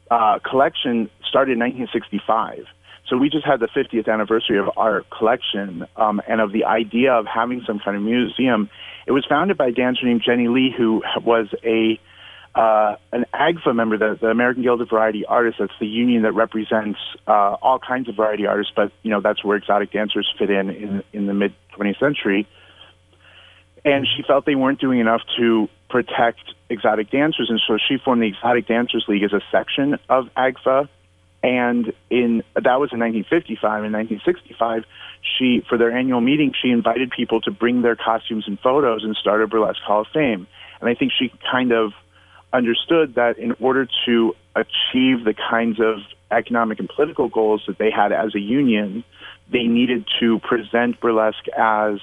uh, 0.10 0.40
collection 0.40 1.10
started 1.28 1.54
in 1.54 1.60
1965. 1.60 2.66
So 3.10 3.16
we 3.16 3.30
just 3.30 3.46
had 3.46 3.62
the 3.62 3.68
50th 3.68 4.12
anniversary 4.12 4.60
of 4.60 4.70
our 4.76 5.04
collection 5.18 5.86
um, 5.96 6.22
and 6.28 6.42
of 6.42 6.52
the 6.52 6.66
idea 6.66 7.14
of 7.14 7.26
having 7.26 7.64
some 7.66 7.80
kind 7.80 7.96
of 7.96 8.04
museum. 8.04 8.70
It 9.06 9.14
was 9.14 9.26
founded 9.26 9.58
by 9.58 9.68
a 9.68 9.72
dancer 9.72 10.06
named 10.06 10.24
Jenny 10.26 10.50
Lee, 10.50 10.74
who 10.78 11.02
was 11.24 11.48
a 11.64 12.00
uh, 12.58 12.96
an 13.12 13.26
AGVA 13.36 13.76
member, 13.76 13.98
the, 13.98 14.18
the 14.20 14.28
American 14.28 14.64
Guild 14.64 14.82
of 14.82 14.90
Variety 14.90 15.26
Artists. 15.26 15.60
That's 15.60 15.72
the 15.80 15.86
union 15.86 16.24
that 16.24 16.32
represents 16.32 16.98
uh, 17.28 17.56
all 17.62 17.78
kinds 17.78 18.10
of 18.10 18.16
variety 18.16 18.48
artists, 18.48 18.74
but 18.76 18.92
you 19.04 19.12
know 19.12 19.22
that's 19.22 19.44
where 19.44 19.58
exotic 19.58 19.92
dancers 19.92 20.28
fit 20.40 20.50
in 20.50 20.72
in, 20.72 21.04
in 21.14 21.28
the 21.28 21.36
mid 21.36 21.54
20th 21.78 22.00
century. 22.00 22.48
And 23.86 24.08
she 24.08 24.24
felt 24.24 24.46
they 24.46 24.56
weren't 24.56 24.82
doing 24.82 25.00
enough 25.00 25.22
to 25.38 25.70
protect 25.88 26.40
exotic 26.68 27.12
dancers, 27.12 27.48
and 27.50 27.62
so 27.68 27.78
she 27.78 27.98
formed 28.04 28.24
the 28.24 28.28
Exotic 28.28 28.68
Dancers 28.68 29.06
League 29.08 29.24
as 29.24 29.34
a 29.34 29.42
section 29.52 30.00
of 30.10 30.26
AGVA. 30.36 30.90
And 31.44 31.94
in 32.10 32.44
that 32.56 32.80
was 32.80 32.90
in 32.92 33.00
1955. 33.00 33.86
In 33.86 33.92
1965, 33.94 34.84
she 35.22 35.64
for 35.70 35.78
their 35.78 35.96
annual 35.96 36.22
meeting, 36.22 36.54
she 36.60 36.70
invited 36.70 37.12
people 37.12 37.40
to 37.42 37.52
bring 37.52 37.84
their 37.84 37.96
costumes 37.96 38.46
and 38.48 38.60
photos 38.60 39.04
and 39.04 39.16
start 39.16 39.44
a 39.44 39.48
burlesque 39.48 39.80
Hall 39.86 40.02
of 40.02 40.08
Fame. 40.12 40.48
And 40.82 40.90
I 40.90 40.96
think 40.96 41.12
she 41.18 41.32
kind 41.52 41.72
of 41.72 41.94
understood 42.54 43.16
that 43.16 43.38
in 43.38 43.54
order 43.60 43.88
to 44.06 44.36
achieve 44.56 45.24
the 45.24 45.34
kinds 45.50 45.80
of 45.80 45.98
economic 46.32 46.80
and 46.80 46.90
political 46.90 47.30
goals 47.30 47.64
that 47.68 47.78
they 47.78 47.92
had 47.92 48.12
as 48.12 48.36
a 48.36 48.40
union, 48.40 49.04
they 49.52 49.64
needed 49.64 50.06
to 50.20 50.40
present 50.40 51.00
burlesque 51.00 51.48
as 51.58 52.00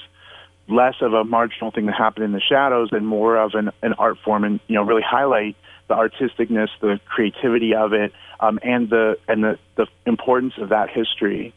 less 0.68 0.94
of 1.00 1.12
a 1.12 1.24
marginal 1.24 1.70
thing 1.70 1.86
that 1.86 1.94
happened 1.94 2.24
in 2.24 2.32
the 2.32 2.40
shadows 2.40 2.88
and 2.92 3.06
more 3.06 3.36
of 3.36 3.54
an, 3.54 3.70
an 3.82 3.92
art 3.94 4.16
form 4.24 4.44
and 4.44 4.60
you 4.66 4.74
know 4.74 4.82
really 4.82 5.02
highlight 5.06 5.56
the 5.88 5.94
artisticness 5.94 6.68
the 6.80 6.98
creativity 7.04 7.74
of 7.74 7.92
it 7.92 8.12
um, 8.40 8.58
and 8.62 8.88
the 8.88 9.18
and 9.28 9.44
the, 9.44 9.58
the 9.76 9.86
importance 10.06 10.54
of 10.58 10.70
that 10.70 10.88
history. 10.88 11.52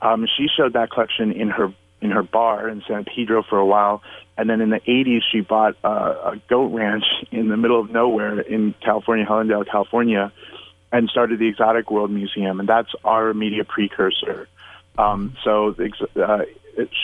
Um, 0.00 0.26
she 0.36 0.46
showed 0.54 0.74
that 0.74 0.90
collection 0.90 1.32
in 1.32 1.50
her 1.50 1.72
in 2.00 2.10
her 2.10 2.22
bar 2.22 2.68
in 2.68 2.82
San 2.86 3.04
Pedro 3.04 3.42
for 3.42 3.58
a 3.58 3.66
while 3.66 4.02
and 4.36 4.50
then 4.50 4.60
in 4.60 4.70
the 4.70 4.80
80s 4.80 5.20
she 5.30 5.40
bought 5.40 5.76
a, 5.84 5.88
a 5.88 6.42
goat 6.48 6.72
ranch 6.72 7.04
in 7.30 7.48
the 7.48 7.56
middle 7.56 7.80
of 7.80 7.90
nowhere 7.90 8.40
in 8.40 8.74
California 8.84 9.24
Helendale 9.24 9.66
California 9.68 10.32
and 10.92 11.08
started 11.08 11.38
the 11.38 11.48
Exotic 11.48 11.90
World 11.90 12.10
Museum 12.10 12.60
and 12.60 12.68
that's 12.68 12.90
our 13.04 13.32
media 13.32 13.64
precursor 13.64 14.48
um, 14.96 15.36
so 15.42 15.74
uh, 16.22 16.44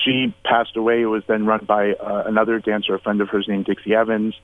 she 0.05 0.35
passed 0.45 0.77
away. 0.77 1.03
It 1.03 1.07
was 1.07 1.23
then 1.27 1.47
run 1.47 1.65
by 1.65 1.93
uh, 1.93 2.25
another 2.27 2.59
dancer, 2.59 2.95
a 2.95 3.01
friend 3.01 3.21
of 3.21 3.29
hers 3.29 3.47
named 3.49 3.67
Dixie 3.67 3.95
Evans, 3.95 4.35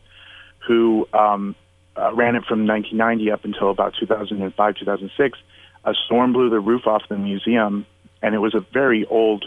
who 0.67 1.09
um, 1.13 1.55
uh, 1.97 2.13
ran 2.15 2.37
it 2.37 2.45
from 2.45 2.67
1990 2.67 3.31
up 3.31 3.45
until 3.45 3.71
about 3.71 3.95
2005, 3.99 4.75
2006. 4.77 5.39
A 5.85 5.95
storm 6.07 6.33
blew 6.33 6.51
the 6.51 6.61
roof 6.61 6.87
off 6.87 7.03
the 7.09 7.17
museum, 7.17 7.87
and 8.23 8.35
it 8.35 8.39
was 8.39 8.55
a 8.55 8.61
very 8.73 9.05
old 9.07 9.45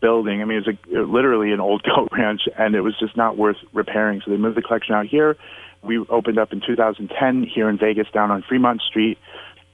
building. 0.00 0.42
I 0.42 0.44
mean, 0.44 0.58
it 0.58 0.66
was 0.66 0.76
a, 0.92 1.10
literally 1.10 1.52
an 1.52 1.60
old 1.60 1.82
goat 1.96 2.08
ranch, 2.12 2.42
and 2.58 2.74
it 2.74 2.80
was 2.80 2.94
just 2.98 3.16
not 3.16 3.36
worth 3.36 3.56
repairing. 3.72 4.22
So 4.24 4.30
they 4.30 4.36
moved 4.36 4.56
the 4.56 4.62
collection 4.62 4.94
out 4.94 5.06
here. 5.06 5.36
We 5.82 5.98
opened 5.98 6.38
up 6.38 6.52
in 6.52 6.60
2010 6.60 7.44
here 7.44 7.68
in 7.68 7.78
Vegas, 7.78 8.08
down 8.12 8.30
on 8.30 8.42
Fremont 8.42 8.82
Street. 8.82 9.18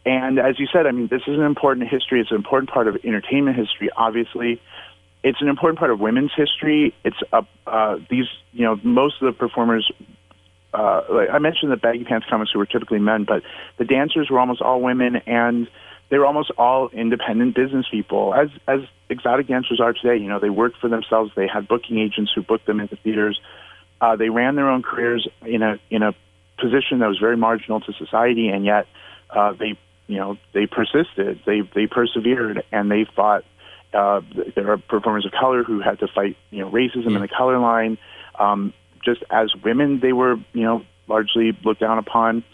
And 0.07 0.39
as 0.39 0.59
you 0.59 0.67
said, 0.71 0.87
I 0.87 0.91
mean, 0.91 1.09
this 1.11 1.23
is 1.27 1.39
an 1.39 1.45
important 1.45 1.89
history. 1.89 2.21
It's 2.21 2.31
an 2.31 2.37
important 2.37 2.71
part 2.71 2.89
of 2.89 2.97
entertainment 3.05 3.57
history, 3.57 3.89
obviously. 3.97 4.61
It's 5.23 5.41
an 5.41 5.49
important 5.49 5.79
part 5.79 5.91
of 5.91 5.99
women's 5.99 6.33
history. 6.37 6.95
It's 7.05 7.17
uh, 7.33 7.43
uh, 7.67 7.97
these, 8.11 8.27
you 8.53 8.65
know, 8.65 8.79
most 8.83 9.23
of 9.23 9.27
the 9.27 9.33
performers. 9.33 9.91
Uh, 10.75 11.03
like 11.09 11.29
I 11.33 11.39
mentioned 11.39 11.73
the 11.73 11.77
baggy 11.77 12.05
pants 12.05 12.27
comics 12.29 12.51
who 12.53 12.59
were 12.59 12.67
typically 12.67 12.99
men, 12.99 13.25
but 13.25 13.43
the 13.79 13.85
dancers 13.85 14.29
were 14.29 14.39
almost 14.41 14.61
all 14.61 14.83
women, 14.83 15.17
and 15.27 15.69
they 16.11 16.19
were 16.19 16.27
almost 16.27 16.51
all 16.59 16.89
independent 16.91 17.55
business 17.55 17.87
people, 17.91 18.35
as 18.35 18.49
as 18.69 18.81
exotic 19.09 19.49
dancers 19.49 19.81
are 19.81 19.93
today. 19.93 20.17
You 20.17 20.29
know, 20.29 20.39
they 20.39 20.51
worked 20.51 20.79
for 20.79 20.89
themselves. 20.89 21.33
They 21.35 21.47
had 21.47 21.67
booking 21.67 21.99
agents 21.99 22.33
who 22.35 22.43
booked 22.43 22.67
them 22.67 22.81
into 22.81 22.97
theaters. 22.97 23.41
Uh, 24.01 24.17
they 24.17 24.29
ran 24.29 24.57
their 24.57 24.69
own 24.69 24.83
careers 24.83 25.27
in 25.45 25.63
a 25.63 25.79
in 25.91 26.03
a 26.03 26.15
position 26.59 26.99
that 27.01 27.09
was 27.09 27.19
very 27.19 27.37
marginal 27.37 27.81
to 27.81 27.93
society, 27.95 28.49
and 28.49 28.65
yet 28.65 28.87
uh, 29.31 29.53
they 29.53 29.79
you 30.07 30.17
know 30.17 30.37
they 30.53 30.67
persisted. 30.67 31.41
They 31.47 31.63
they 31.75 31.87
persevered, 31.87 32.63
and 32.73 32.91
they 32.91 33.05
fought. 33.17 33.45
Uh, 33.93 34.23
there 34.57 34.73
are 34.73 34.77
performers 34.77 35.25
of 35.25 35.31
color 35.31 35.63
who 35.63 35.81
had 35.81 36.01
to 36.01 36.09
fight 36.09 36.37
you 36.51 36.61
know 36.61 36.71
racism 36.71 37.15
in 37.15 37.21
the 37.23 37.29
color 37.29 37.59
line. 37.59 37.97
Um, 38.39 38.73
just 39.05 39.23
as 39.31 39.55
women, 39.63 40.01
they 40.01 40.13
were 40.13 40.37
you 40.53 40.63
know 40.63 40.85
largely 41.09 41.57
looked 41.65 41.81
down 41.81 41.99
upon. 41.99 42.45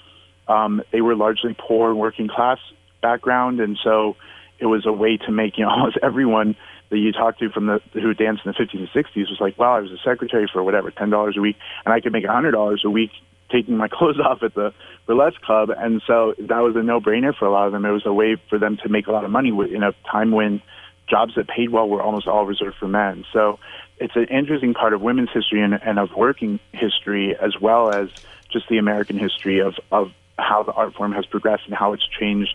Um, 0.47 0.83
they 0.93 1.01
were 1.01 1.15
largely 1.15 1.57
poor 1.59 1.91
and 1.91 1.99
working 1.99 2.29
class 2.29 2.59
background, 3.01 3.61
and 3.61 3.79
so 3.83 4.17
it 4.59 4.67
was 4.67 4.87
a 4.87 4.93
way 4.93 5.17
to 5.17 5.33
make 5.33 5.59
you 5.59 5.65
know 5.65 5.71
almost 5.77 5.99
everyone 6.03 6.57
that 6.91 6.99
you 6.99 7.13
talked 7.13 7.39
to 7.39 7.51
from 7.51 7.67
the 7.67 7.81
who 7.93 8.15
danced 8.15 8.43
in 8.45 8.53
the 8.53 8.65
50s 8.65 8.79
and 8.79 8.89
60s 8.89 9.31
was 9.31 9.39
like, 9.41 9.57
wow, 9.59 9.77
I 9.77 9.81
was 9.81 9.93
a 9.93 9.99
secretary 10.05 10.49
for 10.53 10.63
whatever 10.63 10.91
ten 10.91 11.11
dollars 11.11 11.37
a 11.37 11.41
week, 11.41 11.57
and 11.85 11.95
I 11.95 12.01
could 12.01 12.13
make 12.13 12.25
a 12.25 12.33
hundred 12.33 12.53
dollars 12.53 12.83
a 12.85 12.91
week 12.91 13.11
taking 13.51 13.77
my 13.77 13.89
clothes 13.93 14.21
off 14.21 14.43
at 14.43 14.55
the 14.55 14.73
burlesque 15.07 15.41
club, 15.41 15.71
and 15.77 16.03
so 16.07 16.35
that 16.39 16.61
was 16.61 16.77
a 16.77 16.83
no-brainer 16.83 17.37
for 17.37 17.47
a 17.47 17.53
lot 17.53 17.67
of 17.67 17.73
them. 17.73 17.85
It 17.85 17.91
was 17.91 18.07
a 18.07 18.13
way 18.13 18.37
for 18.49 18.59
them 18.59 18.79
to 18.83 18.89
make 18.89 19.07
a 19.07 19.13
lot 19.13 19.25
of 19.25 19.31
money 19.31 19.51
in 19.51 19.83
a 19.83 19.93
time 20.11 20.31
when 20.31 20.63
jobs 21.09 21.35
that 21.35 21.49
paid 21.49 21.71
well 21.71 21.89
were 21.89 22.01
almost 22.01 22.29
all 22.29 22.47
reserved 22.47 22.77
for 22.79 22.87
men. 22.87 23.25
So 23.33 23.59
it's 23.99 24.15
an 24.15 24.27
interesting 24.31 24.73
part 24.73 24.95
of 24.95 25.03
women's 25.03 25.31
history 25.35 25.61
and, 25.61 25.75
and 25.75 25.99
of 25.99 26.11
working 26.17 26.61
history, 26.73 27.37
as 27.37 27.55
well 27.61 27.91
as 27.91 28.09
just 28.53 28.69
the 28.69 28.79
American 28.79 29.19
history 29.19 29.61
of 29.61 29.75
of 29.93 30.13
how 30.39 30.63
the 30.63 30.73
art 30.73 30.95
form 30.95 31.13
has 31.13 31.27
progressed 31.27 31.65
and 31.67 31.75
how 31.75 31.93
it's 31.93 32.07
changed 32.19 32.55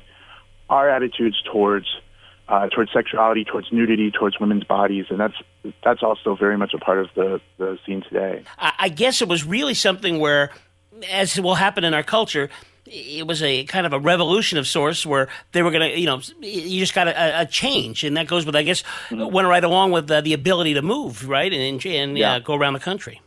our 0.70 0.90
attitudes 0.90 1.42
towards 1.52 1.88
uh, 2.48 2.68
towards 2.70 2.92
sexuality, 2.94 3.44
towards 3.44 3.72
nudity, 3.72 4.12
towards 4.12 4.40
women's 4.40 4.64
bodies, 4.64 5.06
and 5.10 5.20
that's 5.20 5.36
that's 5.84 6.04
also 6.04 6.36
very 6.36 6.58
much 6.58 6.74
a 6.74 6.78
part 6.78 7.00
of 7.00 7.08
the 7.16 7.42
the 7.58 7.78
scene 7.86 8.02
today. 8.02 8.44
I, 8.60 8.90
guess 8.90 9.22
it 9.22 9.28
was 9.28 9.44
really 9.46 9.74
something 9.74 10.20
where, 10.20 10.52
as 11.12 11.40
will 11.42 11.56
happen 11.56 11.84
in 11.84 11.96
our 11.96 12.04
culture, 12.04 12.50
it 12.86 13.26
was 13.26 13.42
a 13.42 13.64
kind 13.66 13.88
of 13.88 13.94
a 13.94 14.00
revolution 14.00 14.60
of 14.60 14.68
sorts 14.68 15.08
where 15.08 15.28
they 15.54 15.64
were 15.64 15.72
going 15.72 15.92
to, 15.92 16.00
you 16.00 16.06
know, 16.06 16.22
you 16.40 16.80
just 16.80 16.94
got 16.94 17.08
a, 17.08 17.42
a 17.42 17.46
change, 17.48 18.04
and 18.04 18.16
that 18.16 18.28
goes 18.28 18.46
with, 18.46 18.56
I 18.56 18.62
guess, 18.62 18.84
went 19.10 19.48
right 19.48 19.64
along 19.64 19.92
with 19.92 20.10
uh, 20.12 20.22
the 20.22 20.34
ability 20.34 20.76
to 20.76 20.84
move, 20.84 21.28
right, 21.28 21.52
and 21.52 21.84
and 21.84 22.16
Yeah. 22.18 22.34
uh, 22.36 22.40
go 22.40 22.54
around 22.54 22.74
the 22.74 22.80
country. 22.80 23.22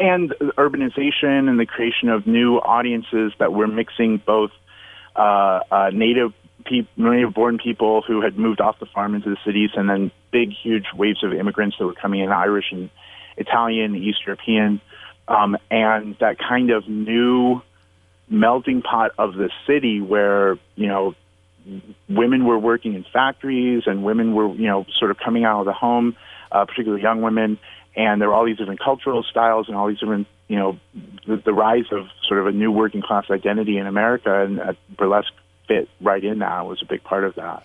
and 0.00 0.30
urbanization 0.56 1.48
and 1.48 1.58
the 1.60 1.66
creation 1.66 2.08
of 2.08 2.26
new 2.26 2.56
audiences 2.56 3.32
that 3.38 3.52
were 3.52 3.66
mixing 3.66 4.16
both 4.24 4.50
uh, 5.18 5.60
uh, 5.70 5.90
native 5.92 6.32
peop 6.64 6.88
native 6.96 7.34
born 7.34 7.58
people 7.58 8.02
who 8.06 8.20
had 8.22 8.38
moved 8.38 8.60
off 8.60 8.78
the 8.78 8.86
farm 8.86 9.14
into 9.14 9.30
the 9.30 9.36
cities, 9.44 9.70
and 9.74 9.88
then 9.88 10.10
big, 10.30 10.50
huge 10.52 10.86
waves 10.94 11.24
of 11.24 11.32
immigrants 11.32 11.76
that 11.78 11.86
were 11.86 11.94
coming 11.94 12.20
in, 12.20 12.30
Irish 12.30 12.66
and 12.70 12.90
Italian, 13.36 13.96
East 13.96 14.20
European, 14.26 14.80
um, 15.26 15.56
and 15.70 16.16
that 16.20 16.38
kind 16.38 16.70
of 16.70 16.88
new 16.88 17.60
melting 18.28 18.82
pot 18.82 19.12
of 19.18 19.34
the 19.34 19.50
city 19.66 20.00
where 20.00 20.58
you 20.76 20.86
know 20.86 21.14
women 22.08 22.44
were 22.44 22.58
working 22.58 22.94
in 22.94 23.04
factories 23.12 23.84
and 23.86 24.04
women 24.04 24.34
were 24.34 24.54
you 24.54 24.66
know 24.66 24.86
sort 24.98 25.10
of 25.10 25.18
coming 25.18 25.44
out 25.44 25.60
of 25.60 25.66
the 25.66 25.72
home, 25.72 26.16
uh, 26.52 26.64
particularly 26.64 27.02
young 27.02 27.22
women, 27.22 27.58
and 27.98 28.20
there 28.20 28.28
were 28.28 28.34
all 28.34 28.44
these 28.46 28.56
different 28.56 28.80
cultural 28.80 29.22
styles 29.24 29.68
and 29.68 29.76
all 29.76 29.88
these 29.88 29.98
different 29.98 30.26
you 30.46 30.56
know 30.56 30.78
the, 31.26 31.42
the 31.44 31.52
rise 31.52 31.84
of 31.90 32.06
sort 32.26 32.40
of 32.40 32.46
a 32.46 32.52
new 32.52 32.72
working 32.72 33.02
class 33.02 33.26
identity 33.30 33.76
in 33.76 33.86
America, 33.86 34.42
and 34.42 34.58
uh, 34.60 34.72
burlesque 34.96 35.34
fit 35.66 35.90
right 36.00 36.24
in 36.24 36.38
that 36.38 36.64
was 36.64 36.80
a 36.80 36.86
big 36.86 37.04
part 37.04 37.24
of 37.24 37.34
that. 37.34 37.64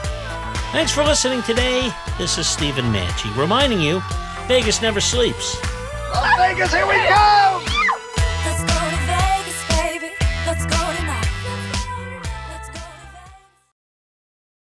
Thanks 0.72 0.92
for 0.92 1.02
listening 1.02 1.42
today. 1.42 1.90
This 2.18 2.38
is 2.38 2.46
Stephen 2.46 2.84
Manchi 2.86 3.34
reminding 3.36 3.80
you 3.80 4.00
Vegas 4.46 4.82
never 4.82 5.00
sleeps. 5.00 5.56
Vegas, 6.38 6.72
here 6.72 6.86
we 6.86 6.96
go! 7.08 7.89